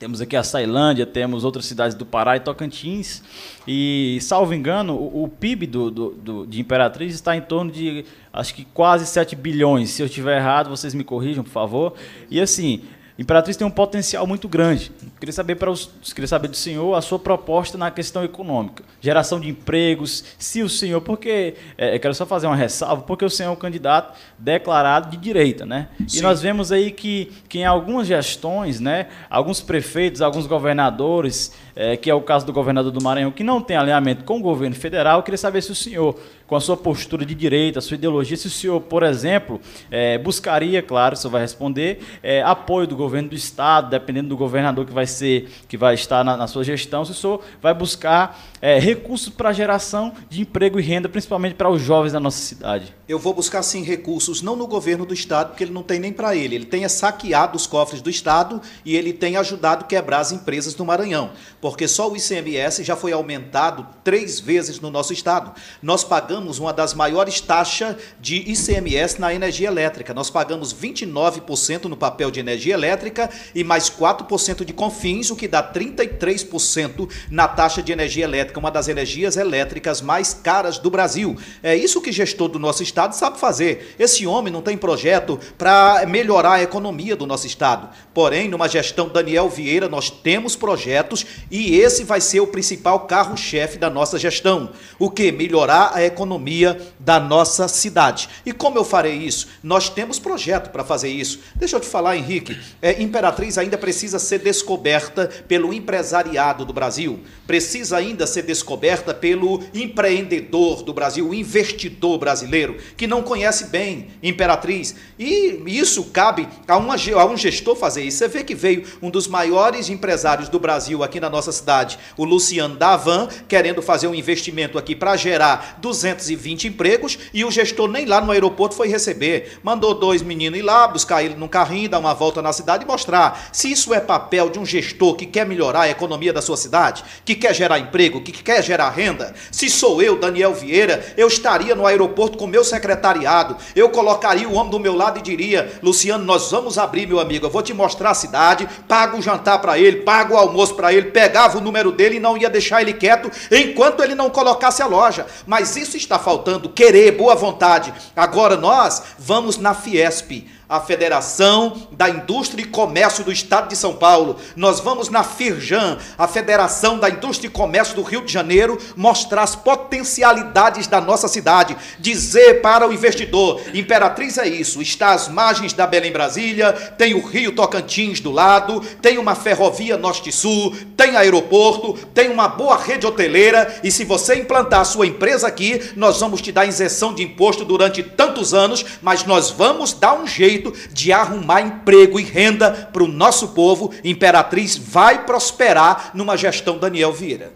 Temos 0.02 0.20
aqui 0.20 0.36
a 0.36 0.42
Sailândia, 0.42 1.06
temos 1.06 1.44
outras 1.44 1.64
cidades 1.68 1.96
do 1.96 2.08
Pará 2.08 2.36
e 2.36 2.40
Tocantins. 2.40 3.22
E, 3.68 4.18
salvo 4.20 4.52
engano, 4.52 4.96
o, 4.96 5.26
o 5.26 5.28
PIB 5.28 5.68
do, 5.68 5.92
do- 5.92 6.10
do- 6.16 6.48
de 6.48 6.60
Imperatriz 6.60 7.14
está 7.14 7.38
em 7.38 7.42
torno 7.42 7.72
de, 7.72 8.04
acho 8.34 8.56
que 8.56 8.66
quase 8.66 9.06
7 9.06 9.36
bilhões. 9.36 9.92
Se 9.92 10.02
eu 10.02 10.08
estiver 10.08 10.38
errado, 10.38 10.72
vocês 10.72 10.96
me 10.96 11.04
corrijam, 11.04 11.44
por 11.44 11.52
favor. 11.52 11.94
E 12.32 12.42
assim, 12.42 12.82
Imperatriz 13.22 13.56
tem 13.56 13.68
um 13.68 13.72
potencial 13.72 14.26
muito 14.26 14.50
grande. 14.50 14.92
Queria 15.20 15.32
saber 15.32 15.54
para 15.54 15.70
os, 15.70 15.92
queria 16.12 16.28
saber 16.28 16.48
do 16.48 16.58
senhor 16.58 16.96
a 16.96 17.02
sua 17.02 17.20
proposta 17.20 17.78
na 17.78 17.92
questão 17.92 18.24
econômica, 18.24 18.84
geração 19.00 19.40
de 19.40 19.48
empregos. 19.48 20.24
Se 20.40 20.64
o 20.64 20.68
senhor, 20.70 21.02
porque 21.02 21.54
é, 21.78 22.00
quero 22.00 22.16
só 22.16 22.26
fazer 22.26 22.48
uma 22.48 22.56
ressalva, 22.56 23.04
porque 23.04 23.24
o 23.24 23.30
senhor 23.30 23.50
é 23.50 23.54
um 23.54 23.56
candidato 23.56 24.18
declarado 24.40 25.12
de 25.12 25.18
direita, 25.18 25.68
né? 25.68 25.90
E 26.00 26.14
Sim. 26.14 26.22
nós 26.22 26.42
vemos 26.42 26.72
aí 26.72 26.90
que, 26.90 27.32
que 27.48 27.60
em 27.60 27.66
algumas 27.66 28.08
gestões, 28.08 28.80
né, 28.80 29.08
alguns 29.30 29.62
prefeitos, 29.62 30.20
alguns 30.20 30.48
governadores, 30.48 31.54
é, 31.76 31.98
que 31.98 32.10
é 32.10 32.14
o 32.14 32.22
caso 32.22 32.46
do 32.46 32.54
governador 32.54 32.92
do 32.92 33.02
Maranhão, 33.02 33.32
que 33.32 33.44
não 33.44 33.62
tem 33.62 33.78
alinhamento 33.78 34.24
com 34.24 34.38
o 34.38 34.42
governo 34.42 34.76
federal, 34.76 35.20
eu 35.20 35.24
queria 35.24 35.38
saber 35.38 35.62
se 35.62 35.72
o 35.72 35.76
senhor, 35.76 36.20
com 36.48 36.56
a 36.56 36.60
sua 36.60 36.76
postura 36.76 37.26
de 37.26 37.34
direita, 37.34 37.80
a 37.80 37.82
sua 37.82 37.96
ideologia, 37.96 38.36
se 38.38 38.48
o 38.48 38.50
senhor, 38.50 38.82
por 38.82 39.04
exemplo, 39.04 39.60
é, 39.90 40.18
buscaria, 40.18 40.82
claro, 40.82 41.16
o 41.16 41.18
senhor 41.18 41.32
vai 41.32 41.42
responder, 41.42 42.00
é, 42.22 42.42
apoio 42.42 42.88
do 42.88 42.96
governo 42.96 43.30
do 43.30 43.36
Estado, 43.36 43.90
dependendo 43.90 44.30
do 44.30 44.38
governador 44.38 44.86
que 44.86 44.94
vai 44.94 45.08
ser, 45.08 45.50
que 45.68 45.78
vai 45.78 45.96
estar 45.96 46.24
na, 46.24 46.36
na 46.38 46.48
sua 46.48 46.64
gestão, 46.64 47.06
se 47.06 47.12
o 47.12 47.16
senhor 47.16 47.42
vai 47.62 47.74
buscar 47.74 48.40
é, 48.62 48.78
recursos 48.80 49.30
para 49.30 49.52
geração 49.52 50.14
de 50.30 50.42
emprego 50.42 50.80
e 50.80 50.84
renda, 50.84 51.10
principalmente 51.10 51.56
para 51.56 51.70
os 51.70 51.82
jovens 51.82 52.14
da 52.14 52.20
nossa 52.20 52.38
cidade. 52.38 52.94
Eu 53.08 53.20
vou 53.20 53.34
buscar 53.34 53.64
sim 53.64 53.84
recursos, 53.84 54.42
não 54.42 54.56
no 54.56 54.68
governo 54.68 55.06
do 55.06 55.14
Estado, 55.14 55.50
porque 55.50 55.64
ele 55.64 55.74
não 55.74 55.84
tem 55.84 56.00
nem 56.00 56.14
para 56.14 56.36
ele. 56.36 56.56
Ele 56.56 56.66
tem 56.66 56.88
saqueado 56.88 57.58
os 57.58 57.68
cofres 57.68 58.02
do 58.02 58.10
Estado 58.10 58.62
e 58.86 58.96
ele 58.96 59.12
tem 59.12 59.36
ajudado 59.36 59.84
a 59.84 59.88
quebrar 59.88 60.20
as 60.20 60.32
empresas 60.32 60.74
do 60.74 60.86
Maranhão. 60.86 61.32
Porque 61.62 61.88
só 61.88 62.10
o 62.10 62.18
ICMS 62.18 62.84
já 62.84 62.96
foi 62.96 63.14
aumentado 63.14 63.88
três 64.04 64.40
vezes 64.40 64.80
no 64.80 64.90
nosso 64.90 65.14
Estado. 65.14 65.54
Nós 65.82 66.04
pagamos 66.04 66.58
uma 66.58 66.74
das 66.74 66.96
maiores 66.96 67.40
taxas 67.40 67.96
de 68.20 68.38
ICMS 68.52 69.22
na 69.22 69.32
energia 69.32 69.68
elétrica. 69.68 70.12
Nós 70.14 70.32
pagamos 70.32 70.74
29% 70.74 71.86
no 71.86 71.96
papel 71.96 72.32
de 72.32 72.40
energia 72.40 72.74
elétrica 72.74 73.30
e 73.54 73.64
mais 73.64 73.90
4% 73.90 74.66
de 74.66 74.74
confins, 74.74 75.30
o 75.30 75.36
que 75.36 75.48
dá 75.48 75.62
33% 75.62 77.08
na 77.30 77.48
taxa 77.48 77.84
de 77.84 77.92
energia 77.92 78.24
elétrica, 78.24 78.60
uma 78.60 78.72
das 78.72 78.88
energias 78.88 79.38
elétricas 79.38 80.02
mais 80.02 80.34
caras 80.34 80.80
do 80.80 80.90
Brasil. 80.90 81.38
É 81.62 81.76
isso 81.76 82.02
que 82.02 82.12
gestor 82.12 82.50
do 82.50 82.58
nosso 82.58 82.82
Estado 82.82 83.14
sabe 83.14 83.40
fazer. 83.40 83.96
Esse 84.00 84.26
homem 84.26 84.52
não 84.52 84.64
tem 84.64 84.76
projeto 84.76 85.40
para 85.60 86.06
melhorar 86.08 86.54
a 86.54 86.64
economia 86.64 87.16
do 87.16 87.28
nosso 87.28 87.46
Estado. 87.46 87.90
Porém, 88.14 88.50
numa 88.50 88.68
gestão 88.68 89.08
Daniel 89.08 89.48
Vieira, 89.48 89.88
nós 89.88 90.10
temos 90.10 90.56
projetos 90.56 91.26
e 91.52 91.78
esse 91.78 92.06
vai 92.06 92.22
ser 92.22 92.40
o 92.40 92.48
principal 92.48 93.02
carro-chefe 93.02 93.78
da 93.78 93.90
nossa 93.90 94.18
gestão. 94.18 94.72
O 94.98 95.10
que? 95.10 95.32
Melhorar 95.32 95.92
a 95.94 96.04
economia 96.04 96.80
da 96.98 97.20
nossa 97.20 97.68
cidade. 97.68 98.30
E 98.46 98.54
como 98.54 98.78
eu 98.78 98.86
farei 98.86 99.16
isso? 99.16 99.50
Nós 99.62 99.90
temos 99.90 100.18
projeto 100.18 100.70
para 100.70 100.86
fazer 100.86 101.10
isso. 101.10 101.40
Deixa 101.56 101.76
eu 101.76 101.82
te 101.82 101.88
falar, 101.88 102.16
Henrique. 102.16 102.58
É, 102.82 103.02
Imperatriz 103.02 103.58
ainda 103.58 103.78
precisa 103.78 104.18
ser 104.18 104.40
descoberta 104.40 105.30
pelo 105.48 105.74
empresariado 105.74 106.64
do 106.64 106.72
Brasil. 106.72 107.20
Precisa 107.46 107.98
ainda 107.98 108.26
ser 108.26 108.44
descoberta 108.44 109.14
pelo 109.14 109.62
empreendedor 109.74 110.84
do 110.84 110.94
Brasil, 110.94 111.28
o 111.28 111.36
investidor 111.36 112.18
brasileiro 112.18 112.78
que 112.96 113.08
não 113.08 113.22
conhece 113.22 113.66
bem 113.66 114.08
Imperatriz. 114.24 114.96
E 115.20 115.62
isso 115.66 116.06
cabe 116.06 116.48
a, 116.68 116.78
uma, 116.78 116.96
a 116.96 117.26
um 117.26 117.36
gestor 117.36 117.76
fazer 117.76 118.04
isso. 118.04 118.20
Você 118.20 118.28
vê 118.28 118.44
que 118.44 118.56
veio 118.56 118.84
um 119.02 119.10
dos 119.10 119.28
maiores 119.28 119.90
empresários 119.90 120.48
do 120.48 120.60
Brasil 120.60 121.04
aqui 121.04 121.20
na 121.20 121.30
nossa 121.30 121.41
cidade, 121.50 121.98
o 122.18 122.26
Luciano 122.26 122.76
Davan, 122.76 123.30
querendo 123.48 123.82
fazer 123.82 124.08
um 124.08 124.14
investimento 124.14 124.78
aqui 124.78 124.94
para 124.96 125.16
gerar 125.16 125.78
220 125.82 126.68
empregos, 126.68 127.18
e 127.34 127.46
o 127.46 127.52
gestor 127.52 127.90
nem 127.90 128.06
lá 128.06 128.20
no 128.20 128.32
aeroporto 128.32 128.76
foi 128.76 128.90
receber. 128.90 129.60
Mandou 129.64 129.94
dois 129.94 130.22
meninos 130.22 130.60
ir 130.60 130.62
lá, 130.62 130.88
buscar 130.88 131.24
ele 131.24 131.36
num 131.36 131.48
carrinho, 131.48 131.90
dar 131.90 132.00
uma 132.00 132.14
volta 132.14 132.42
na 132.42 132.52
cidade 132.52 132.84
e 132.84 132.88
mostrar. 132.88 133.50
Se 133.54 133.72
isso 133.72 133.94
é 133.94 134.00
papel 134.00 134.50
de 134.50 134.60
um 134.60 134.66
gestor 134.66 135.16
que 135.16 135.26
quer 135.26 135.46
melhorar 135.46 135.82
a 135.82 135.90
economia 135.90 136.34
da 136.34 136.42
sua 136.42 136.58
cidade, 136.58 137.04
que 137.24 137.36
quer 137.36 137.56
gerar 137.56 137.80
emprego, 137.80 138.22
que 138.22 138.32
quer 138.32 138.64
gerar 138.64 138.90
renda, 138.90 139.34
se 139.52 139.70
sou 139.70 140.02
eu, 140.02 140.20
Daniel 140.20 140.54
Vieira, 140.54 141.14
eu 141.16 141.28
estaria 141.28 141.76
no 141.76 141.86
aeroporto 141.86 142.38
com 142.38 142.48
meu 142.48 142.64
secretariado, 142.64 143.56
eu 143.76 143.90
colocaria 143.90 144.48
o 144.48 144.54
homem 144.54 144.72
do 144.72 144.80
meu 144.80 144.96
lado 144.96 145.20
e 145.20 145.22
diria: 145.22 145.72
Luciano, 145.82 146.24
nós 146.24 146.52
vamos 146.52 146.78
abrir, 146.78 147.08
meu 147.08 147.20
amigo, 147.20 147.46
eu 147.46 147.50
vou 147.50 147.62
te 147.62 147.74
mostrar 147.74 148.12
a 148.12 148.16
cidade, 148.16 148.68
pago 148.88 149.18
o 149.18 149.22
jantar 149.22 149.60
para 149.60 149.78
ele, 149.78 149.98
pago 150.02 150.34
o 150.34 150.38
almoço 150.38 150.76
para 150.76 150.94
ele, 150.94 151.12
pegava 151.32 151.58
o 151.58 151.62
número 151.62 151.94
dele 151.94 152.18
e 152.18 152.20
não 152.20 152.38
ia 152.38 152.50
deixar 152.50 152.82
ele 152.82 152.92
quieto 152.92 153.32
enquanto 153.50 154.04
ele 154.04 154.14
não 154.14 154.30
colocasse 154.30 154.82
a 154.82 154.86
loja. 154.86 155.26
Mas 155.48 155.78
isso 155.78 155.96
está 155.96 156.20
faltando, 156.20 156.68
querer, 156.68 157.12
boa 157.12 157.36
vontade. 157.36 157.94
Agora 158.14 158.58
nós 158.58 159.02
vamos 159.18 159.58
na 159.58 159.74
Fiesp 159.74 160.46
a 160.72 160.80
Federação 160.80 161.86
da 161.92 162.10
Indústria 162.10 162.64
e 162.64 162.66
Comércio 162.66 163.26
do 163.26 163.32
Estado 163.32 163.68
de 163.68 163.76
São 163.76 163.94
Paulo. 163.94 164.38
Nós 164.56 164.80
vamos 164.80 165.10
na 165.10 165.22
Firjan, 165.22 165.98
a 166.18 166.30
Federação 166.30 166.98
da 166.98 167.10
Indústria 167.10 167.50
e 167.50 167.52
Comércio 167.52 167.94
do 167.94 168.02
Rio 168.02 168.24
de 168.24 168.32
Janeiro, 168.32 168.80
mostrar 168.96 169.44
as 169.44 169.54
potencialidades 169.54 170.88
da 170.88 171.02
nossa 171.02 171.28
cidade, 171.28 171.76
dizer 172.00 172.62
para 172.62 172.88
o 172.88 172.94
investidor: 172.94 173.60
Imperatriz 173.74 174.38
é 174.38 174.48
isso, 174.48 174.82
está 174.82 175.12
às 175.12 175.28
margens 175.28 175.74
da 175.74 175.86
Belém 175.86 176.14
Brasília, 176.14 176.72
tem 176.98 177.14
o 177.14 177.28
Rio 177.28 177.52
Tocantins 177.52 178.22
do 178.22 178.32
lado, 178.32 178.80
tem 179.02 179.18
uma 179.18 179.36
ferrovia 179.36 179.98
norte-sul, 179.98 180.74
tem 180.96 181.18
aeroporto, 181.18 181.96
tem 182.14 182.30
uma 182.30 182.48
boa 182.48 182.78
rede 182.78 183.06
hoteleira 183.06 183.82
e 183.84 183.92
se 183.92 184.06
você 184.06 184.36
implantar 184.36 184.80
a 184.80 184.86
sua 184.86 185.06
empresa 185.06 185.48
aqui, 185.48 185.92
nós 185.98 186.22
vamos 186.22 186.42
te 186.42 186.50
dar 186.50 186.66
isenção 186.66 187.14
de 187.14 187.24
imposto 187.24 187.66
durante 187.66 188.02
tantos 188.02 188.54
anos, 188.54 188.86
mas 189.02 189.26
nós 189.26 189.50
vamos 189.50 189.92
dar 189.92 190.14
um 190.14 190.26
jeito 190.26 190.61
jeito 190.62 190.94
de 190.94 191.12
arrumar 191.12 191.62
emprego 191.62 192.20
e 192.20 192.24
renda 192.24 192.72
para 192.72 193.04
o 193.04 193.08
nosso 193.08 193.50
povo. 193.50 193.92
Imperatriz 194.04 194.78
vai 194.78 195.26
prosperar 195.26 196.12
numa 196.14 196.38
gestão 196.38 196.78
Daniel 196.78 197.12
Vieira. 197.12 197.52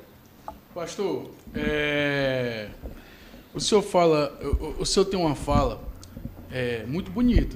Pastor, 0.74 1.32
é... 1.54 2.68
o 3.54 3.60
senhor 3.60 3.82
fala, 3.82 4.38
o, 4.60 4.82
o 4.82 4.86
senhor 4.86 5.06
tem 5.06 5.20
uma 5.20 5.36
fala 5.36 5.82
é, 6.52 6.84
muito 6.88 7.12
bonita. 7.12 7.56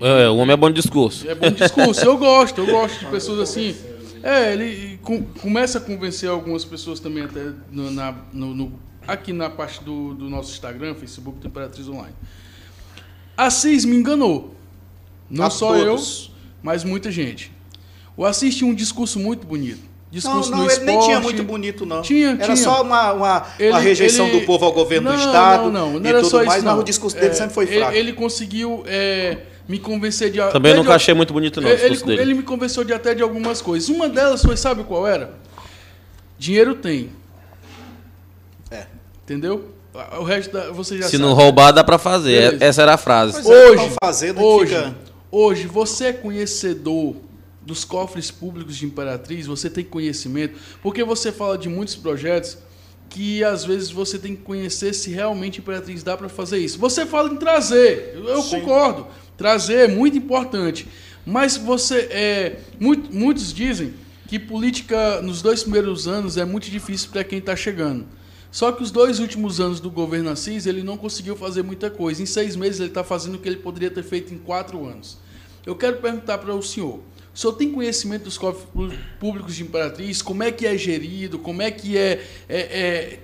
É, 0.00 0.28
o 0.30 0.36
homem 0.36 0.54
é 0.54 0.56
bom 0.56 0.70
de 0.70 0.80
discurso. 0.80 1.28
É 1.28 1.34
bom 1.34 1.50
de 1.50 1.56
discurso, 1.56 2.02
eu 2.04 2.16
gosto, 2.16 2.60
eu 2.60 2.66
gosto 2.66 3.00
de 3.00 3.06
pessoas 3.10 3.40
assim. 3.40 3.76
É, 4.22 4.54
ele 4.54 4.98
com, 5.02 5.22
começa 5.22 5.76
a 5.76 5.80
convencer 5.80 6.30
algumas 6.30 6.64
pessoas 6.64 6.98
também 6.98 7.24
até 7.24 7.52
no, 7.70 7.90
na, 7.90 8.14
no, 8.32 8.54
no, 8.54 8.80
aqui 9.06 9.34
na 9.34 9.50
parte 9.50 9.84
do, 9.84 10.14
do 10.14 10.30
nosso 10.30 10.52
Instagram, 10.52 10.94
Facebook 10.94 11.38
do 11.38 11.48
Imperatriz 11.48 11.86
Online. 11.86 12.14
Assis 13.36 13.84
me 13.84 13.96
enganou. 13.96 14.54
Não 15.30 15.46
A 15.46 15.50
só 15.50 15.68
todos. 15.76 16.30
eu, 16.30 16.34
mas 16.62 16.84
muita 16.84 17.10
gente. 17.10 17.50
O 18.16 18.24
Assis 18.24 18.54
tinha 18.56 18.70
um 18.70 18.74
discurso 18.74 19.18
muito 19.18 19.46
bonito. 19.46 19.92
Discurso 20.10 20.48
não, 20.52 20.58
não, 20.58 20.64
no 20.66 20.70
ele 20.70 20.84
nem 20.84 20.98
tinha 21.00 21.14
esporte. 21.16 21.22
muito 21.24 21.42
bonito, 21.42 21.84
não. 21.84 22.00
Tinha, 22.00 22.28
Era 22.30 22.44
tinha. 22.44 22.56
só 22.56 22.82
uma, 22.82 23.12
uma, 23.12 23.46
Ele- 23.58 23.70
uma 23.70 23.80
rejeição 23.80 24.28
ele- 24.28 24.38
do 24.40 24.46
povo 24.46 24.64
ao 24.64 24.72
governo 24.72 25.10
Não, 25.10 25.16
do 25.16 25.24
Estado 25.24 25.64
não, 25.64 25.90
não, 25.92 25.98
não 25.98 26.06
e 26.06 26.08
era 26.08 26.18
tudo 26.20 26.30
só 26.30 26.38
isso, 26.38 26.46
mais, 26.46 26.62
não. 26.62 26.72
mas 26.72 26.80
o 26.82 26.84
discurso 26.84 27.16
dele 27.16 27.30
É, 27.30 27.34
sempre 27.34 27.52
foi 27.52 27.64
ele- 27.64 27.78
fraco. 27.78 27.92
Ele, 27.96 28.12
conseguiu 28.12 28.84
é, 28.86 29.38
me 29.66 29.80
convencer 29.80 30.30
de... 30.30 30.38
Também 30.52 30.72
nunca 30.72 30.90
de- 30.90 30.94
achei 30.94 31.14
muito 31.14 31.32
bonito, 31.32 31.60
não, 31.60 31.68
o 31.68 31.72
Ele, 31.72 31.80
discurso 31.80 32.06
dele. 32.06 32.22
ele 32.22 32.34
me 32.34 32.42
convenceu 32.44 32.84
de 32.84 32.92
até 32.92 33.12
de 33.12 33.22
algumas 33.24 33.60
coisas. 33.60 33.88
Uma 33.88 34.08
delas 34.08 34.40
foi, 34.40 34.56
sabe 34.56 34.84
qual 34.84 35.04
era? 35.04 35.32
Dinheiro 36.38 36.76
tem. 36.76 37.10
É. 38.70 38.86
Entendeu? 39.24 39.70
O 40.18 40.22
resto 40.24 40.52
da, 40.52 40.70
você 40.70 40.96
já 40.98 41.04
Se 41.04 41.12
sabe. 41.12 41.22
não 41.22 41.32
roubar, 41.34 41.72
dá 41.72 41.82
pra 41.84 41.98
fazer. 41.98 42.40
Beleza. 42.52 42.64
Essa 42.64 42.82
era 42.82 42.94
a 42.94 42.96
frase. 42.96 43.32
Pois 43.42 43.46
é, 43.46 43.66
Hoje, 43.70 43.76
tão 43.76 43.96
fazendo 44.02 44.40
hoje, 44.42 44.74
fica- 44.76 44.94
hoje, 45.34 45.66
você 45.66 46.06
é 46.06 46.12
conhecedor 46.12 47.16
dos 47.62 47.84
cofres 47.84 48.30
públicos 48.30 48.76
de 48.76 48.86
Imperatriz? 48.86 49.46
Você 49.46 49.68
tem 49.70 49.84
conhecimento? 49.84 50.58
Porque 50.82 51.02
você 51.02 51.32
fala 51.32 51.56
de 51.58 51.68
muitos 51.68 51.96
projetos 51.96 52.58
que 53.08 53.44
às 53.44 53.64
vezes 53.64 53.90
você 53.90 54.18
tem 54.18 54.34
que 54.34 54.42
conhecer 54.42 54.92
se 54.94 55.10
realmente 55.10 55.60
Imperatriz 55.60 56.02
dá 56.02 56.16
para 56.16 56.28
fazer 56.28 56.58
isso. 56.58 56.78
Você 56.78 57.06
fala 57.06 57.30
em 57.32 57.36
trazer, 57.36 58.14
eu 58.16 58.42
concordo. 58.44 59.06
Trazer 59.36 59.74
é 59.74 59.88
muito 59.88 60.16
importante. 60.16 60.86
Mas 61.26 61.56
você 61.56 62.08
é, 62.10 62.60
muito- 62.78 63.14
muitos 63.14 63.52
dizem 63.52 63.94
que 64.28 64.38
política 64.38 65.20
nos 65.22 65.42
dois 65.42 65.62
primeiros 65.62 66.06
anos 66.08 66.36
é 66.36 66.44
muito 66.44 66.70
difícil 66.70 67.10
para 67.10 67.24
quem 67.24 67.38
está 67.38 67.54
chegando. 67.56 68.06
Só 68.50 68.70
que 68.70 68.82
os 68.82 68.90
dois 68.90 69.18
últimos 69.18 69.60
anos 69.60 69.80
do 69.80 69.90
governo 69.90 70.30
Assis, 70.30 70.66
ele 70.66 70.82
não 70.82 70.96
conseguiu 70.96 71.34
fazer 71.34 71.62
muita 71.62 71.90
coisa. 71.90 72.22
Em 72.22 72.26
seis 72.26 72.54
meses, 72.54 72.78
ele 72.78 72.88
está 72.90 73.02
fazendo 73.02 73.34
o 73.34 73.38
que 73.38 73.48
ele 73.48 73.56
poderia 73.56 73.90
ter 73.90 74.02
feito 74.04 74.32
em 74.32 74.38
quatro 74.38 74.86
anos. 74.86 75.18
Eu 75.66 75.74
quero 75.76 75.96
perguntar 75.98 76.38
para 76.38 76.54
o 76.54 76.62
senhor. 76.62 77.00
O 77.34 77.38
senhor 77.38 77.54
tem 77.54 77.72
conhecimento 77.72 78.24
dos 78.24 78.38
cofres 78.38 78.66
pú- 78.72 78.92
públicos 79.18 79.56
de 79.56 79.62
Imperatriz? 79.62 80.22
Como 80.22 80.42
é 80.42 80.52
que 80.52 80.66
é 80.66 80.76
gerido? 80.76 81.38
Como 81.38 81.62
é 81.62 81.70
que 81.70 81.96
é... 81.98 82.24
é- 82.48 82.58
é- 82.60 83.18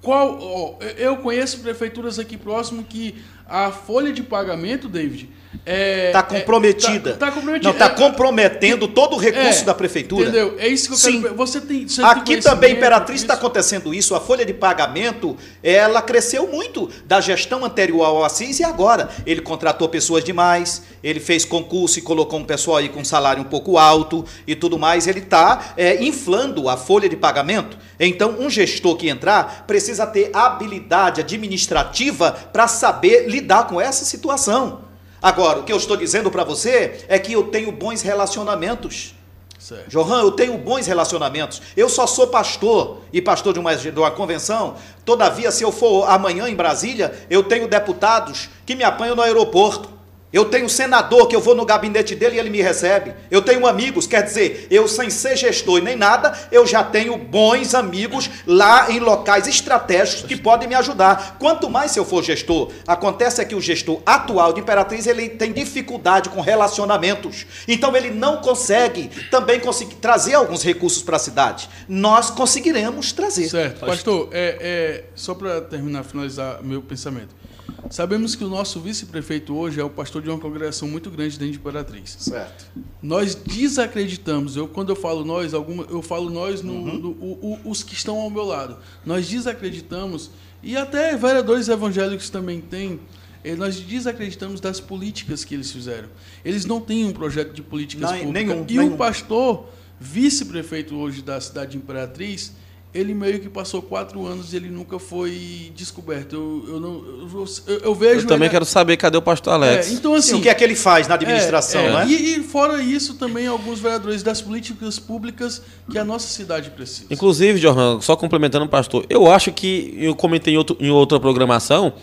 qual, 0.00 0.36
ó, 0.40 0.78
eu 0.98 1.18
conheço 1.18 1.60
prefeituras 1.60 2.18
aqui 2.18 2.36
próximo 2.36 2.82
que 2.82 3.22
a 3.46 3.70
folha 3.70 4.12
de 4.12 4.20
pagamento, 4.20 4.88
David. 4.88 5.28
Está 5.66 6.18
é- 6.18 6.22
comprometida. 6.22 7.12
tá- 7.12 7.26
tá 7.26 7.32
comprometida. 7.32 7.68
Não, 7.68 7.72
está 7.72 7.86
É- 7.86 7.88
comprometendo 7.90 8.88
todo 8.88 9.16
o 9.16 9.18
recurso 9.18 9.62
é, 9.62 9.64
da 9.64 9.74
prefeitura. 9.74 10.22
Entendeu? 10.28 10.56
É 10.58 10.66
isso 10.66 10.88
que 10.88 10.94
eu 10.94 10.98
Sim. 10.98 11.22
quero... 11.22 11.34
Você 11.36 11.60
tem, 11.60 11.86
você 11.86 12.02
Aqui 12.02 12.32
tem 12.34 12.40
também, 12.40 12.72
Imperatriz, 12.72 13.20
está 13.20 13.34
acontecendo 13.34 13.92
isso. 13.92 14.14
A 14.14 14.20
folha 14.20 14.44
de 14.44 14.54
pagamento, 14.54 15.36
ela 15.62 16.00
cresceu 16.00 16.48
muito 16.48 16.88
da 17.04 17.20
gestão 17.20 17.64
anterior 17.64 18.04
ao 18.04 18.24
Assis 18.24 18.60
e 18.60 18.64
agora. 18.64 19.10
Ele 19.26 19.40
contratou 19.40 19.88
pessoas 19.88 20.24
demais, 20.24 20.82
ele 21.04 21.20
fez 21.20 21.44
concurso 21.44 21.98
e 21.98 22.02
colocou 22.02 22.38
um 22.38 22.44
pessoal 22.44 22.78
aí 22.78 22.88
com 22.88 23.04
salário 23.04 23.42
um 23.42 23.46
pouco 23.46 23.76
alto 23.76 24.24
e 24.46 24.54
tudo 24.54 24.78
mais. 24.78 25.06
Ele 25.06 25.20
está 25.20 25.74
inflando 26.00 26.68
a 26.68 26.76
folha 26.76 27.08
de 27.08 27.16
pagamento. 27.16 27.76
Então, 28.00 28.36
um 28.38 28.48
gestor 28.50 28.96
que 28.96 29.08
entrar 29.08 29.64
precisa 29.66 30.06
ter 30.06 30.30
habilidade 30.32 31.20
administrativa 31.20 32.32
para 32.52 32.66
saber 32.66 33.28
lidar 33.28 33.66
com 33.66 33.80
essa 33.80 34.04
situação. 34.04 34.91
Agora, 35.22 35.60
o 35.60 35.62
que 35.62 35.72
eu 35.72 35.76
estou 35.76 35.96
dizendo 35.96 36.30
para 36.30 36.42
você 36.42 37.04
é 37.08 37.18
que 37.18 37.32
eu 37.32 37.44
tenho 37.44 37.70
bons 37.70 38.02
relacionamentos. 38.02 39.14
Certo. 39.56 39.88
Johan, 39.90 40.22
eu 40.22 40.32
tenho 40.32 40.58
bons 40.58 40.88
relacionamentos. 40.88 41.62
Eu 41.76 41.88
só 41.88 42.04
sou 42.04 42.26
pastor 42.26 43.00
e 43.12 43.22
pastor 43.22 43.52
de 43.52 43.60
uma, 43.60 43.76
de 43.76 43.90
uma 43.90 44.10
convenção. 44.10 44.74
Todavia, 45.04 45.52
se 45.52 45.62
eu 45.62 45.70
for 45.70 46.10
amanhã 46.10 46.48
em 46.48 46.56
Brasília, 46.56 47.14
eu 47.30 47.44
tenho 47.44 47.68
deputados 47.68 48.50
que 48.66 48.74
me 48.74 48.82
apanham 48.82 49.14
no 49.14 49.22
aeroporto. 49.22 49.88
Eu 50.32 50.46
tenho 50.46 50.64
um 50.66 50.68
senador 50.68 51.28
que 51.28 51.36
eu 51.36 51.40
vou 51.40 51.54
no 51.54 51.66
gabinete 51.66 52.14
dele 52.14 52.36
e 52.36 52.38
ele 52.38 52.48
me 52.48 52.62
recebe. 52.62 53.14
Eu 53.30 53.42
tenho 53.42 53.66
amigos, 53.66 54.06
quer 54.06 54.22
dizer, 54.22 54.66
eu 54.70 54.88
sem 54.88 55.10
ser 55.10 55.36
gestor 55.36 55.78
e 55.78 55.82
nem 55.82 55.96
nada, 55.96 56.32
eu 56.50 56.66
já 56.66 56.82
tenho 56.82 57.16
bons 57.18 57.74
amigos 57.74 58.30
lá 58.46 58.90
em 58.90 58.98
locais 58.98 59.46
estratégicos 59.46 60.26
que 60.26 60.36
podem 60.36 60.68
me 60.68 60.74
ajudar. 60.74 61.36
Quanto 61.38 61.68
mais 61.68 61.90
se 61.90 61.98
eu 61.98 62.04
for 62.04 62.22
gestor, 62.22 62.70
acontece 62.86 63.40
é 63.40 63.44
que 63.44 63.54
o 63.54 63.60
gestor 63.60 64.00
atual 64.06 64.52
de 64.52 64.60
Imperatriz 64.60 65.06
ele 65.06 65.28
tem 65.28 65.52
dificuldade 65.52 66.30
com 66.30 66.40
relacionamentos. 66.40 67.46
Então 67.68 67.94
ele 67.94 68.10
não 68.10 68.38
consegue 68.38 69.10
também 69.30 69.60
conseguir 69.60 69.96
trazer 69.96 70.34
alguns 70.34 70.62
recursos 70.62 71.02
para 71.02 71.16
a 71.16 71.20
cidade. 71.20 71.68
Nós 71.88 72.30
conseguiremos 72.30 73.12
trazer. 73.12 73.48
Certo. 73.48 73.84
Pastor, 73.84 74.28
é, 74.32 74.56
é, 74.60 75.04
só 75.14 75.34
para 75.34 75.60
terminar, 75.60 76.04
finalizar 76.04 76.62
meu 76.62 76.80
pensamento. 76.80 77.42
Sabemos 77.90 78.34
que 78.34 78.42
o 78.44 78.48
nosso 78.48 78.80
vice-prefeito 78.80 79.54
hoje 79.54 79.78
é 79.80 79.84
o 79.84 79.90
pastor 79.90 80.22
de 80.22 80.28
uma 80.30 80.38
congregação 80.38 80.88
muito 80.88 81.10
grande 81.10 81.38
dentro 81.38 81.52
de 81.52 81.58
Imperatriz. 81.58 82.16
Certo. 82.18 82.66
Nós 83.02 83.34
desacreditamos, 83.34 84.56
eu, 84.56 84.66
quando 84.66 84.88
eu 84.90 84.96
falo 84.96 85.24
nós, 85.24 85.52
alguma, 85.52 85.84
eu 85.90 86.00
falo 86.00 86.30
nós, 86.30 86.62
no, 86.62 86.72
no- 86.98 87.10
o- 87.10 87.58
o- 87.64 87.70
os 87.70 87.82
que 87.82 87.94
estão 87.94 88.18
ao 88.18 88.30
meu 88.30 88.44
lado. 88.44 88.78
Nós 89.04 89.28
desacreditamos, 89.28 90.30
e 90.62 90.76
até 90.76 91.16
vereadores 91.16 91.68
evangélicos 91.68 92.30
também 92.30 92.60
têm, 92.60 92.98
eh, 93.44 93.54
nós 93.56 93.76
desacreditamos 93.78 94.60
das 94.60 94.80
políticas 94.80 95.44
que 95.44 95.54
eles 95.54 95.70
fizeram. 95.70 96.08
Eles 96.44 96.64
não 96.64 96.80
têm 96.80 97.04
um 97.04 97.12
projeto 97.12 97.52
de 97.52 97.62
políticas 97.62 98.10
Não, 98.10 98.18
públicas. 98.18 98.46
nenhum, 98.48 98.64
e 98.68 98.76
nenhum. 98.78 98.94
o 98.94 98.96
pastor, 98.96 99.66
vice-prefeito 100.00 100.94
hoje 100.96 101.20
da 101.20 101.40
cidade 101.40 101.72
de 101.72 101.76
Imperatriz, 101.78 102.52
ele 102.94 103.14
meio 103.14 103.40
que 103.40 103.48
passou 103.48 103.80
quatro 103.80 104.26
anos 104.26 104.52
e 104.52 104.56
ele 104.56 104.68
nunca 104.68 104.98
foi 104.98 105.72
descoberto. 105.74 106.34
Eu, 106.34 106.74
eu, 106.74 106.80
não, 106.80 106.90
eu, 107.32 107.46
eu- 107.66 107.78
eu 107.84 107.94
vejo. 107.94 108.20
Eu 108.20 108.26
também 108.26 108.46
ele- 108.46 108.50
quero 108.50 108.64
saber 108.66 108.96
cadê 108.98 109.16
o 109.16 109.22
pastor 109.22 109.54
Alex. 109.54 109.88
É, 109.88 109.92
então, 109.94 110.14
assim, 110.14 110.32
Sim, 110.32 110.38
o 110.38 110.42
que 110.42 110.48
é 110.48 110.54
que 110.54 110.62
ele 110.62 110.74
faz 110.76 111.08
na 111.08 111.14
administração, 111.14 111.80
é, 111.80 111.86
é. 111.86 111.92
né? 111.92 112.06
E, 112.08 112.36
e 112.36 112.42
fora 112.42 112.82
isso, 112.82 113.14
também 113.14 113.46
alguns 113.46 113.80
vereadores 113.80 114.22
das 114.22 114.42
políticas 114.42 114.98
públicas 114.98 115.62
que 115.90 115.98
a 115.98 116.04
nossa 116.04 116.28
cidade 116.28 116.70
precisa. 116.70 117.06
Inclusive, 117.10 117.58
Johan, 117.60 118.00
só 118.02 118.14
complementando 118.14 118.66
o 118.66 118.68
pastor, 118.68 119.06
eu 119.08 119.30
acho 119.30 119.52
que, 119.52 119.94
eu 119.98 120.14
comentei 120.14 120.52
em, 120.54 120.58
outro- 120.58 120.76
em 120.78 120.90
outra 120.90 121.18
programação, 121.18 121.94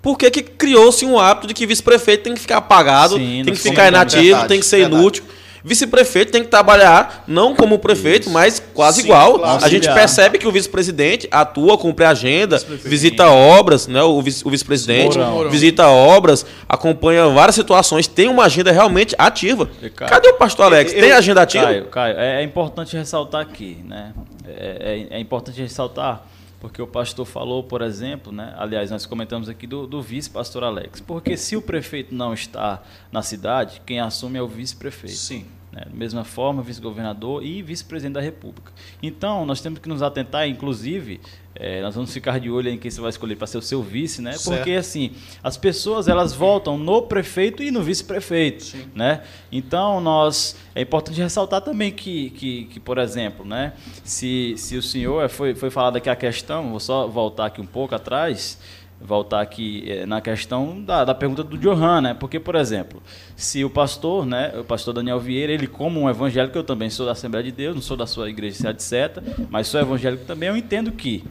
por 0.00 0.16
que 0.16 0.30
que 0.30 0.42
criou-se 0.42 1.04
um 1.04 1.18
hábito 1.18 1.48
de 1.48 1.52
que 1.54 1.66
vice-prefeito 1.66 2.22
tem 2.22 2.32
que 2.34 2.40
ficar 2.40 2.56
apagado, 2.58 3.16
Sim, 3.16 3.42
tem 3.44 3.52
que 3.52 3.60
ficar 3.60 3.88
inativo, 3.88 4.22
Verdade, 4.22 4.48
tem 4.48 4.60
que 4.60 4.66
ser 4.66 4.76
verdade. 4.78 5.02
inútil. 5.02 5.24
Vice-prefeito 5.64 6.32
tem 6.32 6.42
que 6.42 6.48
trabalhar 6.48 7.24
não 7.26 7.54
como 7.54 7.78
prefeito, 7.78 8.30
mas 8.30 8.62
quase 8.74 9.00
Sim, 9.00 9.08
igual. 9.08 9.38
claro. 9.38 9.64
A 9.64 9.68
gente 9.68 9.92
percebe 9.92 10.38
que 10.38 10.46
o 10.46 10.52
vice-presidente 10.52 11.28
atua, 11.30 11.76
cumpre 11.76 12.04
agenda, 12.04 12.56
Vice-prefeito. 12.56 12.88
visita 12.88 13.28
obras, 13.30 13.86
né? 13.86 14.02
O 14.02 14.20
vice- 14.22 14.46
o 14.46 14.50
vice-presidente 14.50 15.18
visita 15.50 15.86
obras, 15.88 16.44
acompanha 16.68 17.28
várias 17.28 17.54
situações, 17.54 18.06
tem 18.06 18.28
uma 18.28 18.44
agenda 18.44 18.70
realmente 18.72 19.14
ativa. 19.18 19.68
E, 19.82 19.90
cara, 19.90 20.10
Cadê 20.10 20.28
o 20.28 20.34
pastor 20.34 20.66
Alex? 20.66 20.92
eu- 20.92 21.00
Tem 21.00 21.12
agenda 21.12 21.42
ativa? 21.42 21.64
Caio, 21.64 21.84
Caio, 21.86 22.18
é, 22.18 22.40
é 22.40 22.42
importante 22.42 22.96
ressaltar 22.96 23.40
aqui, 23.40 23.78
né? 23.86 24.12
É, 24.46 25.06
é- 25.10 25.16
é 25.16 25.20
importante 25.20 25.60
ressaltar, 25.60 26.22
porque 26.60 26.82
o 26.82 26.86
pastor 26.86 27.24
falou, 27.24 27.62
por 27.62 27.82
exemplo, 27.82 28.32
né? 28.32 28.54
Aliás, 28.56 28.90
nós 28.90 29.06
comentamos 29.06 29.48
aqui 29.48 29.66
do, 29.66 29.86
do 29.86 30.02
vice-pastor 30.02 30.64
Alex. 30.64 31.00
Porque 31.00 31.36
se 31.36 31.56
o 31.56 31.62
prefeito 31.62 32.14
não 32.14 32.34
está 32.34 32.82
na 33.12 33.22
cidade, 33.22 33.80
quem 33.86 34.00
assume 34.00 34.38
é 34.38 34.42
o 34.42 34.48
vice-prefeito. 34.48 35.16
Sim. 35.16 35.46
Né? 35.78 35.84
Da 35.86 35.96
mesma 35.96 36.24
forma, 36.24 36.62
vice-governador 36.62 37.44
e 37.44 37.62
vice-presidente 37.62 38.14
da 38.14 38.20
República. 38.20 38.72
Então, 39.02 39.46
nós 39.46 39.60
temos 39.60 39.78
que 39.78 39.88
nos 39.88 40.02
atentar, 40.02 40.48
inclusive, 40.48 41.20
eh, 41.54 41.80
nós 41.82 41.94
vamos 41.94 42.12
ficar 42.12 42.40
de 42.40 42.50
olho 42.50 42.68
em 42.68 42.78
quem 42.78 42.90
você 42.90 43.00
vai 43.00 43.10
escolher 43.10 43.36
para 43.36 43.46
ser 43.46 43.58
o 43.58 43.62
seu 43.62 43.82
vice, 43.82 44.20
né? 44.20 44.32
Certo. 44.32 44.56
Porque, 44.56 44.72
assim, 44.72 45.12
as 45.42 45.56
pessoas, 45.56 46.08
elas 46.08 46.32
votam 46.32 46.76
no 46.76 47.02
prefeito 47.02 47.62
e 47.62 47.70
no 47.70 47.82
vice-prefeito, 47.82 48.76
né? 48.94 49.22
Então, 49.52 50.00
nós... 50.00 50.56
É 50.74 50.82
importante 50.82 51.20
ressaltar 51.20 51.60
também 51.60 51.90
que, 51.90 52.30
que, 52.30 52.64
que 52.66 52.80
por 52.80 52.98
exemplo, 52.98 53.44
né? 53.44 53.72
Se, 54.04 54.54
se 54.56 54.76
o 54.76 54.82
senhor... 54.82 55.24
eh, 55.24 55.28
Foi, 55.28 55.54
foi 55.54 55.70
falada 55.70 55.98
aqui 55.98 56.10
a 56.10 56.16
questão, 56.16 56.70
vou 56.70 56.80
só 56.80 57.06
voltar 57.06 57.46
aqui 57.46 57.60
um 57.60 57.66
pouco 57.66 57.94
atrás 57.94 58.58
voltar 59.00 59.40
aqui 59.40 59.84
eh, 59.86 60.06
na 60.06 60.20
questão 60.20 60.82
da, 60.82 61.04
da 61.04 61.14
pergunta 61.14 61.44
do 61.44 61.56
Johan, 61.56 62.00
né? 62.00 62.14
Porque, 62.14 62.40
por 62.40 62.54
exemplo, 62.54 63.02
se 63.36 63.64
o 63.64 63.70
pastor, 63.70 64.26
né, 64.26 64.52
o 64.58 64.64
pastor 64.64 64.94
Daniel 64.94 65.20
Vieira, 65.20 65.52
ele 65.52 65.66
como 65.66 66.00
um 66.00 66.10
evangélico, 66.10 66.58
eu 66.58 66.64
também 66.64 66.90
sou 66.90 67.06
da 67.06 67.12
Assembleia 67.12 67.44
de 67.44 67.52
Deus, 67.52 67.74
não 67.74 67.82
sou 67.82 67.96
da 67.96 68.06
sua 68.06 68.28
igreja, 68.28 68.70
etc., 68.70 69.22
mas 69.50 69.68
sou 69.68 69.80
evangélico 69.80 70.24
também, 70.24 70.48
eu 70.48 70.56
entendo 70.56 70.90
que 70.92 71.24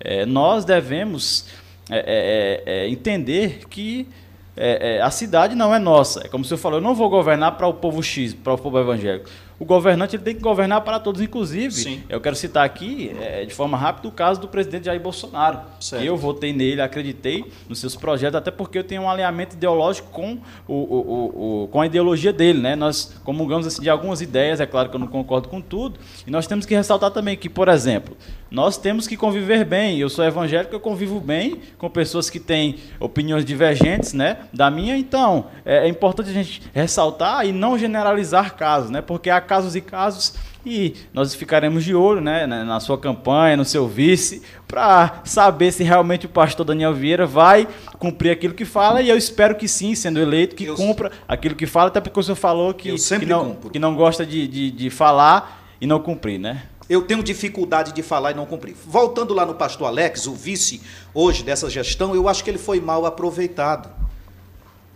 eh, 0.00 0.24
nós 0.24 0.64
devemos 0.64 1.46
eh, 1.90 2.62
eh, 2.66 2.88
entender 2.88 3.66
que 3.68 4.06
a 5.00 5.08
cidade 5.12 5.54
não 5.54 5.72
é 5.72 5.78
nossa. 5.78 6.26
É 6.26 6.28
como 6.28 6.44
se 6.44 6.52
eu 6.52 6.58
falou, 6.58 6.78
eu 6.78 6.82
não 6.82 6.92
vou 6.92 7.08
governar 7.08 7.56
para 7.56 7.68
o 7.68 7.74
povo 7.74 8.02
X, 8.02 8.34
para 8.34 8.54
o 8.54 8.58
povo 8.58 8.76
evangélico. 8.76 9.30
O 9.60 9.64
governante 9.64 10.14
ele 10.14 10.22
tem 10.22 10.34
que 10.36 10.40
governar 10.40 10.82
para 10.82 11.00
todos, 11.00 11.20
inclusive. 11.20 11.72
Sim. 11.74 12.02
Eu 12.08 12.20
quero 12.20 12.36
citar 12.36 12.64
aqui, 12.64 13.10
eh, 13.20 13.44
de 13.44 13.52
forma 13.52 13.76
rápida, 13.76 14.06
o 14.06 14.12
caso 14.12 14.40
do 14.40 14.46
presidente 14.46 14.84
Jair 14.86 15.00
Bolsonaro. 15.00 15.58
Certo. 15.80 16.04
Eu 16.04 16.16
votei 16.16 16.52
nele, 16.52 16.80
acreditei 16.80 17.44
nos 17.68 17.80
seus 17.80 17.96
projetos, 17.96 18.36
até 18.36 18.52
porque 18.52 18.78
eu 18.78 18.84
tenho 18.84 19.02
um 19.02 19.10
alinhamento 19.10 19.56
ideológico 19.56 20.10
com, 20.10 20.38
o, 20.68 20.72
o- 20.74 20.76
o- 20.76 21.62
o- 21.64 21.68
com 21.68 21.80
a 21.80 21.86
ideologia 21.86 22.32
dele. 22.32 22.60
Né? 22.60 22.76
Nós 22.76 23.14
comungamos 23.24 23.66
assim, 23.66 23.82
de 23.82 23.90
algumas 23.90 24.20
ideias, 24.20 24.60
é 24.60 24.66
claro 24.66 24.90
que 24.90 24.94
eu 24.94 25.00
não 25.00 25.08
concordo 25.08 25.48
com 25.48 25.60
tudo, 25.60 25.98
e 26.24 26.30
nós 26.30 26.46
temos 26.46 26.64
que 26.64 26.74
ressaltar 26.76 27.10
também 27.10 27.36
que, 27.36 27.48
por 27.48 27.66
exemplo, 27.68 28.16
nós 28.50 28.76
temos 28.76 29.06
que 29.06 29.16
conviver 29.16 29.64
bem. 29.64 29.98
Eu 29.98 30.08
sou 30.08 30.24
evangélico, 30.24 30.74
eu 30.74 30.80
convivo 30.80 31.20
bem 31.20 31.60
com 31.76 31.88
pessoas 31.88 32.30
que 32.30 32.40
têm 32.40 32.76
opiniões 32.98 33.44
divergentes 33.44 34.12
né, 34.12 34.38
da 34.52 34.70
minha, 34.70 34.96
então 34.96 35.46
é, 35.64 35.86
é 35.86 35.88
importante 35.88 36.30
a 36.30 36.32
gente 36.32 36.62
ressaltar 36.72 37.46
e 37.46 37.52
não 37.52 37.78
generalizar 37.78 38.54
casos, 38.56 38.90
né, 38.90 39.00
porque 39.02 39.30
há 39.30 39.40
casos 39.40 39.76
e 39.76 39.80
casos 39.80 40.34
e 40.66 40.94
nós 41.14 41.34
ficaremos 41.34 41.84
de 41.84 41.94
olho 41.94 42.20
né, 42.20 42.46
na 42.46 42.78
sua 42.80 42.98
campanha, 42.98 43.56
no 43.56 43.64
seu 43.64 43.88
vice, 43.88 44.42
para 44.66 45.20
saber 45.24 45.72
se 45.72 45.82
realmente 45.82 46.26
o 46.26 46.28
pastor 46.28 46.66
Daniel 46.66 46.92
Vieira 46.92 47.26
vai 47.26 47.66
cumprir 47.98 48.30
aquilo 48.30 48.52
que 48.54 48.64
fala, 48.64 49.00
e 49.00 49.08
eu 49.08 49.16
espero 49.16 49.54
que 49.54 49.66
sim, 49.66 49.94
sendo 49.94 50.20
eleito, 50.20 50.54
que 50.54 50.64
Eu- 50.64 50.74
cumpra 50.74 51.10
aquilo 51.26 51.54
que 51.54 51.66
fala, 51.66 51.88
até 51.88 52.00
porque 52.00 52.18
o 52.18 52.22
senhor 52.22 52.36
falou 52.36 52.74
que, 52.74 52.94
que, 52.94 53.26
não, 53.26 53.46
cumpro. 53.46 53.70
que 53.70 53.78
não 53.78 53.94
gosta 53.94 54.26
de, 54.26 54.46
de, 54.46 54.70
de 54.70 54.90
falar 54.90 55.64
e 55.80 55.86
não 55.86 56.00
cumprir, 56.00 56.38
né? 56.38 56.62
Eu 56.88 57.02
tenho 57.02 57.22
dificuldade 57.22 57.92
de 57.92 58.02
falar 58.02 58.30
e 58.30 58.34
não 58.34 58.46
cumprir. 58.46 58.74
Voltando 58.86 59.34
lá 59.34 59.44
no 59.44 59.54
pastor 59.54 59.86
Alex, 59.86 60.26
o 60.26 60.32
vice 60.32 60.80
hoje 61.12 61.42
dessa 61.42 61.68
gestão, 61.68 62.14
eu 62.14 62.28
acho 62.28 62.42
que 62.42 62.48
ele 62.48 62.58
foi 62.58 62.80
mal 62.80 63.04
aproveitado. 63.04 63.90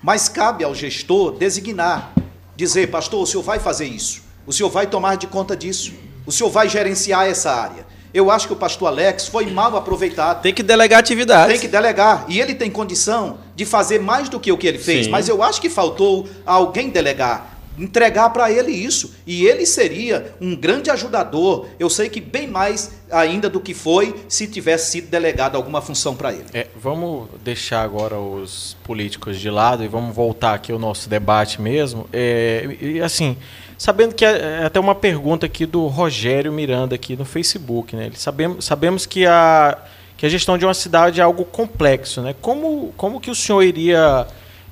Mas 0.03 0.29
cabe 0.29 0.65
ao 0.65 0.75
gestor 0.75 1.33
designar, 1.33 2.13
dizer, 2.57 2.91
pastor, 2.91 3.23
o 3.23 3.27
senhor 3.27 3.43
vai 3.43 3.61
fazer 3.61 3.85
isso, 3.85 4.23
o 4.47 4.53
senhor 4.53 4.71
vai 4.71 4.87
tomar 4.87 5.17
de 5.17 5.27
conta 5.27 5.57
disso, 5.57 5.93
o 6.27 6.33
senhor 6.33 6.51
vai 6.51 6.69
gerenciar 6.69 7.27
essa 7.27 7.53
área. 7.53 7.87
Eu 8.15 8.31
acho 8.31 8.47
que 8.47 8.53
o 8.53 8.57
pastor 8.57 8.89
Alex 8.89 9.29
foi 9.29 9.47
mal 9.47 9.75
aproveitado. 9.75 10.43
Tem 10.43 10.53
que 10.53 10.63
delegar 10.63 11.01
atividades. 11.01 11.53
Tem 11.53 11.61
que 11.61 11.69
delegar. 11.69 12.27
E 12.29 12.41
ele 12.41 12.55
tem 12.55 12.71
condição 12.71 13.39
de 13.57 13.65
fazer 13.65 14.01
mais 14.01 14.29
do 14.29 14.39
que 14.39 14.53
o 14.53 14.59
que 14.59 14.67
ele 14.67 14.79
fez. 14.79 15.07
Sim. 15.07 15.11
Mas 15.11 15.29
eu 15.29 15.43
acho 15.43 15.61
que 15.61 15.71
faltou 15.71 16.29
alguém 16.45 16.91
delegar. 16.91 17.52
Entregar 17.79 18.31
para 18.31 18.51
ele 18.51 18.71
isso. 18.71 19.15
E 19.27 19.47
ele 19.47 19.65
seria 19.65 20.35
um 20.41 20.55
grande 20.55 20.91
ajudador. 20.91 21.67
Eu 21.79 21.89
sei 21.89 22.09
que 22.09 22.21
bem 22.21 22.47
mais 22.47 22.93
ainda 23.11 23.49
do 23.49 23.61
que 23.61 23.75
foi 23.75 24.15
se 24.29 24.47
tivesse 24.47 24.93
sido 24.93 25.09
delegado 25.09 25.57
alguma 25.57 25.81
função 25.81 26.15
para 26.15 26.33
ele. 26.33 26.47
É, 26.53 26.67
vamos 26.77 27.29
deixar 27.45 27.83
agora 27.83 28.19
os 28.19 28.77
políticos 28.85 29.39
de 29.39 29.51
lado 29.51 29.85
e 29.85 29.89
vamos 29.89 30.15
voltar 30.15 30.55
aqui 30.55 30.73
ao 30.73 30.79
nosso 30.79 31.09
debate 31.09 31.61
mesmo. 31.61 32.09
É, 32.13 32.77
e 32.81 33.01
assim, 33.01 33.37
sabendo 33.79 34.15
que 34.15 34.25
é, 34.25 34.61
é 34.61 34.65
até 34.65 34.79
uma 34.79 34.95
pergunta 34.95 35.47
aqui 35.47 35.67
do 35.67 35.87
Rogério 35.87 36.53
Miranda 36.53 36.95
aqui 36.95 37.17
no 37.17 37.25
Facebook, 37.25 37.97
né? 37.97 38.07
Ele 38.07 38.17
sabemos, 38.17 38.65
sabemos 38.65 39.07
que 39.07 39.27
a 39.27 39.79
que 40.17 40.27
a 40.27 40.29
gestão 40.29 40.57
de 40.57 40.65
uma 40.65 40.73
cidade 40.73 41.21
é 41.21 41.25
algo 41.25 41.45
complexo, 41.45 42.23
né? 42.23 42.33
Como 42.41 42.93
como 42.97 43.21
que 43.21 43.31
o 43.31 43.35
senhor 43.35 43.63
iria 43.63 44.27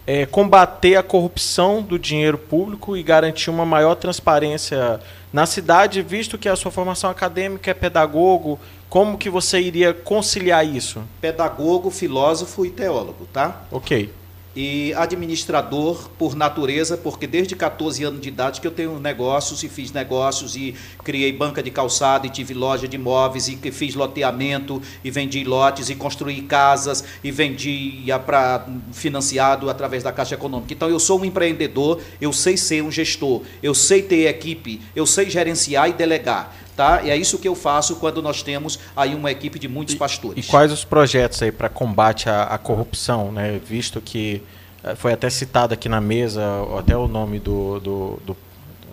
é, 0.07 0.27
combater 0.27 0.97
a 0.97 1.03
corrupção 1.03 1.83
do 1.83 1.99
dinheiro 1.99 2.39
público 2.39 2.97
e 2.97 3.03
garantir 3.03 3.51
uma 3.51 3.65
maior 3.65 3.95
transparência 3.95 5.01
na 5.33 5.47
cidade, 5.47 6.03
visto 6.03 6.37
que 6.37 6.49
a 6.49 6.57
sua 6.57 6.71
formação 6.71 7.11
acadêmica 7.11 7.71
é 7.71 7.75
pedagogo? 7.75 8.59
Como 8.89 9.17
que 9.17 9.31
você 9.31 9.61
iria 9.61 9.95
conciliar 9.95 10.67
isso? 10.67 11.03
Pedagogo, 11.21 11.91
filósofo 11.91 12.67
e 12.67 12.71
teólogo, 12.71 13.29
tá? 13.33 13.63
Ok. 13.71 14.13
E 14.55 14.93
administrador 14.95 16.11
por 16.19 16.35
natureza, 16.35 16.97
porque 16.97 17.27
desde 17.27 17.55
14 17.55 18.03
anos 18.05 18.21
de 18.21 18.29
idade 18.29 18.61
que 18.61 18.67
eu 18.67 18.71
tenho 18.71 18.99
negócios 18.99 19.63
e 19.63 19.69
fiz 19.69 19.93
negócios 19.93 20.57
e 20.57 20.75
criei 21.05 21.33
banca 21.33 21.63
de 21.63 21.71
calçado 21.71 22.27
e 22.27 22.31
tive 22.31 22.53
loja 22.53 22.89
de 22.89 22.97
imóveis 22.97 23.49
e 23.49 23.57
fiz 23.71 23.95
loteamento 23.95 24.83
e 25.05 25.11
vendi 25.11 25.45
lotes 25.45 25.89
e 25.89 25.95
construí 25.95 26.43
casas 26.43 27.05
e 27.23 27.31
vendi 27.31 28.05
para 28.27 28.67
financiado 28.93 29.71
através 29.71 30.03
da 30.03 30.13
Caixa 30.13 30.35
Econômica. 30.35 30.73
Então 30.73 30.89
eu 30.89 30.99
sou 30.99 31.21
um 31.21 31.25
empreendedor, 31.25 32.01
eu 32.21 32.33
sei 32.33 32.57
ser 32.57 32.83
um 32.83 32.91
gestor, 32.91 33.43
eu 33.63 33.75
sei 33.75 34.03
ter 34.03 34.27
equipe, 34.27 34.81
eu 34.97 35.07
sei 35.07 35.31
gerenciar 35.31 35.89
e 35.89 35.93
delegar. 35.93 36.57
Tá? 36.77 37.03
E 37.03 37.11
é 37.11 37.17
isso 37.17 37.39
que 37.39 37.47
eu 37.47 37.55
faço 37.55 37.97
quando 37.97 38.23
nós 38.23 38.43
temos 38.43 38.79
aí 38.97 39.15
uma 39.15 39.31
equipe 39.31 39.59
de 39.59 39.69
muitos 39.69 39.95
pastores. 39.95 40.47
E 40.47 40.49
quais 40.49 40.73
os 40.73 40.85
projetos 40.85 41.43
aí 41.43 41.53
para 41.53 41.69
combate 41.69 42.29
à, 42.29 42.45
à, 42.45 42.59
corrupção, 42.59 43.31
né? 43.31 43.61
Visto 43.63 44.01
que 44.01 44.43
eh, 44.83 44.95
foi 44.95 45.13
até 45.13 45.29
citado 45.29 45.75
aqui 45.75 45.89
na 45.89 46.01
mesa, 46.01 46.43
até 46.79 46.97
o 46.97 47.07
nome 47.07 47.39
do, 47.39 47.81
do, 47.81 48.19
do 48.25 48.37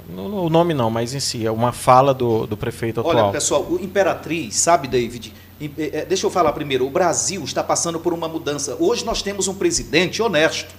o 0.10 0.50
nome 0.50 0.74
não, 0.74 0.90
mas 0.90 1.14
em 1.14 1.20
si, 1.20 1.46
é 1.46 1.52
uma 1.52 1.74
fala 1.74 2.14
do, 2.14 2.48
do 2.48 2.56
prefeito 2.56 3.02
atual. 3.02 3.16
Olha, 3.16 3.32
pessoal, 3.32 3.62
o 3.70 3.78
Imperatriz, 3.82 4.56
sabe, 4.56 4.88
David? 4.88 5.34
Eh, 5.60 5.70
eh, 5.78 6.06
deixa 6.06 6.26
eu 6.26 6.32
falar 6.32 6.54
primeiro. 6.54 6.86
O 6.86 6.90
Brasil 6.90 7.44
está 7.44 7.64
passando 7.64 8.00
por 8.00 8.14
uma 8.14 8.28
mudança. 8.28 8.78
Hoje 8.80 9.04
nós 9.04 9.22
temos 9.22 9.48
um 9.48 9.54
presidente 9.54 10.22
honesto. 10.22 10.74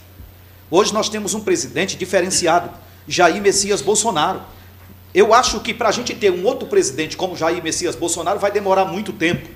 Hoje 0.71 0.95
nós 0.95 1.09
temos 1.09 1.35
um 1.35 1.41
presidente 1.41 1.97
diferenciado, 1.97 2.71
Jair 3.07 3.41
Messias 3.41 3.83
Bolsonaro. 3.83 4.41
Eu 5.15 5.33
acho 5.33 5.61
que 5.61 5.73
para 5.73 5.89
a 5.89 5.93
gente 5.93 6.15
ter 6.15 6.31
um 6.31 6.45
outro 6.45 6.69
presidente 6.69 7.17
como 7.17 7.37
Jair 7.37 7.63
Messias 7.63 7.97
Bolsonaro 7.97 8.39
vai 8.39 8.51
demorar 8.51 8.85
muito 8.85 9.13
tempo. 9.13 9.49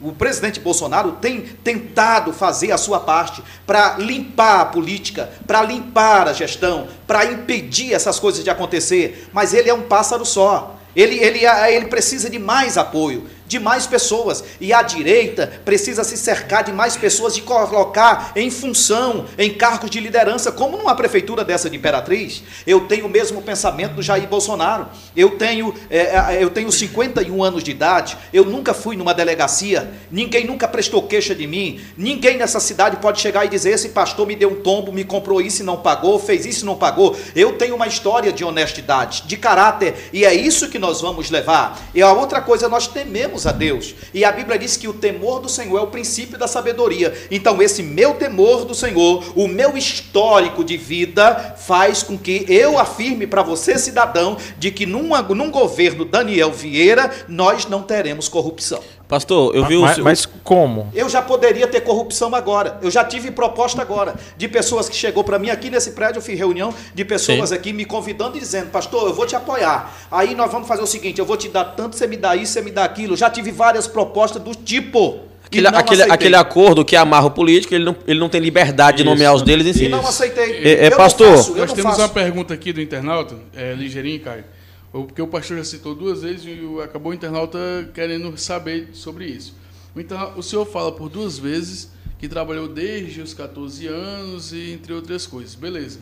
O 0.00 0.12
presidente 0.12 0.60
Bolsonaro 0.60 1.12
tem 1.12 1.40
tentado 1.40 2.32
fazer 2.32 2.70
a 2.70 2.78
sua 2.78 3.00
parte 3.00 3.42
para 3.66 3.96
limpar 3.98 4.60
a 4.60 4.64
política, 4.66 5.28
para 5.44 5.62
limpar 5.62 6.28
a 6.28 6.32
gestão, 6.32 6.86
para 7.06 7.24
impedir 7.24 7.92
essas 7.92 8.20
coisas 8.20 8.44
de 8.44 8.50
acontecer, 8.50 9.28
mas 9.32 9.52
ele 9.52 9.68
é 9.68 9.74
um 9.74 9.82
pássaro 9.82 10.24
só. 10.24 10.78
Ele, 10.94 11.18
ele, 11.18 11.40
ele 11.44 11.86
precisa 11.86 12.30
de 12.30 12.38
mais 12.38 12.78
apoio 12.78 13.26
de 13.48 13.58
mais 13.58 13.86
pessoas. 13.86 14.44
E 14.60 14.72
a 14.72 14.82
direita 14.82 15.50
precisa 15.64 16.04
se 16.04 16.16
cercar 16.16 16.62
de 16.62 16.72
mais 16.72 16.96
pessoas 16.96 17.36
e 17.36 17.40
colocar 17.40 18.32
em 18.36 18.50
função, 18.50 19.24
em 19.38 19.54
cargos 19.54 19.90
de 19.90 19.98
liderança, 19.98 20.52
como 20.52 20.76
numa 20.76 20.94
prefeitura 20.94 21.42
dessa 21.44 21.70
de 21.70 21.76
Imperatriz. 21.76 22.42
Eu 22.66 22.82
tenho 22.82 23.06
o 23.06 23.08
mesmo 23.08 23.40
pensamento 23.40 23.94
do 23.94 24.02
Jair 24.02 24.28
Bolsonaro. 24.28 24.86
Eu 25.16 25.30
tenho, 25.30 25.74
é, 25.88 26.38
eu 26.40 26.50
tenho 26.50 26.70
51 26.70 27.42
anos 27.42 27.64
de 27.64 27.70
idade, 27.70 28.16
eu 28.32 28.44
nunca 28.44 28.74
fui 28.74 28.96
numa 28.96 29.14
delegacia, 29.14 29.90
ninguém 30.10 30.46
nunca 30.46 30.68
prestou 30.68 31.02
queixa 31.02 31.34
de 31.34 31.46
mim, 31.46 31.80
ninguém 31.96 32.36
nessa 32.36 32.60
cidade 32.60 32.98
pode 32.98 33.20
chegar 33.20 33.46
e 33.46 33.48
dizer: 33.48 33.70
esse 33.70 33.88
pastor 33.88 34.26
me 34.26 34.36
deu 34.36 34.50
um 34.50 34.56
tombo, 34.56 34.92
me 34.92 35.04
comprou 35.04 35.40
isso 35.40 35.62
e 35.62 35.64
não 35.64 35.78
pagou, 35.78 36.18
fez 36.18 36.44
isso 36.44 36.64
e 36.64 36.66
não 36.66 36.76
pagou. 36.76 37.16
Eu 37.34 37.54
tenho 37.54 37.74
uma 37.74 37.86
história 37.86 38.30
de 38.30 38.44
honestidade, 38.44 39.22
de 39.26 39.36
caráter, 39.36 40.10
e 40.12 40.24
é 40.24 40.34
isso 40.34 40.68
que 40.68 40.78
nós 40.78 41.00
vamos 41.00 41.30
levar. 41.30 41.80
E 41.94 42.02
a 42.02 42.12
outra 42.12 42.42
coisa, 42.42 42.68
nós 42.68 42.86
tememos 42.86 43.37
a 43.46 43.52
Deus. 43.52 43.94
E 44.12 44.24
a 44.24 44.32
Bíblia 44.32 44.58
diz 44.58 44.76
que 44.76 44.88
o 44.88 44.92
temor 44.92 45.40
do 45.40 45.48
Senhor 45.48 45.78
é 45.78 45.82
o 45.82 45.88
princípio 45.88 46.38
da 46.38 46.46
sabedoria. 46.46 47.12
Então, 47.30 47.60
esse 47.62 47.82
meu 47.82 48.14
temor 48.14 48.64
do 48.64 48.74
Senhor, 48.74 49.32
o 49.36 49.48
meu 49.48 49.76
histórico 49.76 50.64
de 50.64 50.76
vida, 50.76 51.56
faz 51.58 52.02
com 52.02 52.16
que 52.16 52.44
eu 52.48 52.78
afirme 52.78 53.26
para 53.26 53.42
você, 53.42 53.78
cidadão, 53.78 54.36
de 54.58 54.70
que 54.70 54.86
num, 54.86 55.10
num 55.34 55.50
governo 55.50 56.04
Daniel 56.04 56.52
Vieira, 56.52 57.10
nós 57.28 57.66
não 57.66 57.82
teremos 57.82 58.28
corrupção. 58.28 58.82
Pastor, 59.08 59.56
eu 59.56 59.64
vi 59.64 59.78
mas, 59.78 59.96
o. 59.96 60.04
Mas 60.04 60.26
como? 60.44 60.92
Eu 60.94 61.08
já 61.08 61.22
poderia 61.22 61.66
ter 61.66 61.80
corrupção 61.80 62.34
agora. 62.34 62.78
Eu 62.82 62.90
já 62.90 63.02
tive 63.02 63.30
proposta 63.30 63.80
agora 63.80 64.14
de 64.36 64.46
pessoas 64.46 64.86
que 64.86 64.94
chegou 64.94 65.24
para 65.24 65.38
mim 65.38 65.48
aqui 65.48 65.70
nesse 65.70 65.92
prédio, 65.92 66.18
eu 66.18 66.22
fiz 66.22 66.38
reunião 66.38 66.74
de 66.94 67.04
pessoas 67.06 67.48
Sim. 67.48 67.54
aqui 67.54 67.72
me 67.72 67.86
convidando 67.86 68.36
e 68.36 68.40
dizendo, 68.40 68.70
pastor, 68.70 69.08
eu 69.08 69.14
vou 69.14 69.24
te 69.24 69.34
apoiar. 69.34 69.96
Aí 70.10 70.34
nós 70.34 70.52
vamos 70.52 70.68
fazer 70.68 70.82
o 70.82 70.86
seguinte: 70.86 71.18
eu 71.18 71.24
vou 71.24 71.38
te 71.38 71.48
dar 71.48 71.64
tanto, 71.64 71.96
você 71.96 72.06
me 72.06 72.18
dá 72.18 72.36
isso, 72.36 72.52
você 72.52 72.60
me 72.60 72.70
dá 72.70 72.84
aquilo. 72.84 73.16
Já 73.16 73.30
tive 73.30 73.50
várias 73.50 73.86
propostas 73.86 74.42
do 74.42 74.54
tipo. 74.54 75.20
Aquele, 75.46 75.66
aquele, 75.68 76.02
aquele, 76.02 76.36
acordo 76.36 76.84
que 76.84 76.94
amarra 76.94 77.28
o 77.28 77.30
político, 77.30 77.74
ele 77.74 77.84
não, 77.84 77.96
ele 78.06 78.20
não 78.20 78.28
tem 78.28 78.38
liberdade 78.38 78.96
Isso. 78.96 79.04
de 79.04 79.08
nomear 79.08 79.34
os 79.34 79.40
deles 79.40 79.66
em 79.66 79.72
si. 79.72 79.84
E 79.86 79.88
não 79.88 80.06
aceitei. 80.06 80.62
É, 80.62 80.86
é 80.86 80.90
pastor. 80.90 81.34
Faço, 81.38 81.56
nós 81.56 81.72
temos 81.72 81.92
faço. 81.92 82.02
uma 82.02 82.08
pergunta 82.10 82.52
aqui 82.52 82.70
do 82.74 82.82
internauta, 82.82 83.34
é, 83.56 83.72
ligeirinho, 83.72 84.20
Caio. 84.20 84.44
Porque 84.90 85.20
o 85.20 85.26
pastor 85.26 85.58
já 85.58 85.64
citou 85.64 85.94
duas 85.94 86.22
vezes 86.22 86.44
e 86.46 86.82
acabou 86.82 87.12
o 87.12 87.14
internauta 87.14 87.58
querendo 87.92 88.36
saber 88.38 88.90
sobre 88.94 89.26
isso. 89.26 89.54
Então, 89.94 90.34
o 90.36 90.42
senhor 90.42 90.64
fala 90.64 90.92
por 90.92 91.08
duas 91.08 91.38
vezes 91.38 91.90
que 92.18 92.28
trabalhou 92.28 92.68
desde 92.68 93.20
os 93.20 93.34
14 93.34 93.86
anos 93.86 94.52
e 94.52 94.72
entre 94.72 94.92
outras 94.92 95.26
coisas. 95.26 95.54
Beleza. 95.54 96.00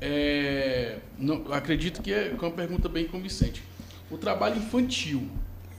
É, 0.00 0.98
não, 1.18 1.52
acredito 1.52 2.02
que 2.02 2.12
é 2.12 2.34
uma 2.40 2.50
pergunta 2.50 2.88
bem 2.88 3.06
convincente. 3.06 3.62
O 4.10 4.16
trabalho 4.16 4.58
infantil. 4.58 5.28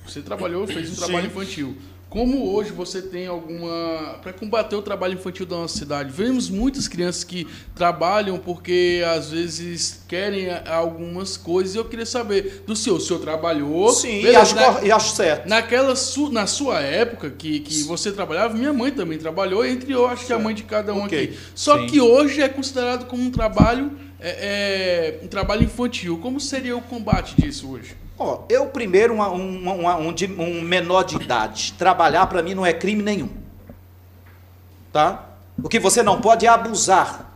Você 0.05 0.21
trabalhou, 0.21 0.67
fez 0.67 0.91
um 0.91 0.95
trabalho 0.95 1.27
infantil. 1.27 1.77
Como 2.17 2.51
hoje 2.51 2.71
você 2.71 2.99
tem 2.99 3.27
alguma. 3.27 4.17
Para 4.23 4.33
combater 4.33 4.75
o 4.75 4.81
trabalho 4.81 5.13
infantil 5.13 5.45
da 5.45 5.55
nossa 5.55 5.77
cidade, 5.77 6.11
vemos 6.11 6.49
muitas 6.49 6.87
crianças 6.87 7.23
que 7.23 7.45
trabalham 7.75 8.39
porque 8.39 9.03
às 9.15 9.29
vezes 9.29 10.03
querem 10.07 10.47
algumas 10.65 11.37
coisas. 11.37 11.75
E 11.75 11.77
eu 11.77 11.85
queria 11.85 12.07
saber 12.07 12.63
do 12.65 12.75
senhor. 12.75 12.95
O 12.95 12.99
senhor 12.99 13.19
trabalhou. 13.19 13.91
Sim, 13.91 14.23
beleza, 14.23 14.31
e, 14.31 14.35
acho, 14.35 14.55
na, 14.55 14.83
e 14.87 14.91
acho 14.91 15.15
certo. 15.15 15.47
Naquela 15.47 15.95
su, 15.95 16.31
na 16.31 16.47
sua 16.47 16.79
época 16.81 17.29
que, 17.29 17.59
que 17.59 17.83
você 17.83 18.11
trabalhava, 18.11 18.55
minha 18.55 18.73
mãe 18.73 18.91
também 18.91 19.19
trabalhou, 19.19 19.63
entre 19.63 19.91
eu 19.91 20.07
acho 20.07 20.25
que 20.25 20.33
a 20.33 20.39
mãe 20.39 20.55
de 20.55 20.63
cada 20.63 20.95
um 20.95 21.05
okay. 21.05 21.25
aqui. 21.25 21.39
Só 21.53 21.77
Sim. 21.77 21.85
que 21.85 22.01
hoje 22.01 22.41
é 22.41 22.49
considerado 22.49 23.05
como 23.05 23.21
um 23.21 23.29
trabalho, 23.29 23.91
é, 24.19 25.19
é, 25.21 25.23
um 25.23 25.27
trabalho 25.27 25.61
infantil. 25.61 26.17
Como 26.17 26.39
seria 26.39 26.75
o 26.75 26.81
combate 26.81 27.39
disso 27.39 27.69
hoje? 27.69 28.06
Ó, 28.19 28.43
eu 28.49 28.65
primeiro, 28.67 29.13
uma, 29.13 29.29
uma, 29.29 29.73
uma, 29.73 29.97
um, 29.97 30.13
um 30.39 30.61
menor 30.61 31.03
de 31.03 31.15
idade, 31.15 31.73
trabalhar 31.77 32.25
para 32.27 32.41
mim 32.41 32.55
não 32.55 32.65
é 32.65 32.73
crime 32.73 33.03
nenhum. 33.03 33.29
Tá? 34.91 35.25
O 35.61 35.69
que 35.69 35.79
você 35.79 36.01
não 36.01 36.19
pode 36.19 36.45
é 36.45 36.49
abusar 36.49 37.31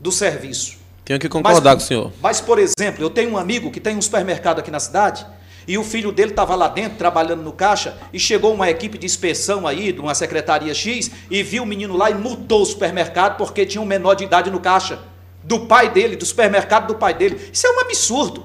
do 0.00 0.10
serviço. 0.10 0.78
Tenho 1.04 1.20
que 1.20 1.28
concordar 1.28 1.74
mas, 1.74 1.82
com 1.82 1.84
o 1.84 1.86
senhor. 1.86 2.12
Mas, 2.20 2.40
por 2.40 2.58
exemplo, 2.58 3.02
eu 3.02 3.10
tenho 3.10 3.30
um 3.30 3.38
amigo 3.38 3.70
que 3.70 3.80
tem 3.80 3.96
um 3.96 4.02
supermercado 4.02 4.58
aqui 4.58 4.70
na 4.70 4.80
cidade 4.80 5.24
e 5.68 5.78
o 5.78 5.84
filho 5.84 6.10
dele 6.10 6.30
estava 6.30 6.54
lá 6.54 6.68
dentro 6.68 6.98
trabalhando 6.98 7.42
no 7.42 7.52
caixa 7.52 7.96
e 8.12 8.18
chegou 8.18 8.52
uma 8.52 8.68
equipe 8.68 8.98
de 8.98 9.06
inspeção 9.06 9.66
aí, 9.66 9.92
de 9.92 10.00
uma 10.00 10.14
secretaria 10.14 10.74
X, 10.74 11.10
e 11.30 11.42
viu 11.42 11.62
o 11.62 11.66
menino 11.66 11.96
lá 11.96 12.10
e 12.10 12.14
multou 12.14 12.62
o 12.62 12.66
supermercado 12.66 13.36
porque 13.36 13.64
tinha 13.64 13.80
um 13.80 13.86
menor 13.86 14.14
de 14.14 14.24
idade 14.24 14.50
no 14.50 14.58
caixa. 14.58 14.98
Do 15.44 15.66
pai 15.66 15.88
dele, 15.90 16.16
do 16.16 16.26
supermercado 16.26 16.88
do 16.88 16.96
pai 16.96 17.14
dele. 17.14 17.50
Isso 17.52 17.66
é 17.66 17.70
um 17.70 17.80
absurdo. 17.80 18.44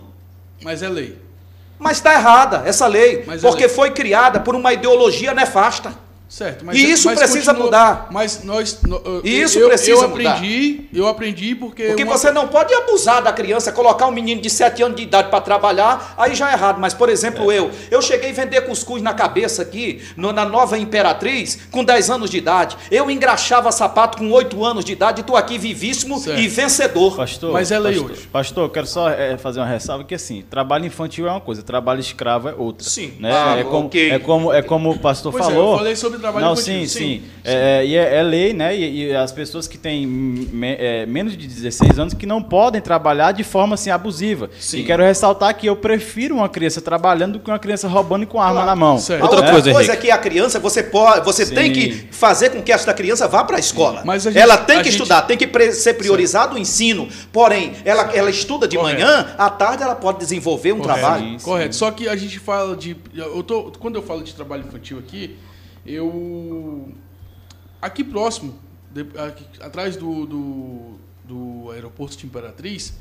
Mas 0.63 0.84
é 0.84 0.89
lei. 0.89 1.17
Mas 1.82 1.97
está 1.97 2.13
errada 2.13 2.61
essa 2.63 2.86
lei, 2.86 3.23
mas 3.25 3.41
porque 3.41 3.67
foi 3.67 3.89
criada 3.89 4.39
por 4.39 4.55
uma 4.55 4.71
ideologia 4.71 5.34
nefasta. 5.34 5.91
Certo, 6.32 6.63
mas, 6.63 6.77
e 6.77 6.89
isso 6.89 7.09
mas 7.09 7.19
precisa 7.19 7.47
continua, 7.47 7.65
mudar. 7.65 8.07
Mas 8.09 8.41
nós. 8.45 8.79
E 9.21 9.41
isso 9.41 9.59
eu, 9.59 9.67
precisa 9.67 9.91
eu 9.91 10.05
aprendi, 10.05 10.77
mudar. 10.77 10.97
Eu 10.97 11.07
aprendi 11.09 11.55
porque. 11.55 11.88
Porque 11.88 12.03
uma... 12.05 12.17
você 12.17 12.32
não 12.32 12.47
pode 12.47 12.73
abusar 12.73 13.21
da 13.21 13.34
criança, 13.34 13.69
colocar 13.73 14.07
um 14.07 14.11
menino 14.11 14.39
de 14.39 14.49
7 14.49 14.82
anos 14.82 14.95
de 14.95 15.03
idade 15.03 15.29
para 15.29 15.41
trabalhar, 15.41 16.15
aí 16.17 16.34
já 16.34 16.49
é 16.49 16.53
errado. 16.53 16.79
Mas, 16.79 16.93
por 16.93 17.09
exemplo, 17.09 17.51
é. 17.51 17.59
eu. 17.59 17.69
Eu 17.91 18.01
cheguei 18.01 18.29
a 18.29 18.34
vender 18.34 18.61
cuscuz 18.61 19.03
na 19.03 19.13
cabeça 19.13 19.61
aqui, 19.61 20.01
no, 20.15 20.32
na 20.32 20.45
nova 20.45 20.77
Imperatriz, 20.77 21.67
com 21.69 21.84
10 21.84 22.09
anos 22.09 22.29
de 22.29 22.38
idade. 22.38 22.77
Eu 22.89 23.11
engraxava 23.11 23.69
sapato 23.69 24.17
com 24.17 24.32
8 24.32 24.63
anos 24.63 24.86
de 24.86 24.93
idade 24.93 25.19
e 25.19 25.23
estou 25.23 25.36
aqui 25.36 25.57
vivíssimo 25.57 26.17
certo. 26.17 26.39
e 26.39 26.47
vencedor. 26.47 27.17
Pastor, 27.17 27.51
mas 27.51 27.73
é 27.73 27.77
lei 27.77 27.95
pastor, 27.95 28.11
hoje. 28.11 28.27
Pastor, 28.27 28.63
eu 28.63 28.69
quero 28.69 28.88
só 28.88 29.09
é, 29.09 29.38
fazer 29.38 29.59
uma 29.59 29.67
ressalva 29.67 30.05
que 30.05 30.15
assim, 30.15 30.45
trabalho 30.49 30.86
infantil 30.86 31.27
é 31.27 31.32
uma 31.32 31.41
coisa, 31.41 31.61
trabalho 31.61 31.99
escravo 31.99 32.47
é 32.47 32.53
outra. 32.53 32.88
Sim. 32.88 33.15
Né? 33.19 33.34
Ah, 33.34 33.57
é, 33.57 33.65
como, 33.65 33.88
okay. 33.88 34.11
é, 34.11 34.19
como, 34.19 34.53
é 34.53 34.61
como 34.61 34.91
o 34.91 34.97
pastor 34.97 35.34
pois 35.34 35.45
falou. 35.45 35.71
É, 35.71 35.73
eu 35.73 35.77
falei 35.77 35.95
sobre 35.97 36.20
trabalho 36.22 36.45
não, 36.45 36.55
sim, 36.55 36.86
sim. 36.86 36.99
sim. 36.99 37.24
É, 37.43 37.86
e 37.86 37.95
é, 37.95 38.17
é, 38.17 38.24
lei, 38.24 38.53
né? 38.53 38.76
E, 38.76 39.07
e, 39.07 39.15
as 39.15 39.32
pessoas 39.32 39.67
que 39.67 39.78
têm 39.78 40.05
me, 40.05 40.76
é, 40.80 41.05
menos 41.05 41.36
de 41.36 41.47
16 41.47 41.99
anos 41.99 42.13
que 42.13 42.26
não 42.26 42.41
podem 42.41 42.80
trabalhar 42.80 43.32
de 43.32 43.43
forma 43.43 43.76
assim 43.76 43.89
abusiva. 43.89 44.49
Sim. 44.59 44.80
E 44.80 44.84
quero 44.84 45.03
ressaltar 45.03 45.55
que 45.57 45.67
eu 45.67 45.76
prefiro 45.76 46.36
uma 46.36 46.47
criança 46.47 46.82
trabalhando 46.82 47.34
do 47.34 47.39
que 47.39 47.49
uma 47.49 47.59
criança 47.59 47.88
roubando 47.88 48.24
e 48.24 48.26
com 48.26 48.39
arma 48.39 48.61
claro. 48.61 48.67
na 48.67 48.76
mão. 48.76 48.97
Certo. 48.99 49.24
Outra 49.24 49.45
é. 49.45 49.51
coisa, 49.51 49.72
coisa 49.72 49.93
é 49.93 49.95
que 49.95 50.11
a 50.11 50.17
criança 50.17 50.59
você 50.59 50.84
pode, 50.84 51.26
você 51.26 51.45
sim. 51.45 51.55
tem 51.55 51.74
que 51.74 52.07
fazer 52.11 52.51
com 52.51 52.61
que 52.61 52.72
esta 52.72 52.93
criança 52.93 53.28
vá 53.28 53.43
para 53.43 53.57
a 53.57 53.59
escola. 53.59 54.03
Mas 54.05 54.28
a 54.28 54.32
gente, 54.32 54.41
ela 54.41 54.57
tem 54.57 54.78
que 54.78 54.86
gente... 54.86 54.93
estudar, 54.93 55.24
tem 55.24 55.38
que 55.38 55.72
ser 55.72 55.95
priorizado 55.95 56.55
o 56.55 56.59
ensino. 56.59 57.07
Porém, 57.32 57.74
ela, 57.84 58.11
ela 58.13 58.30
estuda 58.30 58.67
de 58.67 58.78
Correto. 58.78 59.01
manhã, 59.01 59.34
à 59.38 59.49
tarde 59.49 59.84
ela 59.84 59.95
pode 59.95 60.19
desenvolver 60.19 60.74
um 60.74 60.80
Correto. 60.80 60.99
trabalho. 60.99 61.41
Correto. 61.41 61.76
Só 61.76 61.91
que 61.91 62.07
a 62.07 62.15
gente 62.15 62.39
fala 62.39 62.76
de, 62.76 62.95
eu 63.13 63.43
tô, 63.43 63.72
quando 63.80 63.95
eu 63.95 64.03
falo 64.03 64.24
de 64.24 64.34
trabalho 64.34 64.63
infantil 64.67 64.99
aqui, 64.99 65.36
eu 65.86 66.89
aqui 67.82 68.03
próximo, 68.03 68.55
de, 68.91 69.05
aqui, 69.17 69.45
atrás 69.61 69.95
do, 69.95 70.25
do, 70.25 70.82
do 71.23 71.71
aeroporto 71.71 72.17
de 72.17 72.25
Imperatriz, 72.25 72.93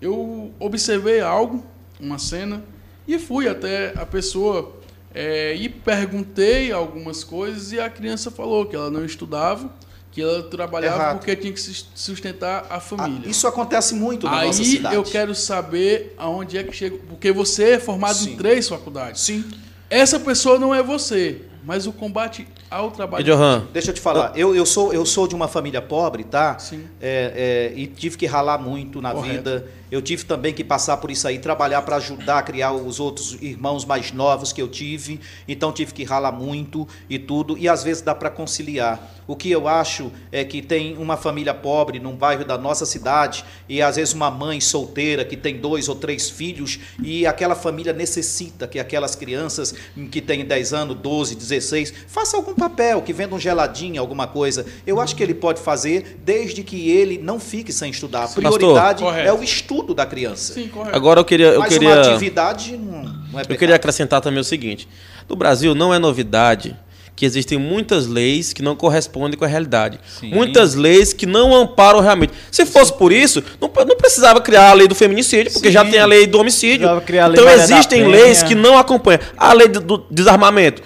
eu 0.00 0.52
observei 0.58 1.20
algo, 1.20 1.64
uma 2.00 2.18
cena, 2.18 2.62
e 3.06 3.18
fui 3.18 3.48
até 3.48 3.92
a 4.00 4.06
pessoa 4.06 4.76
é, 5.14 5.54
e 5.54 5.68
perguntei 5.68 6.72
algumas 6.72 7.24
coisas 7.24 7.72
e 7.72 7.80
a 7.80 7.90
criança 7.90 8.30
falou 8.30 8.64
que 8.66 8.76
ela 8.76 8.90
não 8.90 9.04
estudava, 9.04 9.70
que 10.12 10.22
ela 10.22 10.42
trabalhava 10.44 10.96
Errado. 10.96 11.16
porque 11.18 11.36
tinha 11.36 11.52
que 11.52 11.60
sus- 11.60 11.88
sustentar 11.94 12.66
a 12.70 12.76
Ah, 12.76 12.80
família. 12.80 13.28
Isso 13.28 13.46
acontece 13.46 13.94
muito 13.94 14.26
na 14.26 14.44
nossa 14.44 14.60
Aí 14.60 14.66
cidade. 14.66 14.94
eu 14.94 15.02
quero 15.04 15.34
saber 15.34 16.14
aonde 16.18 16.58
é 16.58 16.64
que 16.64 16.72
chega. 16.72 16.96
Porque 17.08 17.30
você 17.30 17.70
é 17.72 17.78
formado 17.78 18.14
Sim. 18.16 18.32
em 18.32 18.36
três 18.36 18.68
faculdades. 18.68 19.20
Sim. 19.22 19.44
Essa 19.88 20.18
pessoa 20.18 20.58
não 20.58 20.74
é 20.74 20.82
você, 20.82 21.42
mas 21.64 21.86
o 21.86 21.92
combate 21.92 22.46
ao 22.70 22.90
trabalho. 22.90 23.24
Johan, 23.24 23.66
Deixa 23.72 23.90
eu 23.90 23.94
te 23.94 24.00
falar, 24.00 24.32
eu, 24.36 24.54
eu, 24.54 24.64
sou, 24.64 24.92
eu 24.92 25.04
sou 25.04 25.26
de 25.26 25.34
uma 25.34 25.48
família 25.48 25.82
pobre, 25.82 26.24
tá? 26.24 26.58
Sim. 26.58 26.84
É, 27.00 27.70
é, 27.74 27.78
e 27.78 27.86
tive 27.86 28.16
que 28.16 28.26
ralar 28.26 28.58
muito 28.58 29.00
na 29.00 29.12
Correto. 29.12 29.36
vida. 29.36 29.66
Eu 29.90 30.00
tive 30.00 30.24
também 30.24 30.54
que 30.54 30.62
passar 30.62 30.98
por 30.98 31.10
isso 31.10 31.26
aí, 31.26 31.38
trabalhar 31.38 31.82
para 31.82 31.96
ajudar 31.96 32.38
a 32.38 32.42
criar 32.42 32.72
os 32.72 33.00
outros 33.00 33.32
irmãos 33.42 33.84
mais 33.84 34.12
novos 34.12 34.52
que 34.52 34.62
eu 34.62 34.68
tive. 34.68 35.20
Então 35.48 35.72
tive 35.72 35.92
que 35.92 36.04
ralar 36.04 36.30
muito 36.30 36.86
e 37.08 37.18
tudo. 37.18 37.58
E 37.58 37.68
às 37.68 37.82
vezes 37.82 38.00
dá 38.00 38.14
para 38.14 38.30
conciliar. 38.30 39.19
O 39.30 39.36
que 39.36 39.48
eu 39.48 39.68
acho 39.68 40.10
é 40.32 40.42
que 40.42 40.60
tem 40.60 40.96
uma 40.98 41.16
família 41.16 41.54
pobre 41.54 42.00
num 42.00 42.16
bairro 42.16 42.44
da 42.44 42.58
nossa 42.58 42.84
cidade 42.84 43.44
e 43.68 43.80
às 43.80 43.94
vezes 43.94 44.12
uma 44.12 44.28
mãe 44.28 44.60
solteira 44.60 45.24
que 45.24 45.36
tem 45.36 45.56
dois 45.56 45.88
ou 45.88 45.94
três 45.94 46.28
filhos 46.28 46.80
e 47.00 47.24
aquela 47.24 47.54
família 47.54 47.92
necessita 47.92 48.66
que 48.66 48.76
aquelas 48.80 49.14
crianças 49.14 49.72
que 50.10 50.20
têm 50.20 50.44
10 50.44 50.72
anos, 50.72 50.96
12, 50.96 51.36
16, 51.36 51.94
faça 52.08 52.36
algum 52.36 52.56
papel, 52.56 53.02
que 53.02 53.12
venda 53.12 53.32
um 53.32 53.38
geladinho, 53.38 54.00
alguma 54.00 54.26
coisa. 54.26 54.66
Eu 54.84 55.00
acho 55.00 55.14
que 55.14 55.22
ele 55.22 55.34
pode 55.34 55.60
fazer 55.60 56.18
desde 56.24 56.64
que 56.64 56.90
ele 56.90 57.16
não 57.16 57.38
fique 57.38 57.72
sem 57.72 57.92
estudar. 57.92 58.24
A 58.24 58.26
Pastor. 58.26 58.42
prioridade 58.42 59.04
Correto. 59.04 59.28
é 59.28 59.32
o 59.32 59.44
estudo 59.44 59.94
da 59.94 60.06
criança. 60.06 60.54
Sim, 60.54 60.66
correto. 60.66 60.96
agora 60.96 61.20
eu 61.20 61.24
queria, 61.24 61.50
eu 61.50 61.60
Mas 61.60 61.72
queria, 61.72 61.88
uma 61.88 62.00
atividade 62.00 62.76
não, 62.76 63.04
não 63.04 63.38
é 63.38 63.42
eu 63.48 63.56
queria 63.56 63.76
acrescentar 63.76 64.20
também 64.20 64.40
o 64.40 64.44
seguinte: 64.44 64.88
no 65.28 65.36
Brasil 65.36 65.72
não 65.72 65.94
é 65.94 66.00
novidade 66.00 66.76
que 67.20 67.26
existem 67.26 67.58
muitas 67.58 68.06
leis 68.06 68.54
que 68.54 68.62
não 68.62 68.74
correspondem 68.74 69.38
com 69.38 69.44
a 69.44 69.46
realidade. 69.46 70.00
Sim. 70.18 70.30
Muitas 70.30 70.74
leis 70.74 71.12
que 71.12 71.26
não 71.26 71.54
amparam 71.54 72.00
realmente. 72.00 72.32
Se 72.50 72.64
fosse 72.64 72.94
por 72.94 73.12
isso, 73.12 73.44
não, 73.60 73.70
não 73.86 73.94
precisava 73.94 74.40
criar 74.40 74.70
a 74.70 74.72
lei 74.72 74.88
do 74.88 74.94
feminicídio, 74.94 75.52
porque 75.52 75.68
Sim. 75.68 75.74
já 75.74 75.84
tem 75.84 76.00
a 76.00 76.06
lei 76.06 76.26
do 76.26 76.40
homicídio. 76.40 76.88
Lei 76.88 77.20
então 77.32 77.46
existem 77.50 78.08
leis 78.08 78.42
que 78.42 78.54
não 78.54 78.78
acompanham. 78.78 79.20
A 79.36 79.52
lei 79.52 79.68
do, 79.68 79.80
do 79.80 80.06
desarmamento. 80.10 80.80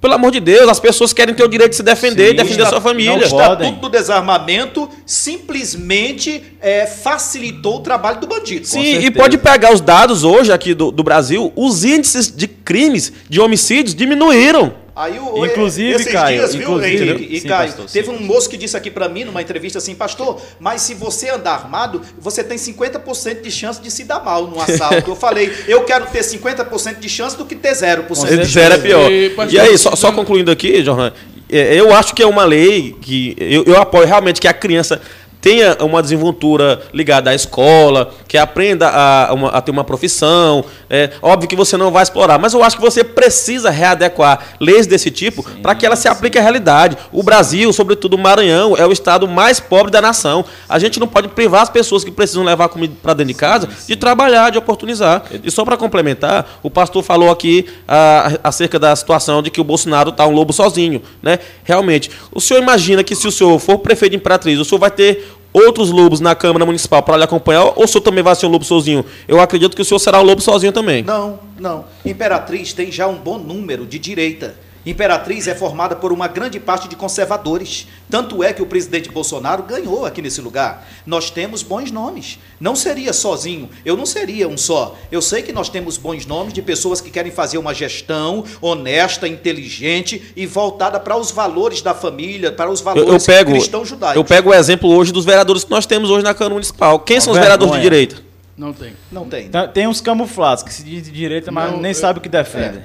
Pelo 0.00 0.14
amor 0.14 0.30
de 0.30 0.40
Deus, 0.40 0.66
as 0.66 0.80
pessoas 0.80 1.12
querem 1.12 1.34
ter 1.34 1.44
o 1.44 1.48
direito 1.48 1.72
de 1.72 1.76
se 1.76 1.82
defender 1.82 2.28
Sim, 2.28 2.32
e 2.32 2.36
defender 2.38 2.62
a 2.62 2.66
sua 2.70 2.78
O 2.78 2.80
família. 2.80 3.14
não 3.14 3.20
Estatuto 3.20 3.80
do 3.80 3.88
Desarmamento 3.90 4.88
simplesmente 5.04 6.42
é, 6.58 6.86
facilitou 6.86 7.76
o 7.76 7.80
trabalho 7.80 8.18
do 8.18 8.26
bandido. 8.26 8.66
Sim, 8.66 8.80
e 8.80 9.10
pode 9.10 9.36
pegar 9.36 9.74
os 9.74 9.82
dados 9.82 10.24
hoje 10.24 10.50
aqui 10.50 10.72
do, 10.72 10.90
do 10.90 11.02
Brasil, 11.02 11.52
os 11.54 11.84
índices 11.84 12.34
de 12.34 12.48
crimes, 12.48 13.12
de 13.28 13.42
homicídios 13.42 13.94
diminuíram. 13.94 14.83
Aí 14.96 15.18
o, 15.18 15.44
Inclusive, 15.44 15.90
esses 15.92 16.12
Caio, 16.12 16.38
dias, 16.38 16.54
viu, 16.54 16.62
inclusive- 16.68 17.04
Henrique 17.10 17.34
e 17.36 17.40
Sim, 17.40 17.48
Caio, 17.48 17.68
pastor, 17.68 17.88
sim. 17.88 17.92
teve 17.98 18.10
um 18.10 18.20
moço 18.20 18.48
que 18.48 18.56
disse 18.56 18.76
aqui 18.76 18.90
pra 18.92 19.08
mim 19.08 19.24
numa 19.24 19.42
entrevista 19.42 19.78
assim, 19.78 19.92
pastor, 19.94 20.40
mas 20.60 20.82
se 20.82 20.94
você 20.94 21.30
andar 21.30 21.54
armado, 21.54 22.00
você 22.18 22.44
tem 22.44 22.56
50% 22.56 23.40
de 23.42 23.50
chance 23.50 23.80
de 23.82 23.90
se 23.90 24.04
dar 24.04 24.20
mal 24.24 24.46
num 24.46 24.60
assalto. 24.60 25.10
eu 25.10 25.16
falei, 25.16 25.52
eu 25.66 25.82
quero 25.82 26.06
ter 26.06 26.20
50% 26.22 27.00
de 27.00 27.08
chance 27.08 27.36
do 27.36 27.44
que 27.44 27.56
ter 27.56 27.72
0%. 27.72 28.14
certeza. 28.14 28.44
Zero 28.44 28.74
é 28.74 28.78
pior. 28.78 29.10
E, 29.10 29.26
E, 29.26 29.30
pastor, 29.30 29.60
aí, 29.60 29.76
só, 29.78 29.96
só 29.96 30.12
concluindo 30.12 30.50
aqui, 30.52 30.80
Johan, 30.82 31.12
é, 31.50 31.74
eu 31.74 31.92
acho 31.92 32.14
que 32.14 32.22
é 32.22 32.26
uma 32.26 32.44
lei 32.44 32.94
que 33.00 33.34
eu, 33.38 33.64
eu 33.64 33.76
apoio 33.80 34.06
realmente 34.06 34.40
que 34.40 34.46
a 34.48 34.54
criança 34.54 35.00
tenha 35.44 35.76
uma 35.80 36.00
desenvoltura 36.00 36.80
ligada 36.90 37.28
à 37.28 37.34
escola, 37.34 38.10
que 38.26 38.38
aprenda 38.38 38.88
a, 38.88 39.30
uma- 39.34 39.50
a 39.50 39.60
ter 39.60 39.70
uma 39.70 39.84
profissão. 39.84 40.64
É 40.88 41.10
óbvio 41.20 41.46
que 41.46 41.54
você 41.54 41.76
não 41.76 41.90
vai 41.90 42.02
explorar, 42.02 42.38
mas 42.38 42.54
eu 42.54 42.64
acho 42.64 42.76
que 42.76 42.82
você 42.82 43.04
precisa 43.04 43.68
readequar 43.68 44.38
leis 44.58 44.86
desse 44.86 45.10
tipo 45.10 45.44
para 45.60 45.74
que 45.74 45.84
ela 45.84 45.96
se 45.96 46.08
aplique 46.08 46.38
à 46.38 46.40
realidade. 46.40 46.96
O 47.12 47.22
Brasil, 47.22 47.70
sobretudo 47.74 48.14
o 48.14 48.18
Maranhão, 48.18 48.74
é 48.74 48.86
o 48.86 48.90
estado 48.92 49.28
mais 49.28 49.60
pobre 49.60 49.92
da 49.92 50.00
nação. 50.00 50.46
A 50.66 50.78
gente 50.78 50.98
não 50.98 51.06
pode 51.06 51.28
privar 51.28 51.60
as 51.60 51.68
pessoas 51.68 52.02
que 52.02 52.10
precisam 52.10 52.42
levar 52.42 52.70
comida 52.70 52.94
para 53.02 53.12
dentro 53.12 53.34
de 53.34 53.38
casa 53.38 53.68
de 53.86 53.96
trabalhar, 53.96 54.48
de 54.50 54.56
oportunizar. 54.56 55.24
E 55.44 55.50
só 55.50 55.62
para 55.62 55.76
complementar, 55.76 56.58
o 56.62 56.70
pastor 56.70 57.02
falou 57.02 57.30
aqui 57.30 57.66
ah, 57.86 58.38
acerca 58.42 58.78
da 58.78 58.96
situação 58.96 59.42
de 59.42 59.50
que 59.50 59.60
o 59.60 59.64
Bolsonaro 59.64 60.08
está 60.08 60.26
um 60.26 60.30
lobo 60.32 60.54
sozinho, 60.54 61.02
né? 61.22 61.38
Realmente, 61.64 62.10
o 62.32 62.40
senhor 62.40 62.62
imagina 62.62 63.04
que 63.04 63.14
se 63.14 63.28
o 63.28 63.30
senhor 63.30 63.58
for 63.58 63.76
prefeito 63.76 64.12
de 64.12 64.16
Imperatriz, 64.16 64.58
o 64.58 64.64
senhor 64.64 64.78
vai 64.78 64.90
ter 64.90 65.33
outros 65.54 65.90
lobos 65.90 66.18
na 66.18 66.34
Câmara 66.34 66.66
Municipal 66.66 67.00
para 67.02 67.16
lhe 67.16 67.22
acompanhar 67.22 67.64
ou 67.76 67.84
o 67.84 67.86
senhor 67.86 68.02
também 68.02 68.24
vai 68.24 68.34
ser 68.34 68.46
um 68.46 68.50
lobo 68.50 68.64
sozinho? 68.64 69.04
Eu 69.28 69.40
acredito 69.40 69.76
que 69.76 69.82
o 69.82 69.84
senhor 69.84 70.00
será 70.00 70.20
um 70.20 70.24
lobo 70.24 70.42
sozinho 70.42 70.72
também. 70.72 71.04
Não, 71.04 71.38
não. 71.58 71.84
Imperatriz 72.04 72.72
tem 72.72 72.90
já 72.90 73.06
um 73.06 73.16
bom 73.16 73.38
número 73.38 73.86
de 73.86 73.98
direita. 73.98 74.56
Imperatriz 74.86 75.48
é 75.48 75.54
formada 75.54 75.96
por 75.96 76.12
uma 76.12 76.28
grande 76.28 76.60
parte 76.60 76.88
de 76.88 76.96
conservadores. 76.96 77.86
Tanto 78.10 78.42
é 78.44 78.52
que 78.52 78.60
o 78.62 78.66
presidente 78.66 79.10
Bolsonaro 79.10 79.62
ganhou 79.62 80.04
aqui 80.04 80.20
nesse 80.20 80.40
lugar. 80.40 80.86
Nós 81.06 81.30
temos 81.30 81.62
bons 81.62 81.90
nomes. 81.90 82.38
Não 82.60 82.76
seria 82.76 83.12
sozinho, 83.12 83.68
eu 83.84 83.96
não 83.96 84.04
seria 84.06 84.46
um 84.48 84.56
só. 84.58 84.96
Eu 85.10 85.22
sei 85.22 85.42
que 85.42 85.52
nós 85.52 85.68
temos 85.68 85.96
bons 85.96 86.26
nomes 86.26 86.52
de 86.52 86.60
pessoas 86.62 87.00
que 87.00 87.10
querem 87.10 87.32
fazer 87.32 87.58
uma 87.58 87.72
gestão 87.74 88.44
honesta, 88.60 89.26
inteligente 89.26 90.32
e 90.36 90.46
voltada 90.46 91.00
para 91.00 91.16
os 91.16 91.30
valores 91.30 91.80
da 91.82 91.94
família, 91.94 92.52
para 92.52 92.70
os 92.70 92.80
Eu, 92.80 92.84
valores 92.84 93.10
eu 93.10 93.20
pego, 93.34 93.52
cristãos 93.52 93.88
judaicos. 93.88 94.16
eu 94.16 94.24
pego 94.24 94.50
o 94.50 94.54
exemplo 94.54 94.90
hoje 94.90 95.12
dos 95.12 95.24
vereadores 95.24 95.64
que 95.64 95.70
nós 95.70 95.86
temos 95.86 96.10
hoje 96.10 96.24
na 96.24 96.34
Câmara 96.34 96.54
Municipal. 96.54 96.98
Quem 97.00 97.20
são 97.20 97.32
os 97.32 97.38
vereadores 97.38 97.74
de 97.74 97.80
direita? 97.80 98.16
Não 98.56 98.72
tem. 98.72 98.92
Não 99.10 99.26
tem. 99.28 99.48
Tá- 99.48 99.66
Tem 99.66 99.86
uns 99.88 100.00
camuflados 100.00 100.62
que 100.62 100.72
se 100.72 100.84
diz 100.84 101.02
de 101.02 101.10
direita, 101.10 101.50
mas 101.50 101.72
Não, 101.72 101.80
nem 101.80 101.90
eu- 101.90 101.94
sabe 101.96 102.18
o 102.20 102.22
que 102.22 102.28
defendem. 102.28 102.82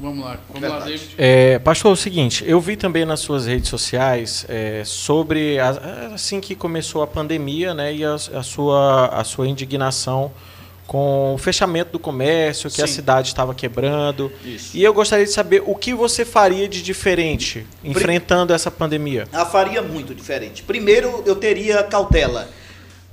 Vamos 0.00 0.24
lá. 0.24 0.38
Vamos 0.48 0.68
lá. 0.68 0.78
David. 0.80 1.10
É, 1.18 1.58
pastor, 1.58 1.90
é 1.90 1.94
o 1.94 1.96
seguinte, 1.96 2.44
eu 2.46 2.60
vi 2.60 2.76
também 2.76 3.04
nas 3.04 3.20
suas 3.20 3.46
redes 3.46 3.68
sociais 3.68 4.46
é, 4.48 4.82
sobre 4.84 5.58
a- 5.58 6.10
assim 6.14 6.40
que 6.40 6.54
começou 6.54 7.02
a 7.02 7.06
pandemia, 7.06 7.74
né, 7.74 7.92
e 7.94 8.04
a, 8.04 8.14
a 8.14 8.42
sua 8.42 9.06
a 9.06 9.24
sua 9.24 9.48
indignação 9.48 10.30
com 10.86 11.34
o 11.34 11.38
fechamento 11.38 11.92
do 11.92 11.98
comércio, 11.98 12.70
que 12.70 12.80
a 12.80 12.86
Sim. 12.86 12.94
cidade 12.94 13.28
estava 13.28 13.54
quebrando. 13.54 14.32
Isso. 14.42 14.74
E 14.74 14.82
eu 14.82 14.94
gostaria 14.94 15.26
de 15.26 15.30
saber 15.30 15.62
o 15.66 15.74
que 15.74 15.92
você 15.92 16.24
faria 16.24 16.66
de 16.66 16.80
diferente 16.82 17.66
enfrentando 17.84 18.54
essa 18.54 18.70
pandemia. 18.70 19.28
Ah, 19.30 19.44
faria 19.44 19.82
muito 19.82 20.14
diferente. 20.14 20.62
Primeiro, 20.62 21.22
eu 21.26 21.36
teria 21.36 21.82
cautela. 21.82 22.48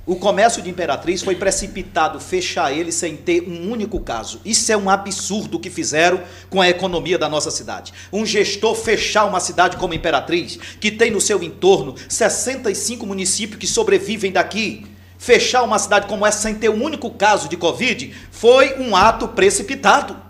O 0.06 0.14
comércio 0.14 0.62
de 0.62 0.70
Imperatriz 0.70 1.20
foi 1.20 1.34
precipitado 1.34 2.20
fechar 2.20 2.72
ele 2.72 2.92
sem 2.92 3.16
ter 3.16 3.42
um 3.42 3.72
único 3.72 3.98
caso. 3.98 4.40
Isso 4.44 4.70
é 4.70 4.76
um 4.76 4.88
absurdo 4.88 5.58
que 5.58 5.68
fizeram 5.68 6.22
com 6.48 6.60
a 6.60 6.68
economia 6.68 7.18
da 7.18 7.28
nossa 7.28 7.50
cidade. 7.50 7.92
Um 8.12 8.24
gestor 8.24 8.76
fechar 8.76 9.24
uma 9.24 9.40
cidade 9.40 9.76
como 9.76 9.94
Imperatriz, 9.94 10.60
que 10.80 10.92
tem 10.92 11.10
no 11.10 11.20
seu 11.20 11.42
entorno 11.42 11.96
65 12.08 13.04
municípios 13.04 13.58
que 13.58 13.66
sobrevivem 13.66 14.30
daqui, 14.30 14.86
fechar 15.18 15.64
uma 15.64 15.76
cidade 15.76 16.06
como 16.06 16.24
essa 16.24 16.38
sem 16.38 16.54
ter 16.54 16.68
um 16.68 16.84
único 16.84 17.10
caso 17.10 17.48
de 17.48 17.56
Covid, 17.56 18.14
foi 18.30 18.78
um 18.78 18.94
ato 18.94 19.26
precipitado. 19.26 20.25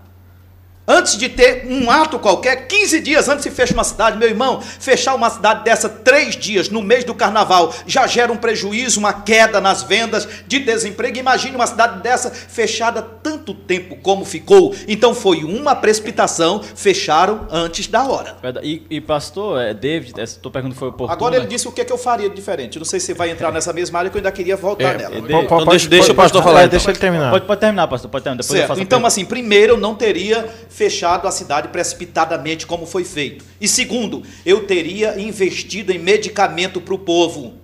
Antes 0.88 1.16
de 1.18 1.28
ter 1.28 1.66
um 1.68 1.90
ato 1.90 2.16
qualquer, 2.18 2.68
15 2.68 3.00
dias 3.00 3.28
antes 3.28 3.42
se 3.42 3.50
fecha 3.50 3.74
uma 3.74 3.82
cidade, 3.82 4.16
meu 4.16 4.28
irmão, 4.28 4.60
fechar 4.60 5.14
uma 5.14 5.28
cidade 5.28 5.64
dessa 5.64 5.88
três 5.88 6.36
dias 6.36 6.68
no 6.68 6.80
mês 6.80 7.02
do 7.02 7.12
carnaval 7.14 7.74
já 7.86 8.06
gera 8.06 8.32
um 8.32 8.36
prejuízo, 8.36 9.00
uma 9.00 9.12
queda 9.12 9.60
nas 9.60 9.82
vendas, 9.82 10.28
de 10.46 10.60
desemprego. 10.60 11.18
Imagine 11.18 11.56
uma 11.56 11.66
cidade 11.66 12.02
dessa 12.02 12.30
fechada 12.30 13.02
tanto 13.02 13.52
tempo 13.52 13.96
como 13.96 14.24
ficou. 14.24 14.74
Então 14.86 15.12
foi 15.14 15.42
uma 15.42 15.74
precipitação, 15.74 16.62
fecharam 16.62 17.46
antes 17.50 17.88
da 17.88 18.04
hora. 18.04 18.36
E, 18.62 18.82
e 18.88 19.00
pastor, 19.00 19.60
é, 19.60 19.74
David, 19.74 20.20
essa 20.20 20.38
tua 20.38 20.52
pergunta 20.52 20.76
foi 20.76 20.88
oportuna. 20.88 21.12
Agora 21.12 21.36
ele 21.36 21.46
disse 21.46 21.66
o 21.66 21.72
que, 21.72 21.80
é 21.80 21.84
que 21.84 21.92
eu 21.92 21.98
faria 21.98 22.28
de 22.30 22.36
diferente. 22.36 22.78
Não 22.78 22.84
sei 22.84 23.00
se 23.00 23.12
vai 23.12 23.30
entrar 23.30 23.50
nessa 23.50 23.72
mesma 23.72 23.98
área 23.98 24.10
que 24.10 24.16
eu 24.16 24.20
ainda 24.20 24.30
queria 24.30 24.56
voltar 24.56 24.94
É, 24.94 24.98
nela. 24.98 25.14
é, 25.16 25.18
Então 25.18 25.64
deixa- 25.66 25.88
deixa 25.88 26.12
o 26.12 26.14
pode- 26.14 26.16
pastor 26.16 26.42
pode- 26.42 26.44
falar, 26.44 26.60
é, 26.60 26.64
então. 26.66 26.70
Deixa 26.78 26.90
ele 26.90 26.98
terminar. 26.98 27.30
Pode, 27.30 27.44
pode 27.46 27.60
terminar, 27.60 27.88
pastor, 27.88 28.08
pode 28.10 28.22
terminar. 28.22 28.42
Depois 28.42 28.60
eu 28.60 28.68
faço 28.68 28.80
Então, 28.80 29.04
assim, 29.04 29.24
primeiro, 29.24 29.72
eu 29.72 29.76
não 29.76 29.94
teria 29.96 30.46
fechado 30.76 31.26
a 31.26 31.30
cidade 31.30 31.68
precipitadamente 31.68 32.66
como 32.66 32.84
foi 32.84 33.02
feito. 33.02 33.42
E 33.58 33.66
segundo, 33.66 34.22
eu 34.44 34.66
teria 34.66 35.18
investido 35.18 35.90
em 35.90 35.98
medicamento 35.98 36.82
para 36.82 36.94
o 36.94 36.98
povo. 36.98 37.54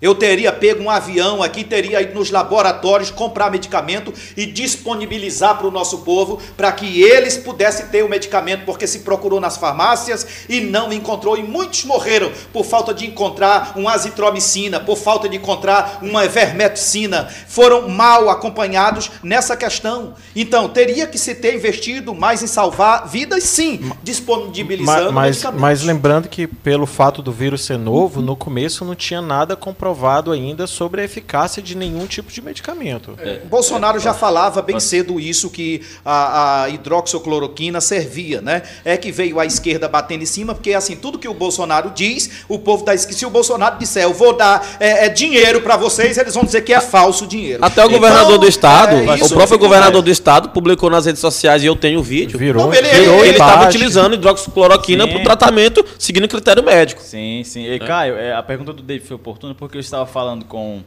Eu 0.00 0.14
teria 0.14 0.50
pego 0.52 0.82
um 0.82 0.88
avião 0.90 1.42
aqui, 1.42 1.62
teria 1.62 2.00
ido 2.00 2.14
nos 2.14 2.30
laboratórios 2.30 3.10
comprar 3.10 3.50
medicamento 3.50 4.12
e 4.36 4.46
disponibilizar 4.46 5.58
para 5.58 5.66
o 5.66 5.70
nosso 5.70 5.98
povo 5.98 6.38
para 6.56 6.72
que 6.72 7.02
eles 7.02 7.36
pudessem 7.36 7.86
ter 7.88 8.02
o 8.02 8.08
medicamento, 8.08 8.64
porque 8.64 8.86
se 8.86 9.00
procurou 9.00 9.40
nas 9.40 9.56
farmácias 9.58 10.26
e 10.48 10.60
não 10.60 10.90
encontrou, 10.90 11.36
e 11.36 11.42
muitos 11.42 11.84
morreram 11.84 12.32
por 12.52 12.64
falta 12.64 12.94
de 12.94 13.06
encontrar 13.06 13.74
uma 13.76 13.92
azitromicina, 13.92 14.80
por 14.80 14.96
falta 14.96 15.28
de 15.28 15.36
encontrar 15.36 15.98
uma 16.00 16.26
vermeticina, 16.26 17.28
foram 17.46 17.88
mal 17.88 18.30
acompanhados 18.30 19.10
nessa 19.22 19.56
questão. 19.56 20.14
Então, 20.34 20.68
teria 20.68 21.06
que 21.06 21.18
se 21.18 21.34
ter 21.34 21.54
investido 21.54 22.14
mais 22.14 22.42
em 22.42 22.46
salvar 22.46 23.06
vidas, 23.06 23.44
sim, 23.44 23.92
disponibilizando 24.02 25.12
Ma- 25.12 25.20
mas, 25.22 25.36
medicamentos. 25.36 25.60
mas 25.60 25.82
lembrando 25.82 26.28
que 26.28 26.46
pelo 26.46 26.86
fato 26.86 27.20
do 27.20 27.32
vírus 27.32 27.64
ser 27.64 27.78
novo, 27.78 28.22
no 28.22 28.34
começo 28.34 28.84
não 28.84 28.94
tinha 28.94 29.20
nada 29.20 29.54
comprovado 29.56 29.89
comprovado 29.90 30.30
ainda 30.30 30.66
sobre 30.66 31.00
a 31.00 31.04
eficácia 31.04 31.60
de 31.62 31.76
nenhum 31.76 32.06
tipo 32.06 32.32
de 32.32 32.40
medicamento. 32.40 33.16
É. 33.18 33.40
Bolsonaro 33.48 33.98
já 33.98 34.14
falava 34.14 34.62
bem 34.62 34.78
cedo 34.78 35.18
isso, 35.18 35.50
que 35.50 35.82
a, 36.04 36.62
a, 36.62 36.68
hidroxicloroquina 36.68 37.80
servia, 37.80 38.40
né? 38.40 38.62
É 38.84 38.96
que 38.96 39.10
veio 39.10 39.40
a 39.40 39.46
esquerda 39.46 39.88
batendo 39.88 40.22
em 40.22 40.26
cima, 40.26 40.54
porque 40.54 40.72
assim, 40.74 40.94
tudo 40.94 41.18
que 41.18 41.28
o 41.28 41.34
Bolsonaro 41.34 41.90
diz, 41.90 42.44
o 42.48 42.58
povo 42.58 42.84
da 42.84 42.94
esquerda, 42.94 43.18
se 43.18 43.26
o 43.26 43.30
Bolsonaro 43.30 43.78
disser, 43.78 44.04
eu 44.04 44.14
vou 44.14 44.36
dar 44.36 44.76
é, 44.78 45.06
é 45.06 45.08
dinheiro 45.08 45.60
para 45.60 45.76
vocês, 45.76 46.16
eles 46.16 46.34
vão 46.34 46.44
dizer 46.44 46.62
que 46.62 46.72
é 46.72 46.80
falso 46.80 47.26
dinheiro. 47.26 47.64
Até 47.64 47.82
o 47.82 47.86
então, 47.86 47.98
governador 47.98 48.38
do 48.38 48.46
estado, 48.46 48.96
é 48.96 49.16
isso, 49.16 49.34
o 49.34 49.36
próprio 49.36 49.58
governador 49.58 50.02
do 50.02 50.10
estado 50.10 50.50
publicou 50.50 50.88
nas 50.88 51.06
redes 51.06 51.20
sociais, 51.20 51.62
e 51.62 51.66
eu 51.66 51.74
tenho 51.74 52.00
o 52.00 52.02
vídeo. 52.02 52.38
Virou, 52.38 52.66
Não, 52.66 52.74
ele 52.74 53.30
estava 53.30 53.66
utilizando 53.66 54.14
hidroxicloroquina 54.14 55.08
para 55.08 55.18
o 55.18 55.22
tratamento, 55.22 55.84
seguindo 55.98 56.28
critério 56.28 56.62
médico. 56.62 57.02
Sim, 57.02 57.42
sim. 57.44 57.66
E, 57.66 57.78
Caio, 57.80 58.16
é, 58.16 58.32
a 58.32 58.42
pergunta 58.42 58.72
do 58.72 58.82
David 58.82 59.06
foi 59.06 59.16
oportuna, 59.16 59.54
porque 59.54 59.79
eu 59.80 59.82
estava 59.82 60.06
falando 60.06 60.44
com 60.44 60.82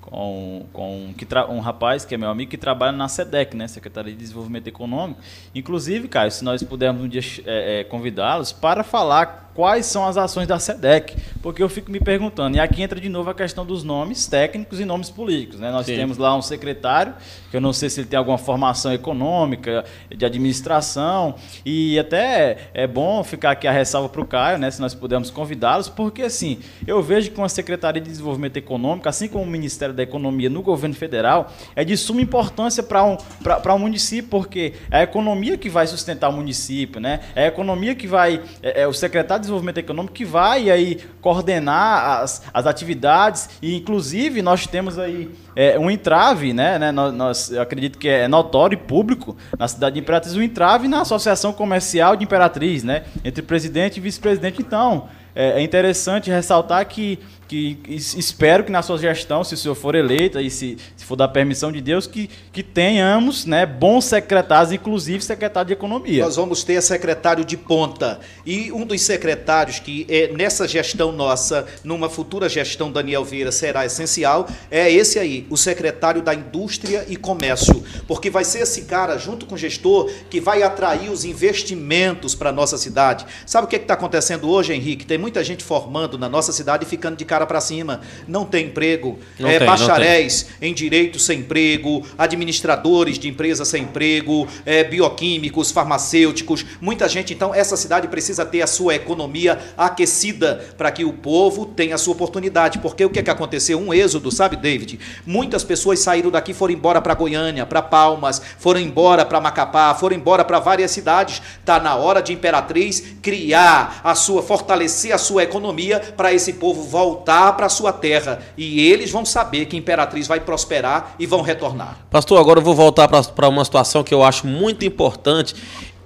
com, 0.00 0.66
com 0.72 1.14
um 1.48 1.60
rapaz 1.60 2.04
que 2.04 2.14
é 2.14 2.18
meu 2.18 2.28
amigo 2.28 2.50
que 2.50 2.58
trabalha 2.58 2.92
na 2.92 3.08
SEDEC, 3.08 3.56
né, 3.56 3.66
Secretaria 3.66 4.12
de 4.12 4.18
Desenvolvimento 4.18 4.68
Econômico. 4.68 5.20
Inclusive, 5.54 6.08
Caio, 6.08 6.30
se 6.30 6.44
nós 6.44 6.62
pudermos 6.62 7.02
um 7.02 7.08
dia 7.08 7.22
é, 7.46 7.80
é, 7.80 7.84
convidá-los 7.84 8.52
para 8.52 8.84
falar 8.84 9.43
quais 9.54 9.86
são 9.86 10.06
as 10.06 10.16
ações 10.16 10.46
da 10.46 10.58
SEDEC, 10.58 11.16
porque 11.40 11.62
eu 11.62 11.68
fico 11.68 11.90
me 11.90 12.00
perguntando, 12.00 12.56
e 12.56 12.60
aqui 12.60 12.82
entra 12.82 13.00
de 13.00 13.08
novo 13.08 13.30
a 13.30 13.34
questão 13.34 13.64
dos 13.64 13.84
nomes 13.84 14.26
técnicos 14.26 14.80
e 14.80 14.84
nomes 14.84 15.10
políticos. 15.10 15.60
Né? 15.60 15.70
Nós 15.70 15.86
Sim. 15.86 15.94
temos 15.94 16.18
lá 16.18 16.36
um 16.36 16.42
secretário, 16.42 17.14
que 17.50 17.56
eu 17.56 17.60
não 17.60 17.72
sei 17.72 17.88
se 17.88 18.00
ele 18.00 18.08
tem 18.08 18.18
alguma 18.18 18.36
formação 18.36 18.92
econômica, 18.92 19.84
de 20.14 20.24
administração, 20.24 21.36
e 21.64 21.98
até 21.98 22.70
é 22.74 22.86
bom 22.86 23.22
ficar 23.22 23.52
aqui 23.52 23.68
a 23.68 23.72
ressalva 23.72 24.08
para 24.08 24.20
o 24.20 24.26
Caio, 24.26 24.58
né, 24.58 24.70
se 24.70 24.80
nós 24.80 24.94
pudermos 24.94 25.30
convidá-los, 25.30 25.88
porque 25.88 26.22
assim, 26.22 26.58
eu 26.86 27.02
vejo 27.02 27.30
que 27.30 27.38
uma 27.38 27.48
Secretaria 27.48 28.02
de 28.02 28.10
Desenvolvimento 28.10 28.56
Econômico, 28.56 29.08
assim 29.08 29.28
como 29.28 29.44
o 29.44 29.46
Ministério 29.46 29.94
da 29.94 30.02
Economia 30.02 30.50
no 30.50 30.62
governo 30.62 30.94
federal, 30.94 31.52
é 31.76 31.84
de 31.84 31.96
suma 31.96 32.20
importância 32.20 32.82
para 32.82 33.04
um, 33.04 33.16
um 33.16 33.78
município, 33.78 34.28
porque 34.28 34.74
é 34.90 34.98
a 34.98 35.02
economia 35.02 35.56
que 35.56 35.68
vai 35.68 35.86
sustentar 35.86 36.28
o 36.28 36.32
município, 36.32 37.00
né? 37.00 37.20
é 37.34 37.44
a 37.44 37.48
economia 37.48 37.94
que 37.94 38.06
vai, 38.06 38.42
é, 38.62 38.82
é 38.82 38.88
o 38.88 38.92
secretário 38.92 39.43
Desenvolvimento 39.44 39.78
Econômico 39.78 40.14
que 40.14 40.24
vai 40.24 40.70
aí 40.70 41.00
coordenar 41.20 42.22
as, 42.22 42.42
as 42.52 42.66
atividades 42.66 43.48
e 43.62 43.74
inclusive 43.76 44.42
nós 44.42 44.66
temos 44.66 44.98
aí 44.98 45.30
é, 45.56 45.78
um 45.78 45.90
entrave, 45.90 46.52
né, 46.52 46.78
né 46.78 46.92
nós, 46.92 47.14
nós, 47.14 47.50
eu 47.50 47.62
acredito 47.62 47.98
que 47.98 48.08
é 48.08 48.28
notório 48.28 48.74
e 48.74 48.78
público 48.78 49.36
na 49.58 49.68
cidade 49.68 49.94
de 49.94 50.00
Imperatriz, 50.00 50.36
um 50.36 50.42
entrave 50.42 50.88
na 50.88 51.02
Associação 51.02 51.52
Comercial 51.52 52.16
de 52.16 52.24
Imperatriz, 52.24 52.82
né, 52.82 53.04
entre 53.24 53.42
presidente 53.42 53.98
e 53.98 54.00
vice-presidente. 54.00 54.60
Então, 54.60 55.08
é, 55.34 55.60
é 55.60 55.62
interessante 55.62 56.30
ressaltar 56.30 56.86
que 56.86 57.18
que 57.54 57.78
espero 57.88 58.64
que 58.64 58.72
na 58.72 58.82
sua 58.82 58.98
gestão, 58.98 59.44
se 59.44 59.54
o 59.54 59.56
senhor 59.56 59.76
for 59.76 59.94
eleito 59.94 60.40
e 60.40 60.50
se, 60.50 60.76
se 60.96 61.04
for 61.04 61.14
da 61.14 61.28
permissão 61.28 61.70
de 61.70 61.80
Deus, 61.80 62.06
que, 62.06 62.28
que 62.52 62.62
tenhamos 62.62 63.44
né, 63.46 63.64
bons 63.64 64.06
secretários, 64.06 64.72
inclusive 64.72 65.22
secretário 65.22 65.68
de 65.68 65.72
Economia. 65.72 66.24
Nós 66.24 66.34
vamos 66.34 66.64
ter 66.64 66.82
secretário 66.82 67.44
de 67.44 67.56
ponta. 67.56 68.18
E 68.44 68.72
um 68.72 68.84
dos 68.84 69.00
secretários 69.02 69.78
que 69.78 70.04
é, 70.08 70.32
nessa 70.32 70.66
gestão 70.66 71.12
nossa, 71.12 71.66
numa 71.84 72.08
futura 72.08 72.48
gestão 72.48 72.90
Daniel 72.90 73.24
Vieira, 73.24 73.52
será 73.52 73.86
essencial, 73.86 74.48
é 74.70 74.90
esse 74.90 75.18
aí, 75.18 75.46
o 75.48 75.56
secretário 75.56 76.22
da 76.22 76.34
Indústria 76.34 77.04
e 77.08 77.16
Comércio. 77.16 77.84
Porque 78.08 78.30
vai 78.30 78.44
ser 78.44 78.60
esse 78.62 78.82
cara, 78.82 79.16
junto 79.16 79.46
com 79.46 79.54
o 79.54 79.58
gestor, 79.58 80.10
que 80.28 80.40
vai 80.40 80.62
atrair 80.62 81.10
os 81.10 81.24
investimentos 81.24 82.34
para 82.34 82.50
a 82.50 82.52
nossa 82.52 82.76
cidade. 82.76 83.24
Sabe 83.46 83.66
o 83.66 83.68
que 83.68 83.76
é 83.76 83.78
está 83.78 83.94
acontecendo 83.94 84.48
hoje, 84.48 84.72
Henrique? 84.72 85.06
Tem 85.06 85.18
muita 85.18 85.44
gente 85.44 85.62
formando 85.62 86.18
na 86.18 86.28
nossa 86.28 86.52
cidade 86.52 86.84
e 86.84 86.88
ficando 86.88 87.16
de 87.16 87.24
cara 87.24 87.43
para 87.46 87.60
cima, 87.60 88.00
não 88.26 88.44
tem 88.44 88.66
emprego, 88.66 89.18
não 89.38 89.48
é, 89.48 89.58
tem, 89.58 89.66
bacharéis 89.66 90.48
em 90.60 90.72
direito 90.72 91.18
sem 91.18 91.40
emprego, 91.40 92.04
administradores 92.16 93.18
de 93.18 93.28
empresas 93.28 93.68
sem 93.68 93.82
emprego, 93.82 94.46
é, 94.64 94.82
bioquímicos, 94.84 95.70
farmacêuticos, 95.70 96.64
muita 96.80 97.08
gente. 97.08 97.32
Então, 97.34 97.54
essa 97.54 97.76
cidade 97.76 98.08
precisa 98.08 98.44
ter 98.44 98.62
a 98.62 98.66
sua 98.66 98.94
economia 98.94 99.58
aquecida 99.76 100.64
para 100.76 100.90
que 100.90 101.04
o 101.04 101.12
povo 101.12 101.66
tenha 101.66 101.94
a 101.94 101.98
sua 101.98 102.14
oportunidade. 102.14 102.78
Porque 102.78 103.04
o 103.04 103.10
que, 103.10 103.18
é 103.18 103.22
que 103.22 103.30
aconteceu? 103.30 103.78
Um 103.78 103.92
êxodo, 103.92 104.30
sabe, 104.30 104.56
David? 104.56 104.98
Muitas 105.26 105.64
pessoas 105.64 105.98
saíram 106.00 106.30
daqui 106.30 106.54
foram 106.54 106.74
embora 106.74 107.00
para 107.00 107.14
Goiânia, 107.14 107.66
para 107.66 107.82
Palmas, 107.82 108.40
foram 108.58 108.80
embora 108.80 109.24
para 109.24 109.40
Macapá, 109.40 109.94
foram 109.94 110.16
embora 110.16 110.44
para 110.44 110.58
várias 110.58 110.90
cidades. 110.90 111.42
Está 111.60 111.80
na 111.80 111.96
hora 111.96 112.22
de 112.22 112.32
Imperatriz 112.32 113.02
criar 113.22 114.00
a 114.02 114.14
sua, 114.14 114.42
fortalecer 114.42 115.12
a 115.12 115.18
sua 115.18 115.42
economia 115.42 116.00
para 116.16 116.32
esse 116.32 116.54
povo 116.54 116.82
voltar 116.82 117.23
voltar 117.24 117.54
para 117.54 117.70
sua 117.70 117.90
terra 117.90 118.40
e 118.56 118.86
eles 118.86 119.10
vão 119.10 119.24
saber 119.24 119.64
que 119.64 119.74
a 119.74 119.78
imperatriz 119.78 120.26
vai 120.26 120.40
prosperar 120.40 121.14
e 121.18 121.26
vão 121.26 121.40
retornar. 121.40 121.96
Pastor, 122.10 122.38
agora 122.38 122.60
eu 122.60 122.64
vou 122.64 122.74
voltar 122.74 123.08
para 123.08 123.48
uma 123.48 123.64
situação 123.64 124.04
que 124.04 124.12
eu 124.12 124.22
acho 124.22 124.46
muito 124.46 124.84
importante 124.84 125.54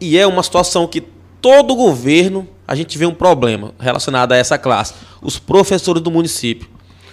e 0.00 0.16
é 0.16 0.24
uma 0.26 0.44
situação 0.44 0.86
que 0.86 1.00
todo 1.40 1.74
governo 1.74 2.46
a 2.66 2.76
gente 2.76 2.96
vê 2.96 3.04
um 3.04 3.14
problema 3.14 3.74
relacionado 3.80 4.32
a 4.32 4.36
essa 4.36 4.56
classe, 4.56 4.94
os 5.20 5.38
professores 5.38 6.00
do 6.00 6.10
município. 6.10 6.68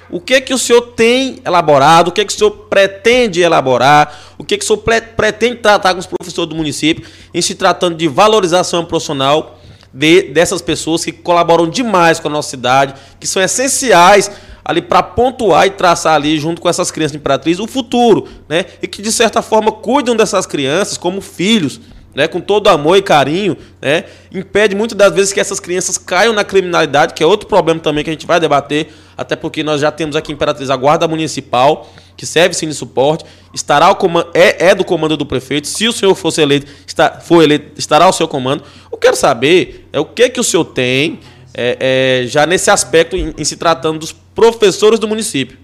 O 0.08 0.20
que 0.20 0.40
que 0.40 0.54
o 0.54 0.60
senhor 0.60 0.82
tem 0.96 1.40
elaborado? 1.44 2.10
O 2.10 2.12
que 2.12 2.24
que 2.24 2.32
o 2.32 2.38
senhor 2.38 2.52
pretende 2.52 3.42
elaborar? 3.42 4.36
O 4.38 4.44
que 4.44 4.56
que 4.56 4.64
o 4.64 4.68
senhor 4.68 4.84
pretende 5.18 5.56
tratar 5.56 5.94
com 5.94 6.00
os 6.00 6.06
professores 6.06 6.48
do 6.48 6.56
município 6.56 7.10
em 7.34 7.42
se 7.42 7.56
tratando 7.56 7.96
de 7.96 8.08
valorização 8.08 8.86
profissional 8.86 9.60
de, 9.96 10.24
dessas 10.24 10.62
pessoas 10.62 11.06
que 11.06 11.14
colaboram 11.14 11.70
demais 11.70 12.20
com 12.20 12.28
a 12.28 12.32
nossa 12.32 12.50
cidade, 12.50 12.94
que 13.18 13.26
são 13.26 13.42
essenciais 13.42 14.30
ali 14.64 14.82
para 14.82 15.02
pontuar 15.02 15.68
e 15.68 15.70
traçar 15.70 16.16
ali 16.16 16.38
junto 16.38 16.62
com 16.62 16.68
essas 16.68 16.92
crianças 16.92 17.14
de 17.14 17.18
Imperatriz 17.18 17.60
o 17.60 17.68
futuro, 17.68 18.28
né? 18.50 18.66
E 18.82 18.88
que 18.88 19.02
de 19.02 19.12
certa 19.12 19.42
forma 19.42 19.72
cuidam 19.72 20.16
dessas 20.16 20.46
crianças 20.46 20.98
como 20.98 21.22
filhos, 21.22 21.80
né, 22.16 22.28
com 22.28 22.40
todo 22.40 22.70
amor 22.70 22.98
e 22.98 23.02
carinho, 23.02 23.58
né, 23.82 24.06
impede 24.34 24.74
muitas 24.74 24.98
das 24.98 25.14
vezes 25.14 25.34
que 25.34 25.40
essas 25.40 25.60
crianças 25.60 25.98
caiam 25.98 26.34
na 26.34 26.44
criminalidade, 26.44 27.14
que 27.14 27.22
é 27.22 27.26
outro 27.26 27.48
problema 27.48 27.80
também 27.80 28.04
que 28.04 28.10
a 28.10 28.14
gente 28.14 28.26
vai 28.26 28.40
debater, 28.40 28.92
até 29.18 29.36
porque 29.36 29.62
nós 29.64 29.82
já 29.82 29.92
temos 29.92 30.16
aqui 30.16 30.32
em 30.32 30.36
Imperatriz 30.36 30.70
a 30.70 30.76
Guarda 30.76 31.08
Municipal, 31.08 31.92
que 32.18 32.26
serve 32.26 32.56
sim 32.56 32.68
de 32.68 32.74
suporte, 32.74 33.26
estará 33.54 33.88
ao 33.88 33.96
comando, 33.96 34.30
é, 34.34 34.68
é 34.68 34.76
do 34.76 34.86
comando 34.86 35.18
do 35.18 35.26
prefeito. 35.26 35.68
Se 35.68 35.88
o 35.88 35.94
senhor 35.94 36.16
fosse 36.16 36.42
eleito, 36.42 36.72
está, 36.88 37.20
for 37.20 37.44
eleito, 37.44 37.78
estará 37.78 38.06
ao 38.06 38.14
seu 38.14 38.28
comando. 38.28 38.64
Eu 38.92 38.98
quero 38.98 39.16
saber 39.16 39.88
é 39.92 40.00
o 40.00 40.06
que 40.06 40.30
que 40.30 40.40
o 40.40 40.44
senhor 40.44 40.66
tem 40.66 41.20
é, 41.54 42.22
é, 42.24 42.28
já 42.28 42.46
nesse 42.46 42.70
aspecto 42.70 43.16
em, 43.16 43.34
em, 43.38 43.44
se 43.44 43.56
tratando 43.56 44.00
dos 44.00 44.12
professores 44.12 45.00
do 45.00 45.08
município. 45.08 45.58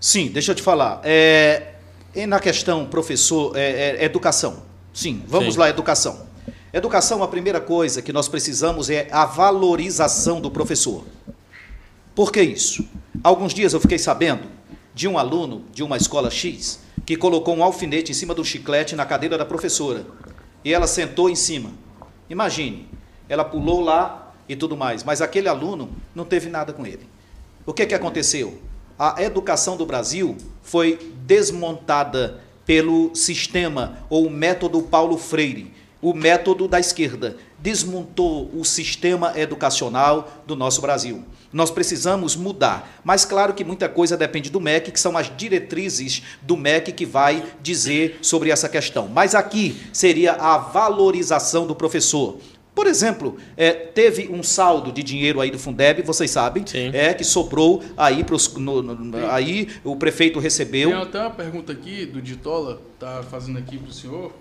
Sim, 0.00 0.28
deixa 0.28 0.52
eu 0.52 0.54
te 0.54 0.62
falar. 0.62 1.00
É, 1.04 1.74
na 2.26 2.38
questão 2.38 2.86
professor, 2.86 3.56
é, 3.56 3.96
é, 4.00 4.04
educação. 4.04 4.73
Sim, 4.94 5.24
vamos 5.26 5.54
Sim. 5.54 5.60
lá, 5.60 5.68
educação. 5.68 6.28
Educação, 6.72 7.22
a 7.22 7.28
primeira 7.28 7.60
coisa 7.60 8.00
que 8.00 8.12
nós 8.12 8.28
precisamos 8.28 8.88
é 8.88 9.08
a 9.10 9.26
valorização 9.26 10.40
do 10.40 10.50
professor. 10.50 11.04
Por 12.14 12.30
que 12.30 12.40
isso? 12.40 12.88
Alguns 13.22 13.52
dias 13.52 13.72
eu 13.72 13.80
fiquei 13.80 13.98
sabendo 13.98 14.48
de 14.94 15.08
um 15.08 15.18
aluno 15.18 15.64
de 15.72 15.82
uma 15.82 15.96
escola 15.96 16.30
X 16.30 16.78
que 17.04 17.16
colocou 17.16 17.56
um 17.56 17.64
alfinete 17.64 18.12
em 18.12 18.14
cima 18.14 18.34
do 18.34 18.44
chiclete 18.44 18.94
na 18.94 19.04
cadeira 19.04 19.36
da 19.36 19.44
professora. 19.44 20.06
E 20.64 20.72
ela 20.72 20.86
sentou 20.86 21.28
em 21.28 21.34
cima. 21.34 21.72
Imagine, 22.30 22.88
ela 23.28 23.44
pulou 23.44 23.80
lá 23.80 24.32
e 24.48 24.54
tudo 24.54 24.76
mais, 24.76 25.02
mas 25.02 25.20
aquele 25.20 25.48
aluno 25.48 25.90
não 26.14 26.24
teve 26.24 26.48
nada 26.48 26.72
com 26.72 26.86
ele. 26.86 27.08
O 27.66 27.72
que, 27.72 27.84
que 27.84 27.94
aconteceu? 27.94 28.60
A 28.96 29.20
educação 29.22 29.76
do 29.76 29.84
Brasil 29.84 30.36
foi 30.62 31.12
desmontada 31.26 32.43
pelo 32.66 33.14
sistema 33.14 33.98
ou 34.08 34.30
método 34.30 34.82
Paulo 34.82 35.18
Freire, 35.18 35.72
o 36.00 36.12
método 36.12 36.68
da 36.68 36.78
esquerda. 36.78 37.36
Desmontou 37.58 38.50
o 38.54 38.64
sistema 38.64 39.32
educacional 39.38 40.42
do 40.46 40.54
nosso 40.54 40.82
Brasil. 40.82 41.24
Nós 41.50 41.70
precisamos 41.70 42.34
mudar. 42.36 43.00
Mas 43.04 43.24
claro 43.24 43.54
que 43.54 43.64
muita 43.64 43.88
coisa 43.88 44.16
depende 44.16 44.50
do 44.50 44.60
MEC, 44.60 44.90
que 44.90 45.00
são 45.00 45.16
as 45.16 45.34
diretrizes 45.34 46.22
do 46.42 46.56
MEC 46.56 46.92
que 46.92 47.06
vai 47.06 47.44
dizer 47.62 48.18
sobre 48.20 48.50
essa 48.50 48.68
questão. 48.68 49.08
Mas 49.08 49.34
aqui 49.34 49.80
seria 49.92 50.32
a 50.32 50.58
valorização 50.58 51.66
do 51.66 51.74
professor. 51.74 52.38
Por 52.74 52.86
exemplo, 52.88 53.36
é, 53.56 53.72
teve 53.72 54.28
um 54.28 54.42
saldo 54.42 54.90
de 54.90 55.02
dinheiro 55.02 55.40
aí 55.40 55.50
do 55.50 55.58
Fundeb, 55.58 56.02
vocês 56.02 56.30
sabem, 56.30 56.66
Sim. 56.66 56.90
é 56.92 57.14
que 57.14 57.22
sobrou 57.22 57.82
aí 57.96 58.24
no, 58.58 59.26
aí 59.30 59.68
o 59.84 59.94
prefeito 59.94 60.40
recebeu. 60.40 60.90
Tem 60.90 60.98
até 60.98 61.20
uma 61.20 61.30
pergunta 61.30 61.72
aqui 61.72 62.04
do 62.04 62.20
Ditola, 62.20 62.82
tá 62.98 63.22
fazendo 63.30 63.58
aqui 63.58 63.78
para 63.78 63.88
o 63.88 63.92
senhor. 63.92 64.32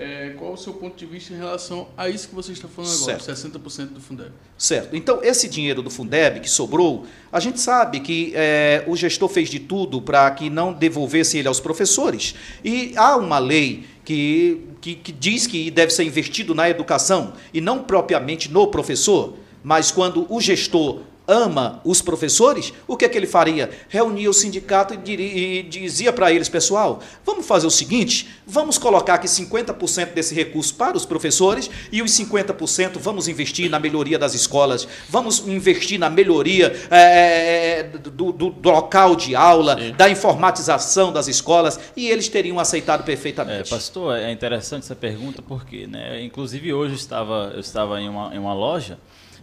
É, 0.00 0.32
qual 0.38 0.52
o 0.52 0.56
seu 0.56 0.74
ponto 0.74 0.96
de 0.96 1.04
vista 1.06 1.34
em 1.34 1.36
relação 1.36 1.88
a 1.96 2.08
isso 2.08 2.28
que 2.28 2.34
você 2.34 2.52
está 2.52 2.68
falando 2.68 2.94
agora, 3.02 3.18
certo. 3.18 3.58
60% 3.58 3.86
do 3.94 4.00
Fundeb? 4.00 4.30
Certo. 4.56 4.94
Então, 4.94 5.18
esse 5.24 5.48
dinheiro 5.48 5.82
do 5.82 5.90
Fundeb 5.90 6.38
que 6.38 6.48
sobrou, 6.48 7.04
a 7.32 7.40
gente 7.40 7.60
sabe 7.60 7.98
que 7.98 8.32
é, 8.36 8.84
o 8.86 8.94
gestor 8.94 9.28
fez 9.28 9.48
de 9.50 9.58
tudo 9.58 10.00
para 10.00 10.30
que 10.30 10.48
não 10.48 10.72
devolvesse 10.72 11.38
ele 11.38 11.48
aos 11.48 11.58
professores. 11.58 12.36
E 12.64 12.92
há 12.96 13.16
uma 13.16 13.40
lei 13.40 13.86
que, 14.08 14.62
que, 14.80 14.94
que 14.94 15.12
diz 15.12 15.46
que 15.46 15.70
deve 15.70 15.92
ser 15.92 16.02
investido 16.02 16.54
na 16.54 16.70
educação 16.70 17.34
e 17.52 17.60
não 17.60 17.82
propriamente 17.82 18.50
no 18.50 18.66
professor, 18.68 19.34
mas 19.62 19.90
quando 19.90 20.26
o 20.32 20.40
gestor 20.40 21.00
ama 21.28 21.80
os 21.84 22.00
professores, 22.00 22.72
o 22.86 22.96
que 22.96 23.04
é 23.04 23.08
que 23.08 23.16
ele 23.18 23.26
faria? 23.26 23.68
Reunia 23.88 24.30
o 24.30 24.32
sindicato 24.32 24.94
e, 24.94 24.96
diri- 24.96 25.58
e 25.58 25.62
dizia 25.62 26.10
para 26.12 26.32
eles, 26.32 26.48
pessoal, 26.48 27.00
vamos 27.24 27.46
fazer 27.46 27.66
o 27.66 27.70
seguinte, 27.70 28.28
vamos 28.46 28.78
colocar 28.78 29.14
aqui 29.14 29.26
50% 29.28 30.14
desse 30.14 30.34
recurso 30.34 30.74
para 30.74 30.96
os 30.96 31.04
professores 31.04 31.70
e 31.92 32.00
os 32.00 32.10
50% 32.12 32.98
vamos 32.98 33.28
investir 33.28 33.70
na 33.70 33.78
melhoria 33.78 34.18
das 34.18 34.32
escolas, 34.34 34.88
vamos 35.08 35.46
investir 35.46 35.98
na 36.00 36.08
melhoria 36.08 36.74
eh, 36.90 37.82
do, 38.10 38.32
do- 38.32 38.50
do 38.50 38.70
local 38.70 39.14
de 39.14 39.34
aula, 39.36 39.76
da 39.96 40.08
informatização 40.08 41.12
das 41.12 41.28
escolas, 41.28 41.78
e 41.96 42.08
eles 42.08 42.28
teriam 42.28 42.58
aceitado 42.58 43.00
É, 43.00 43.04
perfeitamente. 43.04 43.68
pastor, 43.68 44.16
é 44.16 44.32
interessante 44.32 44.84
essa 44.84 44.96
pergunta 44.96 45.42
porque, 45.42 45.86
né, 45.86 46.22
inclusive 46.22 46.72
hoje 46.72 46.92
eu 46.94 46.96
estava, 46.96 47.50
eu 47.54 47.60
estava 47.60 48.00
em 48.00 48.08
uma, 48.08 48.34
em 48.34 48.38
uma 48.38 48.54
loja, 48.54 48.98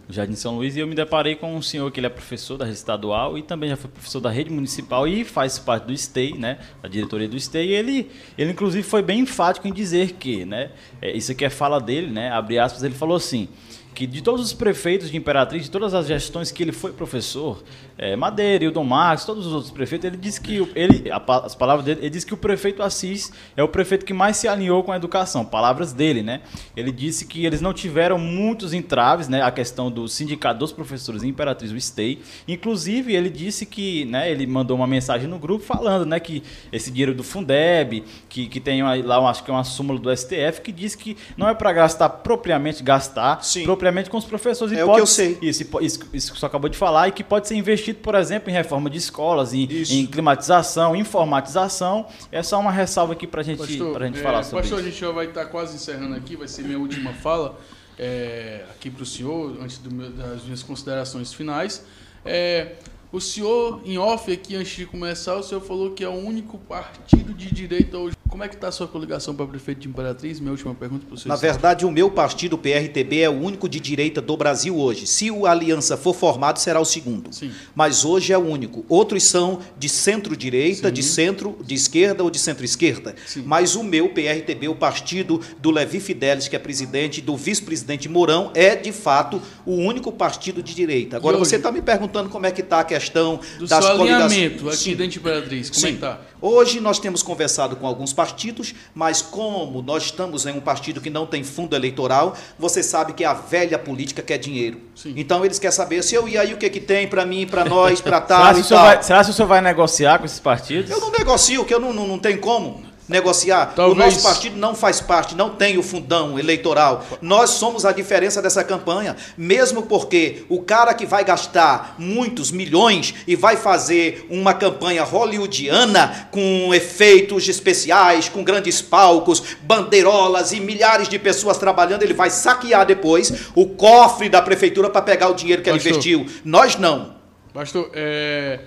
Jardim 0.08 0.34
São 0.34 0.56
Luís, 0.56 0.76
e 0.76 0.80
eu 0.80 0.86
me 0.86 0.94
deparei 0.94 1.34
com 1.34 1.56
um 1.56 1.62
senhor 1.62 1.90
que 1.90 1.98
ele 1.98 2.06
é 2.06 2.10
professor 2.10 2.56
da 2.56 2.64
rede 2.64 2.76
estadual 2.76 3.36
e 3.36 3.42
também 3.42 3.70
já 3.70 3.76
foi 3.76 3.90
professor 3.90 4.20
da 4.20 4.30
rede 4.30 4.50
municipal 4.50 5.06
e 5.08 5.24
faz 5.24 5.58
parte 5.58 5.84
do 5.84 5.96
STEI, 5.96 6.34
né, 6.34 6.58
da 6.82 6.88
diretoria 6.88 7.28
do 7.28 7.38
STEI, 7.38 7.68
e 7.68 7.72
ele, 7.72 8.10
ele 8.38 8.52
inclusive 8.52 8.82
foi 8.82 9.02
bem 9.02 9.20
enfático 9.20 9.66
em 9.66 9.72
dizer 9.72 10.12
que, 10.12 10.44
né, 10.44 10.70
é, 11.02 11.16
isso 11.16 11.32
aqui 11.32 11.44
é 11.44 11.50
fala 11.50 11.80
dele, 11.80 12.10
né, 12.10 12.30
abre 12.30 12.58
aspas, 12.58 12.82
ele 12.82 12.94
falou 12.94 13.16
assim, 13.16 13.48
que 13.96 14.06
de 14.06 14.20
todos 14.20 14.44
os 14.44 14.52
prefeitos 14.52 15.10
de 15.10 15.16
Imperatriz, 15.16 15.64
de 15.64 15.70
todas 15.70 15.94
as 15.94 16.06
gestões 16.06 16.52
que 16.52 16.62
ele 16.62 16.70
foi 16.70 16.92
professor, 16.92 17.64
é, 17.96 18.14
Madeira, 18.14 18.62
Hildon 18.66 18.84
Marques, 18.84 19.24
todos 19.24 19.46
os 19.46 19.54
outros 19.54 19.72
prefeitos, 19.72 20.04
ele 20.04 20.18
disse 20.18 20.38
que, 20.38 20.60
o- 20.60 20.68
ele, 20.74 21.10
a 21.10 21.16
as 21.46 21.54
palavras 21.54 21.86
dele, 21.86 22.00
ele 22.02 22.10
disse 22.10 22.26
que 22.26 22.34
o 22.34 22.36
prefeito 22.36 22.82
Assis 22.82 23.32
é 23.56 23.62
o 23.62 23.68
prefeito 23.68 24.04
que 24.04 24.12
mais 24.12 24.36
se 24.36 24.46
alinhou 24.46 24.84
com 24.84 24.92
a 24.92 24.96
educação, 24.96 25.46
palavras 25.46 25.94
dele, 25.94 26.22
né? 26.22 26.42
Ele 26.76 26.92
disse 26.92 27.24
que 27.24 27.46
eles 27.46 27.62
não 27.62 27.72
tiveram 27.72 28.18
muitos 28.18 28.74
entraves, 28.74 29.28
né, 29.28 29.40
a 29.40 29.50
questão 29.50 29.90
do 29.90 30.06
sindicato 30.06 30.58
dos 30.60 30.72
professores 30.72 31.22
em 31.22 31.28
Imperatriz, 31.30 31.72
o 31.72 31.80
STEI, 31.80 32.18
inclusive 32.46 33.14
ele 33.14 33.30
disse 33.30 33.64
que, 33.64 34.04
né, 34.04 34.30
ele 34.30 34.46
mandou 34.46 34.76
uma 34.76 34.86
mensagem 34.86 35.26
no 35.26 35.38
grupo 35.38 35.64
falando, 35.64 36.04
né, 36.04 36.20
que 36.20 36.42
esse 36.70 36.90
dinheiro 36.90 37.14
do 37.14 37.24
Fundeb, 37.24 38.04
que, 38.28 38.46
que 38.46 38.60
tem 38.60 38.82
lá, 38.82 39.30
acho 39.30 39.42
que 39.42 39.50
é 39.50 39.54
uma 39.54 39.64
súmula 39.64 39.98
do 39.98 40.14
STF, 40.14 40.60
que 40.62 40.70
diz 40.70 40.94
que 40.94 41.16
não 41.34 41.48
é 41.48 41.54
para 41.54 41.72
gastar 41.72 42.10
propriamente 42.10 42.82
gastar, 42.82 43.42
Sim. 43.42 43.64
propriamente 43.64 43.85
com 44.10 44.16
os 44.16 44.24
professores. 44.24 44.72
E 44.76 44.80
É 44.80 44.84
o 44.84 44.92
que 44.94 45.00
eu 45.00 45.06
sei. 45.06 45.38
Isso, 45.42 45.62
isso, 45.80 46.00
isso 46.12 46.32
que 46.32 46.38
você 46.40 46.46
acabou 46.46 46.68
de 46.68 46.76
falar, 46.76 47.08
e 47.08 47.12
que 47.12 47.22
pode 47.24 47.48
ser 47.48 47.54
investido, 47.54 47.98
por 48.00 48.14
exemplo, 48.14 48.50
em 48.50 48.52
reforma 48.52 48.88
de 48.90 48.98
escolas, 48.98 49.52
em, 49.54 49.68
em 49.90 50.06
climatização, 50.06 50.94
informatização. 50.96 52.06
É 52.30 52.42
só 52.42 52.58
uma 52.58 52.70
ressalva 52.72 53.12
aqui 53.12 53.26
para 53.26 53.42
gente, 53.42 53.58
Pastor, 53.58 53.92
pra 53.92 54.06
gente 54.06 54.18
é, 54.18 54.22
falar 54.22 54.42
sobre 54.42 54.62
pastor, 54.62 54.78
isso. 54.78 54.88
a 54.88 54.90
gente 54.90 55.00
já 55.00 55.10
vai 55.10 55.26
estar 55.26 55.46
quase 55.46 55.74
encerrando 55.76 56.14
aqui, 56.14 56.36
vai 56.36 56.48
ser 56.48 56.62
minha 56.62 56.78
última 56.78 57.12
fala 57.12 57.58
é, 57.98 58.64
aqui 58.70 58.90
para 58.90 59.02
o 59.02 59.06
senhor, 59.06 59.56
antes 59.60 59.78
do 59.78 59.92
meu- 59.92 60.10
das 60.10 60.42
minhas 60.44 60.62
considerações 60.62 61.32
finais. 61.32 61.84
É, 62.24 62.72
o 63.12 63.20
senhor, 63.20 63.80
em 63.84 63.96
off 63.98 64.30
aqui, 64.32 64.56
antes 64.56 64.74
de 64.76 64.84
começar, 64.86 65.36
o 65.36 65.42
senhor 65.42 65.60
falou 65.60 65.92
que 65.92 66.02
é 66.04 66.08
o 66.08 66.12
único 66.14 66.58
partido 66.58 67.32
de 67.32 67.52
direita 67.54 67.96
hoje. 67.96 68.15
Como 68.28 68.42
é 68.44 68.48
que 68.48 68.54
está 68.54 68.68
a 68.68 68.72
sua 68.72 68.86
coligação 68.86 69.34
para 69.34 69.46
prefeito 69.46 69.80
de 69.80 69.88
Imperatriz? 69.88 70.40
Minha 70.40 70.50
última 70.52 70.74
pergunta 70.74 71.06
para 71.06 71.14
o 71.14 71.18
senhor. 71.18 71.34
Na 71.34 71.40
verdade, 71.40 71.86
o 71.86 71.90
meu 71.90 72.10
partido, 72.10 72.54
o 72.54 72.58
PRTB, 72.58 73.20
é 73.20 73.30
o 73.30 73.32
único 73.32 73.68
de 73.68 73.80
direita 73.80 74.20
do 74.20 74.36
Brasil 74.36 74.76
hoje. 74.76 75.06
Se 75.06 75.30
o 75.30 75.46
Aliança 75.46 75.96
for 75.96 76.14
formado, 76.14 76.58
será 76.58 76.80
o 76.80 76.84
segundo. 76.84 77.32
Sim. 77.32 77.50
Mas 77.74 78.04
hoje 78.04 78.32
é 78.32 78.38
o 78.38 78.42
único. 78.46 78.84
Outros 78.88 79.22
são 79.24 79.60
de 79.78 79.88
centro-direita, 79.88 80.90
de 80.90 81.02
centro, 81.02 81.56
de 81.64 81.74
esquerda 81.74 82.22
ou 82.22 82.30
de 82.30 82.38
centro-esquerda. 82.38 83.14
Mas 83.44 83.74
o 83.76 83.82
meu 83.82 84.08
PRTB, 84.10 84.68
o 84.68 84.74
partido 84.74 85.40
do 85.58 85.70
Levi 85.70 86.00
Fidelis, 86.00 86.48
que 86.48 86.56
é 86.56 86.58
presidente, 86.58 87.20
do 87.20 87.36
vice-presidente 87.36 88.08
Mourão, 88.08 88.50
é 88.54 88.74
de 88.76 88.92
fato 88.92 89.40
o 89.64 89.74
único 89.74 90.10
partido 90.12 90.62
de 90.62 90.74
direita. 90.74 91.16
Agora, 91.16 91.38
você 91.38 91.56
está 91.56 91.70
me 91.72 91.80
perguntando 91.80 92.28
como 92.28 92.44
é 92.44 92.50
que 92.50 92.60
está 92.60 92.80
a 92.80 92.84
questão 92.84 93.40
Do 93.58 93.66
das 93.66 93.84
seu 93.84 93.96
coligações. 93.96 94.32
alinhamento 94.32 94.68
aqui 94.68 94.76
Sim. 94.76 94.90
dentro 94.90 95.12
de 95.12 95.18
Imperatriz, 95.18 95.70
como 95.70 95.86
é 95.86 95.88
Sim. 95.88 95.94
que 95.94 96.00
tá? 96.00 96.20
Hoje 96.40 96.80
nós 96.80 96.98
temos 96.98 97.22
conversado 97.22 97.76
com 97.76 97.86
alguns 97.86 98.12
partidos, 98.12 98.74
mas 98.94 99.22
como 99.22 99.82
nós 99.82 100.04
estamos 100.04 100.46
em 100.46 100.52
um 100.52 100.60
partido 100.60 101.00
que 101.00 101.10
não 101.10 101.26
tem 101.26 101.42
fundo 101.42 101.74
eleitoral, 101.74 102.36
você 102.58 102.82
sabe 102.82 103.12
que 103.12 103.24
a 103.24 103.32
velha 103.32 103.78
política 103.78 104.22
quer 104.22 104.38
dinheiro. 104.38 104.80
Sim. 104.94 105.14
Então 105.16 105.44
eles 105.44 105.58
querem 105.58 105.74
saber 105.74 106.02
se 106.02 106.14
eu 106.14 106.28
e 106.28 106.36
aí 106.36 106.52
o 106.52 106.56
que 106.56 106.68
que 106.68 106.80
tem 106.80 107.08
para 107.08 107.24
mim, 107.24 107.46
para 107.46 107.64
nós, 107.64 108.00
para 108.00 108.20
Será, 108.26 108.38
tal 108.38 108.54
se 108.54 108.60
e 108.60 108.64
tal. 108.64 108.84
vai, 108.84 109.02
será 109.02 109.24
se 109.24 109.30
o 109.30 109.32
senhor 109.32 109.48
vai 109.48 109.60
negociar 109.60 110.18
com 110.18 110.24
esses 110.24 110.40
partidos? 110.40 110.90
Eu 110.90 111.00
não 111.00 111.10
negocio, 111.10 111.64
que 111.64 111.72
eu 111.74 111.80
não, 111.80 111.92
não, 111.92 112.06
não 112.06 112.18
tenho 112.18 112.38
como 112.38 112.84
negociar. 113.08 113.72
Talvez- 113.74 113.96
O 113.96 114.10
nosso 114.16 114.22
partido 114.22 114.56
não 114.56 114.74
faz 114.74 115.00
parte, 115.00 115.34
não 115.34 115.50
tem 115.50 115.78
o 115.78 115.82
fundão 115.82 116.38
eleitoral. 116.38 117.04
Nós 117.22 117.50
somos 117.50 117.84
a 117.84 117.92
diferença 117.92 118.42
dessa 118.42 118.64
campanha, 118.64 119.16
mesmo 119.36 119.82
porque 119.82 120.44
o 120.48 120.62
cara 120.62 120.92
que 120.94 121.06
vai 121.06 121.24
gastar 121.24 121.94
muitos 121.98 122.50
milhões 122.50 123.14
e 123.26 123.36
vai 123.36 123.56
fazer 123.56 124.26
uma 124.30 124.52
campanha 124.54 125.04
hollywoodiana 125.04 126.28
com 126.30 126.72
efeitos 126.74 127.48
especiais, 127.48 128.28
com 128.28 128.42
grandes 128.42 128.82
palcos, 128.82 129.42
bandeirolas 129.62 130.52
e 130.52 130.60
milhares 130.60 131.08
de 131.08 131.18
pessoas 131.18 131.58
trabalhando, 131.58 132.02
ele 132.02 132.14
vai 132.14 132.30
saquear 132.30 132.84
depois 132.86 133.32
o 133.54 133.66
cofre 133.66 134.28
da 134.28 134.42
prefeitura 134.42 134.90
para 134.90 135.02
pegar 135.02 135.28
o 135.28 135.34
dinheiro 135.34 135.62
que 135.62 135.68
ele 135.70 135.78
Pastor. 135.78 135.92
investiu. 135.92 136.26
Nós 136.44 136.76
não. 136.76 137.14
Pastor, 137.52 137.90
é, 137.94 138.60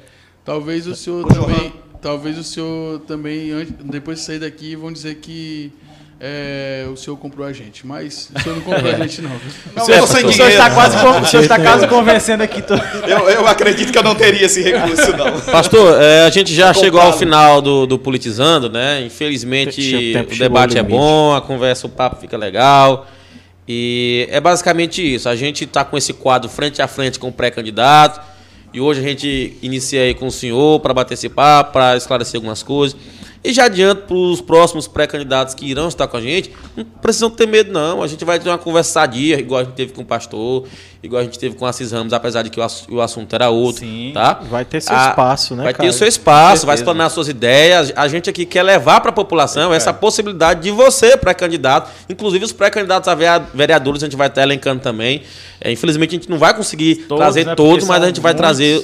talvez 0.43 0.87
o 0.87 0.95
senhor 0.95 1.25
Ô, 1.25 1.27
também, 1.27 1.55
Johan. 1.57 1.71
Talvez 2.01 2.37
o 2.37 2.43
senhor 2.43 2.99
também 3.01 3.49
depois 3.83 4.19
de 4.19 4.25
sair 4.25 4.39
daqui 4.39 4.75
vão 4.75 4.91
dizer 4.91 5.15
que 5.15 5.71
é, 6.21 6.85
o 6.91 6.97
senhor 6.97 7.15
comprou 7.15 7.47
a 7.47 7.53
gente, 7.53 7.87
mas 7.87 8.29
o 8.35 8.39
senhor 8.41 8.55
não 8.55 8.61
comprou 8.61 8.91
a 8.91 8.95
gente 8.99 9.21
não. 9.21 9.29
Não, 9.75 9.83
O 9.83 9.85
senhor, 9.85 9.99
tô 10.07 10.27
o 10.27 10.33
senhor 10.33 10.49
está 10.49 10.69
quase, 10.69 10.97
o 10.97 11.25
senhor 11.25 11.43
está 11.43 11.57
quase 11.59 11.87
convencendo 11.87 12.43
aqui. 12.43 12.61
to- 12.61 12.73
Eu, 13.07 13.29
eu 13.29 13.47
acredito 13.47 13.91
que 13.91 13.97
eu 13.97 14.03
não 14.03 14.13
teria 14.15 14.45
esse 14.45 14.61
recurso, 14.61 15.15
não. 15.15 15.39
Pastor, 15.49 16.01
é, 16.01 16.25
a 16.25 16.29
gente 16.29 16.53
já 16.53 16.73
Tô 16.73 16.81
chegou 16.81 16.99
ao 16.99 17.13
final 17.17 17.61
do, 17.61 17.85
do 17.85 17.97
Politizando, 17.97 18.69
né? 18.69 19.01
Infelizmente 19.05 19.79
o 19.95 20.13
tempo 20.13 20.33
o 20.33 20.37
debate 20.37 20.77
é 20.77 20.83
bom, 20.83 21.33
a 21.33 21.39
conversa, 21.41 21.87
o 21.87 21.89
papo 21.89 22.17
fica 22.19 22.35
legal. 22.37 23.07
E 23.65 24.27
é 24.31 24.41
basicamente 24.41 25.01
isso. 25.15 25.29
A 25.29 25.35
gente 25.35 25.63
está 25.63 25.85
com 25.85 25.97
esse 25.97 26.11
quadro 26.11 26.49
frente 26.49 26.81
a 26.81 26.87
frente 26.87 27.17
com 27.19 27.27
o 27.29 27.31
pré-candidato. 27.31 28.19
E 28.71 28.79
hoje 28.79 28.99
a 28.99 29.03
gente 29.03 29.57
inicia 29.61 30.01
aí 30.01 30.13
com 30.13 30.27
o 30.27 30.31
senhor 30.31 30.79
para 30.79 30.93
bater 30.93 31.15
esse 31.15 31.27
papo, 31.27 31.73
para 31.73 31.97
esclarecer 31.97 32.37
algumas 32.37 32.61
coisas. 32.61 32.95
E 33.43 33.53
já 33.53 33.65
adianto 33.65 34.01
para 34.03 34.15
os 34.17 34.41
próximos 34.41 34.85
pré-candidatos 34.87 35.53
que 35.53 35.65
irão 35.65 35.87
estar 35.87 36.07
com 36.07 36.17
a 36.17 36.21
gente, 36.21 36.51
não 36.75 36.83
precisam 36.83 37.29
ter 37.29 37.47
medo, 37.47 37.71
não. 37.71 38.03
A 38.03 38.07
gente 38.07 38.25
vai 38.25 38.37
ter 38.39 38.49
uma 38.49 38.57
conversa 38.57 38.91
sadia, 38.91 39.39
igual 39.39 39.61
a 39.61 39.63
gente 39.63 39.75
teve 39.75 39.93
com 39.93 40.01
o 40.01 40.05
pastor, 40.05 40.65
igual 41.01 41.21
a 41.21 41.23
gente 41.23 41.39
teve 41.39 41.55
com 41.55 41.65
a 41.65 41.69
Assis 41.69 41.93
Ramos, 41.93 42.11
apesar 42.11 42.41
de 42.43 42.49
que 42.49 42.59
o, 42.59 42.63
ass- 42.63 42.85
o 42.89 42.99
assunto 42.99 43.33
era 43.33 43.49
outro. 43.49 43.85
Sim. 43.85 44.11
Tá? 44.13 44.33
Vai 44.49 44.65
ter 44.65 44.81
seu 44.81 44.93
A- 44.93 45.09
espaço, 45.11 45.55
né, 45.55 45.63
Vai 45.63 45.73
ter 45.73 45.77
Caio? 45.77 45.89
o 45.89 45.93
seu 45.93 46.07
espaço, 46.07 46.65
vai 46.65 46.75
explanar 46.75 47.09
suas 47.09 47.29
ideias. 47.29 47.93
A 47.95 48.09
gente 48.09 48.29
aqui 48.29 48.45
quer 48.45 48.61
levar 48.63 48.99
para 48.99 49.09
a 49.09 49.13
população 49.13 49.73
essa 49.73 49.93
possibilidade 49.93 50.61
de 50.61 50.71
você, 50.71 51.15
pré-candidato, 51.15 51.89
inclusive 52.09 52.43
os 52.43 52.51
pré-candidatos 52.51 53.07
a 53.07 53.15
vereadores, 53.53 54.03
a 54.03 54.05
gente 54.07 54.17
vai 54.17 54.27
estar 54.27 54.41
elencando 54.43 54.81
também. 54.81 55.23
É, 55.61 55.69
infelizmente 55.71 56.11
a 56.11 56.13
gente 56.19 56.29
não 56.29 56.37
vai 56.37 56.53
conseguir 56.53 56.95
Todos, 57.07 57.21
trazer 57.21 57.45
né, 57.45 57.53
todos, 57.55 57.85
mas 57.85 58.01
a 58.01 58.05
gente 58.07 58.21
vai 58.21 58.31
muitos. 58.33 58.41
trazer. 58.41 58.77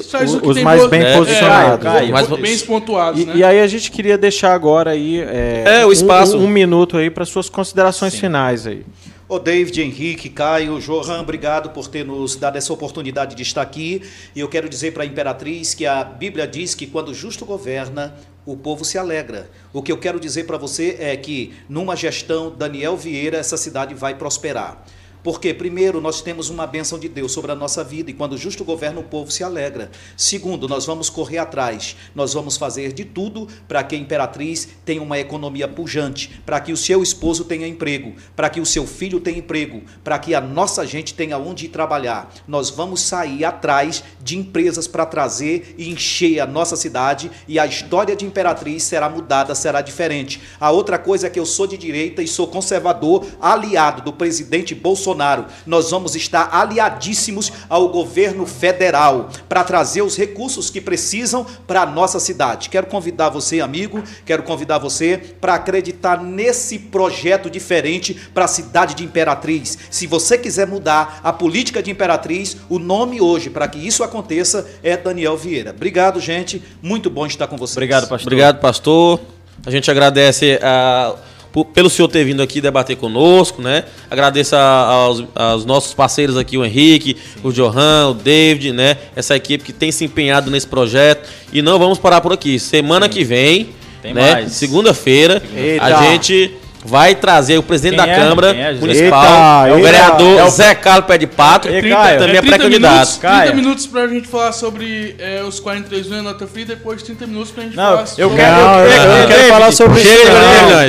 Os 0.44 0.56
tem 0.56 0.64
mais 0.64 0.80
boa- 0.80 0.90
bem 0.90 1.04
é, 1.04 1.18
posicionados. 1.18 1.74
É, 1.86 1.90
Caio, 1.90 2.12
mais 2.12 2.28
bem 2.28 2.60
pontuados, 2.60 3.22
E, 3.22 3.26
né? 3.26 3.34
e 3.38 3.44
aí 3.46 3.60
a 3.62 3.68
gente 3.68 3.90
queria 3.90 4.18
deixar 4.18 4.45
agora 4.54 4.92
aí 4.92 5.20
é, 5.22 5.64
É, 5.82 5.86
o 5.86 5.90
um- 5.90 5.92
espaço. 5.92 6.38
Um, 6.38 6.44
um 6.46 6.48
minuto 6.48 6.98
aí 6.98 7.10
para 7.10 7.26
suas 7.26 7.50
considerações 7.50 8.16
finais 8.16 8.66
aí. 8.68 8.86
Ô 9.28 9.40
David, 9.40 9.82
Henrique, 9.82 10.30
Caio, 10.30 10.80
Johan, 10.80 11.20
obrigado 11.22 11.72
por 11.72 11.88
ter 11.88 12.06
nos 12.06 12.36
dado 12.36 12.58
essa 12.58 12.72
oportunidade 12.72 13.36
de 13.36 13.42
estar 13.42 13.62
aqui. 13.64 14.04
E 14.36 14.40
eu 14.40 14.48
quero 14.48 14.70
dizer 14.70 14.92
para 14.94 15.02
a 15.04 15.06
Imperatriz 15.06 15.74
que 15.74 15.86
a 15.86 16.04
Bíblia 16.04 16.46
diz 16.48 16.76
que 16.76 16.86
quando 16.86 17.10
o 17.10 17.14
justo 17.14 17.44
governa, 17.44 18.14
o 18.46 18.56
povo 18.56 18.86
se 18.86 19.00
alegra. 19.00 19.50
O 19.74 19.82
que 19.82 19.92
eu 19.92 19.98
quero 19.98 20.20
dizer 20.20 20.44
para 20.46 20.58
você 20.58 20.96
é 21.00 21.18
que 21.18 21.54
numa 21.68 21.96
gestão 21.96 22.54
Daniel 22.56 22.96
Vieira, 22.96 23.38
essa 23.38 23.58
cidade 23.58 23.96
vai 23.96 24.14
prosperar. 24.14 24.84
Porque, 25.26 25.56
primeiro, 25.56 26.00
nós 26.00 26.22
temos 26.22 26.52
uma 26.52 26.68
bênção 26.68 27.00
de 27.00 27.10
Deus 27.10 27.32
sobre 27.32 27.52
a 27.52 27.56
nossa 27.56 27.84
vida 27.84 28.12
e 28.12 28.14
quando 28.14 28.34
o 28.34 28.38
justo 28.38 28.64
governa, 28.64 29.00
o 29.00 29.04
povo 29.04 29.32
se 29.32 29.44
alegra. 29.44 29.90
Segundo, 30.16 30.68
nós 30.68 30.86
vamos 30.86 31.10
correr 31.10 31.40
atrás, 31.40 31.98
nós 32.14 32.36
vamos 32.36 32.58
fazer 32.58 32.94
de 32.94 33.04
tudo 33.04 33.48
para 33.68 33.84
que 33.84 33.96
a 33.96 33.98
Imperatriz 33.98 34.68
tenha 34.86 35.02
uma 35.02 35.18
economia 35.18 35.68
pujante, 35.68 36.40
para 36.46 36.60
que 36.60 36.72
o 36.72 36.78
seu 36.78 37.02
esposo 37.02 37.44
tenha 37.44 37.68
emprego, 37.68 38.14
para 38.36 38.52
que 38.52 38.62
o 38.62 38.66
seu 38.68 38.86
filho 38.86 39.20
tenha 39.20 39.40
emprego, 39.40 39.82
para 40.04 40.20
que 40.20 40.36
a 40.36 40.40
nossa 40.40 40.86
gente 40.86 41.16
tenha 41.16 41.40
onde 41.40 41.66
ir 41.66 41.70
trabalhar. 41.70 42.32
Nós 42.48 42.70
vamos 42.70 43.02
sair 43.02 43.44
atrás 43.46 44.04
de 44.22 44.38
empresas 44.38 44.88
para 44.88 45.08
trazer 45.08 45.74
e 45.76 45.90
encher 45.90 46.40
a 46.40 46.46
nossa 46.46 46.76
cidade 46.76 47.32
e 47.48 47.58
a 47.58 47.66
história 47.66 48.16
de 48.16 48.26
Imperatriz 48.26 48.84
será 48.84 49.10
mudada, 49.10 49.56
será 49.56 49.82
diferente. 49.82 50.40
A 50.60 50.70
outra 50.70 51.00
coisa 51.00 51.26
é 51.26 51.32
que 51.32 51.40
eu 51.40 51.48
sou 51.48 51.66
de 51.66 51.80
direita 51.80 52.22
e 52.22 52.28
sou 52.28 52.46
conservador, 52.46 53.26
aliado 53.42 54.04
do 54.04 54.14
presidente 54.14 54.76
Bolsonaro 54.76 55.15
Bolsonaro. 55.16 55.46
Nós 55.66 55.92
vamos 55.92 56.16
estar 56.16 56.50
aliadíssimos 56.52 57.52
ao 57.70 57.90
governo 57.90 58.46
federal 58.46 59.30
para 59.48 59.64
trazer 59.64 60.02
os 60.02 60.18
recursos 60.18 60.70
que 60.70 60.82
precisam 60.82 61.46
para 61.66 61.82
a 61.82 61.86
nossa 61.86 62.20
cidade. 62.20 62.70
Quero 62.70 62.88
convidar 62.88 63.30
você, 63.30 63.62
amigo, 63.62 64.04
quero 64.26 64.44
convidar 64.44 64.78
você 64.78 65.18
para 65.40 65.56
acreditar 65.56 66.22
nesse 66.22 66.78
projeto 66.78 67.50
diferente 67.50 68.14
para 68.34 68.46
a 68.46 68.50
cidade 68.50 68.94
de 68.96 69.04
Imperatriz. 69.04 69.78
Se 69.90 70.06
você 70.06 70.38
quiser 70.38 70.68
mudar 70.68 71.22
a 71.24 71.32
política 71.32 71.82
de 71.82 71.90
Imperatriz, 71.90 72.58
o 72.70 72.78
nome 72.78 73.22
hoje 73.22 73.50
para 73.50 73.68
que 73.68 73.80
isso 73.80 74.04
aconteça 74.04 74.68
é 74.84 74.98
Daniel 74.98 75.38
Vieira. 75.38 75.72
Obrigado, 75.72 76.20
gente. 76.20 76.62
Muito 76.82 77.10
bom 77.10 77.26
estar 77.26 77.48
com 77.48 77.58
vocês. 77.58 77.78
Obrigado, 77.78 78.08
pastor. 78.08 78.28
Obrigado, 78.28 78.60
pastor. 78.60 79.20
A 79.66 79.72
gente 79.72 79.90
agradece 79.90 80.60
a, 80.62 81.16
por- 81.56 81.64
pelo 81.68 81.90
senhor 81.90 82.10
ter 82.10 82.26
vindo 82.26 82.42
aqui 82.44 82.60
debater 82.60 82.98
conosco, 82.98 83.62
né? 83.62 83.86
Agradeço 84.12 84.58
a- 84.58 84.60
aos, 84.60 85.24
aos 85.34 85.64
nossos 85.64 85.94
parceiros 85.94 86.36
aqui, 86.36 86.58
o 86.58 86.66
Henrique, 86.66 87.16
o 87.42 87.50
Johan, 87.50 88.10
o 88.10 88.14
David, 88.14 88.74
né? 88.74 88.98
Essa 89.16 89.38
equipe 89.38 89.64
que 89.64 89.72
tem 89.72 89.90
se 89.90 90.04
empenhado 90.04 90.52
nesse 90.52 90.68
projeto. 90.68 91.30
E 91.54 91.62
não 91.62 91.80
vamos 91.80 91.98
parar 91.98 92.20
por 92.20 92.34
aqui. 92.34 92.60
Semana 92.60 93.08
que 93.08 93.24
vem, 93.24 93.70
Tem 94.02 94.14
né? 94.14 94.22
Segunda-feira, 94.50 95.42
a 95.80 95.90
gente 96.12 96.52
vai 96.86 97.16
trazer 97.16 97.58
o 97.58 97.64
presidente 97.64 97.98
Quem 97.98 98.06
da 98.06 98.12
é? 98.12 98.16
Câmara 98.16 98.56
é? 98.56 98.74
Municipal, 98.74 99.24
Eita, 99.24 99.68
é 99.70 99.72
o 99.74 99.78
eita. 99.78 99.92
vereador 99.92 100.40
É 100.40 100.44
o- 100.44 100.50
Zé 100.50 100.76
Carlos 100.76 101.06
Pé 101.06 101.18
de 101.18 101.28
Pato, 101.28 101.68
que 101.68 101.82
Caio, 101.90 102.20
também 102.20 102.36
é 102.38 102.42
30 102.42 102.48
pré-candidato. 102.58 102.94
minutos, 102.94 103.18
30 103.18 103.28
Caio. 103.36 103.56
minutos 103.56 103.88
pra 103.88 104.08
gente 104.08 104.28
falar 104.28 104.52
sobre 104.52 105.16
é, 105.20 105.42
os 105.44 105.60
43 105.60 106.06
milhões 106.06 106.24
de 106.24 106.28
nota 106.32 106.48
fria, 106.48 106.66
depois 106.66 107.02
30 107.04 107.26
minutos 107.28 107.52
pra 107.52 107.64
gente 107.64 107.76
Não, 107.76 107.84
falar 107.84 108.02
eu 108.02 108.08
sobre... 108.08 108.36
quero- 108.38 108.56
Não, 108.56 108.80
eu, 108.80 108.86
eu 108.86 108.90
David, 108.90 109.28
quero 109.34 109.48
falar 109.54 109.72
sobre 109.72 110.02
isso. 110.02 110.10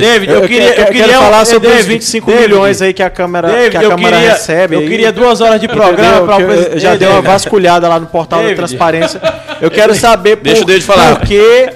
David, 0.00 0.32
eu, 0.32 0.40
Eu, 0.42 0.48
queria, 0.48 0.74
eu 0.80 0.86
queria 0.86 1.18
falar 1.18 1.44
sobre 1.44 1.68
David, 1.68 1.80
os 1.82 1.86
25 1.88 2.30
David, 2.30 2.48
milhões 2.48 2.82
aí 2.82 2.92
que 2.92 3.02
a 3.02 3.10
Câmara, 3.10 3.48
David, 3.48 3.70
que 3.70 3.76
a 3.78 3.82
eu 3.82 3.90
Câmara 3.90 4.16
queria, 4.16 4.32
recebe. 4.32 4.76
Eu 4.76 4.82
queria 4.82 5.12
duas 5.12 5.40
horas 5.40 5.60
de 5.60 5.66
programa 5.68 6.26
para 6.26 6.36
o 6.36 6.40
eu- 6.40 6.48
eu 6.50 6.54
presidente. 6.56 6.80
já 6.80 6.94
dei 6.94 7.08
uma 7.08 7.22
vasculhada 7.22 7.88
lá 7.88 7.98
no 7.98 8.06
portal 8.06 8.42
da 8.42 8.54
transparência. 8.54 9.20
Eu 9.60 9.70
quero 9.70 9.94
saber 9.94 10.36
por, 10.36 10.44
Deixa 10.44 10.62
o 10.62 10.66
David 10.66 10.84
falar. 10.84 11.16
por 11.16 11.26
que. 11.26 11.70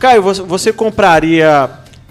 Caio, 0.00 0.22
você 0.22 0.72
compraria 0.72 1.68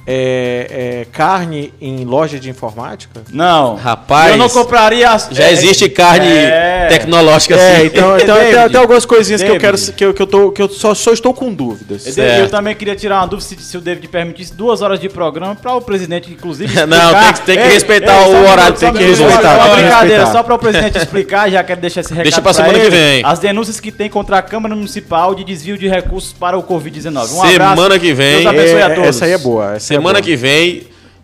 é, 0.07 1.01
é, 1.01 1.07
carne 1.11 1.73
em 1.81 2.05
loja 2.05 2.39
de 2.39 2.49
informática? 2.49 3.21
Não. 3.31 3.75
Rapaz, 3.75 4.31
Eu 4.31 4.37
não 4.37 4.49
compraria... 4.49 5.09
as- 5.09 5.29
Já 5.31 5.45
é, 5.45 5.51
existe 5.51 5.89
carne 5.89 6.27
é. 6.27 6.87
tecnológica 6.89 7.55
É, 7.55 7.77
assim. 7.77 7.85
então, 7.87 8.17
então 8.17 8.35
David, 8.35 8.55
tem, 8.55 8.69
tem 8.69 8.79
algumas 8.81 9.05
coisinhas 9.05 9.41
que 9.41 9.47
eu 9.49 9.57
David. 9.59 9.81
quero 9.81 9.93
que 9.97 10.05
eu, 10.05 10.13
que 10.13 10.21
eu, 10.21 10.27
tô, 10.27 10.51
que 10.51 10.61
eu 10.61 10.69
só, 10.69 10.93
só 10.93 11.11
estou 11.11 11.33
com 11.33 11.51
dúvidas. 11.53 12.05
Eu, 12.05 12.13
Certo. 12.13 12.39
eu 12.41 12.49
também 12.49 12.75
queria 12.75 12.95
tirar 12.95 13.21
uma 13.21 13.27
dúvida 13.27 13.47
se, 13.49 13.55
se 13.63 13.77
o 13.77 13.81
David 13.81 14.07
permitisse 14.07 14.53
duas 14.53 14.81
horas 14.81 14.99
de 14.99 15.09
programa 15.09 15.55
para 15.55 15.73
o 15.73 15.81
presidente, 15.81 16.31
inclusive. 16.31 16.73
Não, 16.85 16.97
explicar- 16.97 17.23
tem 17.23 17.33
que- 17.33 17.41
tem 17.45 17.57
que 17.57 17.63
Ei, 17.63 17.69
respeitar 17.73 18.21
ei, 18.27 18.33
o 18.33 18.49
horário, 18.51 18.77
tem 18.77 18.93
que 18.93 19.03
respeitar, 19.03 19.57
só 19.59 19.69
que 19.75 19.81
brincadeira, 19.81 20.25
só 20.27 20.43
para 20.43 20.53
o 20.55 20.59
presidente 20.59 20.97
explicar, 20.97 21.49
já 21.49 21.63
quero 21.63 21.81
deixar 21.81 22.01
esse 22.01 22.09
recado. 22.09 22.23
Deixa 22.23 22.41
pra 22.41 22.53
pra 22.53 22.63
semana 22.63 22.79
que 22.79 22.85
ele, 22.85 22.95
vem. 22.95 23.25
As 23.25 23.39
denúncias 23.39 23.79
que 23.79 23.91
tem 23.91 24.09
contra 24.09 24.37
a 24.37 24.41
Câmara 24.41 24.75
Municipal 24.75 25.33
de 25.33 25.43
desvio 25.43 25.77
de 25.77 25.87
recursos 25.87 26.31
para 26.33 26.57
o 26.57 26.63
Covid-19. 26.63 27.23
Um 27.23 27.25
Semana 27.47 27.71
abraço. 27.71 27.99
que 27.99 28.13
vem. 28.13 28.33
Deus 28.35 28.45
abençoe 28.45 28.81
a 28.81 28.85
É, 28.85 28.89
todos. 28.93 29.09
essa 29.09 29.25
aí 29.25 29.31
é 29.31 29.37
boa. 29.37 29.75
essa 29.75 29.93
é 29.93 29.94
Semana 29.95 30.21
que 30.21 30.35
vem. 30.35 30.83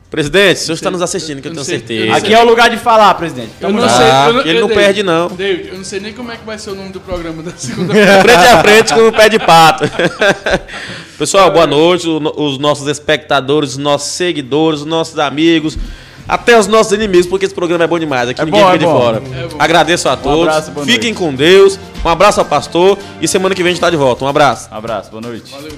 Presidente, 0.10 0.58
o 0.58 0.60
senhor 0.66 0.76
está 0.76 0.92
nos 0.92 1.02
assistindo, 1.02 1.42
que 1.42 1.48
eu 1.48 1.52
Eu 1.52 1.56
tenho 1.56 1.66
sei- 1.66 1.78
certeza. 1.78 2.06
eu 2.08 2.14
Aqui 2.14 2.34
é 2.34 2.44
o 2.44 2.46
lugar 2.46 2.70
de 2.70 2.76
falar, 2.76 3.14
presidente. 3.14 3.52
Eu 3.62 3.70
não 3.72 3.88
sei, 3.88 4.06
eu 4.28 4.34
não, 4.34 4.42
ele 4.42 4.60
não 4.60 4.68
David, 4.68 4.74
perde, 4.86 5.04
não. 5.04 5.28
David, 5.30 5.70
eu 5.70 5.78
não 5.78 5.84
sei 5.86 6.02
nem 6.02 6.12
como 6.12 6.30
é 6.30 6.36
que 6.36 6.46
vai 6.46 6.60
ser 6.60 6.72
o 6.72 6.76
nome 6.76 6.90
do 6.90 7.00
programa 7.00 7.42
da 7.42 7.52
segunda-feira. 7.56 8.20
frente 8.22 8.36
a 8.46 8.62
frente 8.62 8.94
com 8.94 9.08
o 9.08 9.14
pé 9.14 9.30
de 9.30 9.40
pato. 9.40 9.86
Pessoal, 11.18 11.50
boa 11.52 11.66
noite. 11.66 12.08
Os 12.10 12.58
nossos 12.58 12.88
espectadores, 12.90 13.72
os 13.72 13.78
nossos 13.78 14.10
seguidores, 14.12 14.82
os 14.82 14.86
nossos 14.86 15.18
amigos, 15.18 15.78
até 16.28 16.60
os 16.60 16.68
nossos 16.68 16.92
inimigos, 16.92 17.28
porque 17.28 17.46
esse 17.46 17.56
programa 17.56 17.86
é 17.86 17.88
bom 17.88 17.98
demais. 17.98 18.28
Aqui 18.28 18.42
É 18.42 18.44
ninguém 18.44 18.60
bom, 18.62 18.70
fica 18.72 18.84
é 18.84 18.86
de 18.86 18.92
fora. 18.94 19.22
É. 19.34 19.48
Agradeço 19.64 20.10
a 20.10 20.18
todos. 20.18 20.42
abraço, 20.50 20.72
boa 20.72 20.86
Fiquem 20.86 21.14
noite. 21.14 21.24
com 21.26 21.34
Deus. 21.34 21.80
Um 22.04 22.10
abraço 22.10 22.38
ao 22.42 22.46
pastor. 22.46 22.98
E 23.22 23.30
semana 23.30 23.56
que 23.56 23.64
vem 23.64 23.70
a 23.70 23.74
gente 23.74 23.78
está 23.78 23.90
de 23.90 23.96
volta. 23.96 24.26
Um 24.26 24.28
abraço. 24.28 24.68
Um 24.70 24.76
abraço, 24.76 25.10
boa 25.10 25.22
noite. 25.22 25.50
Valeu. 25.52 25.72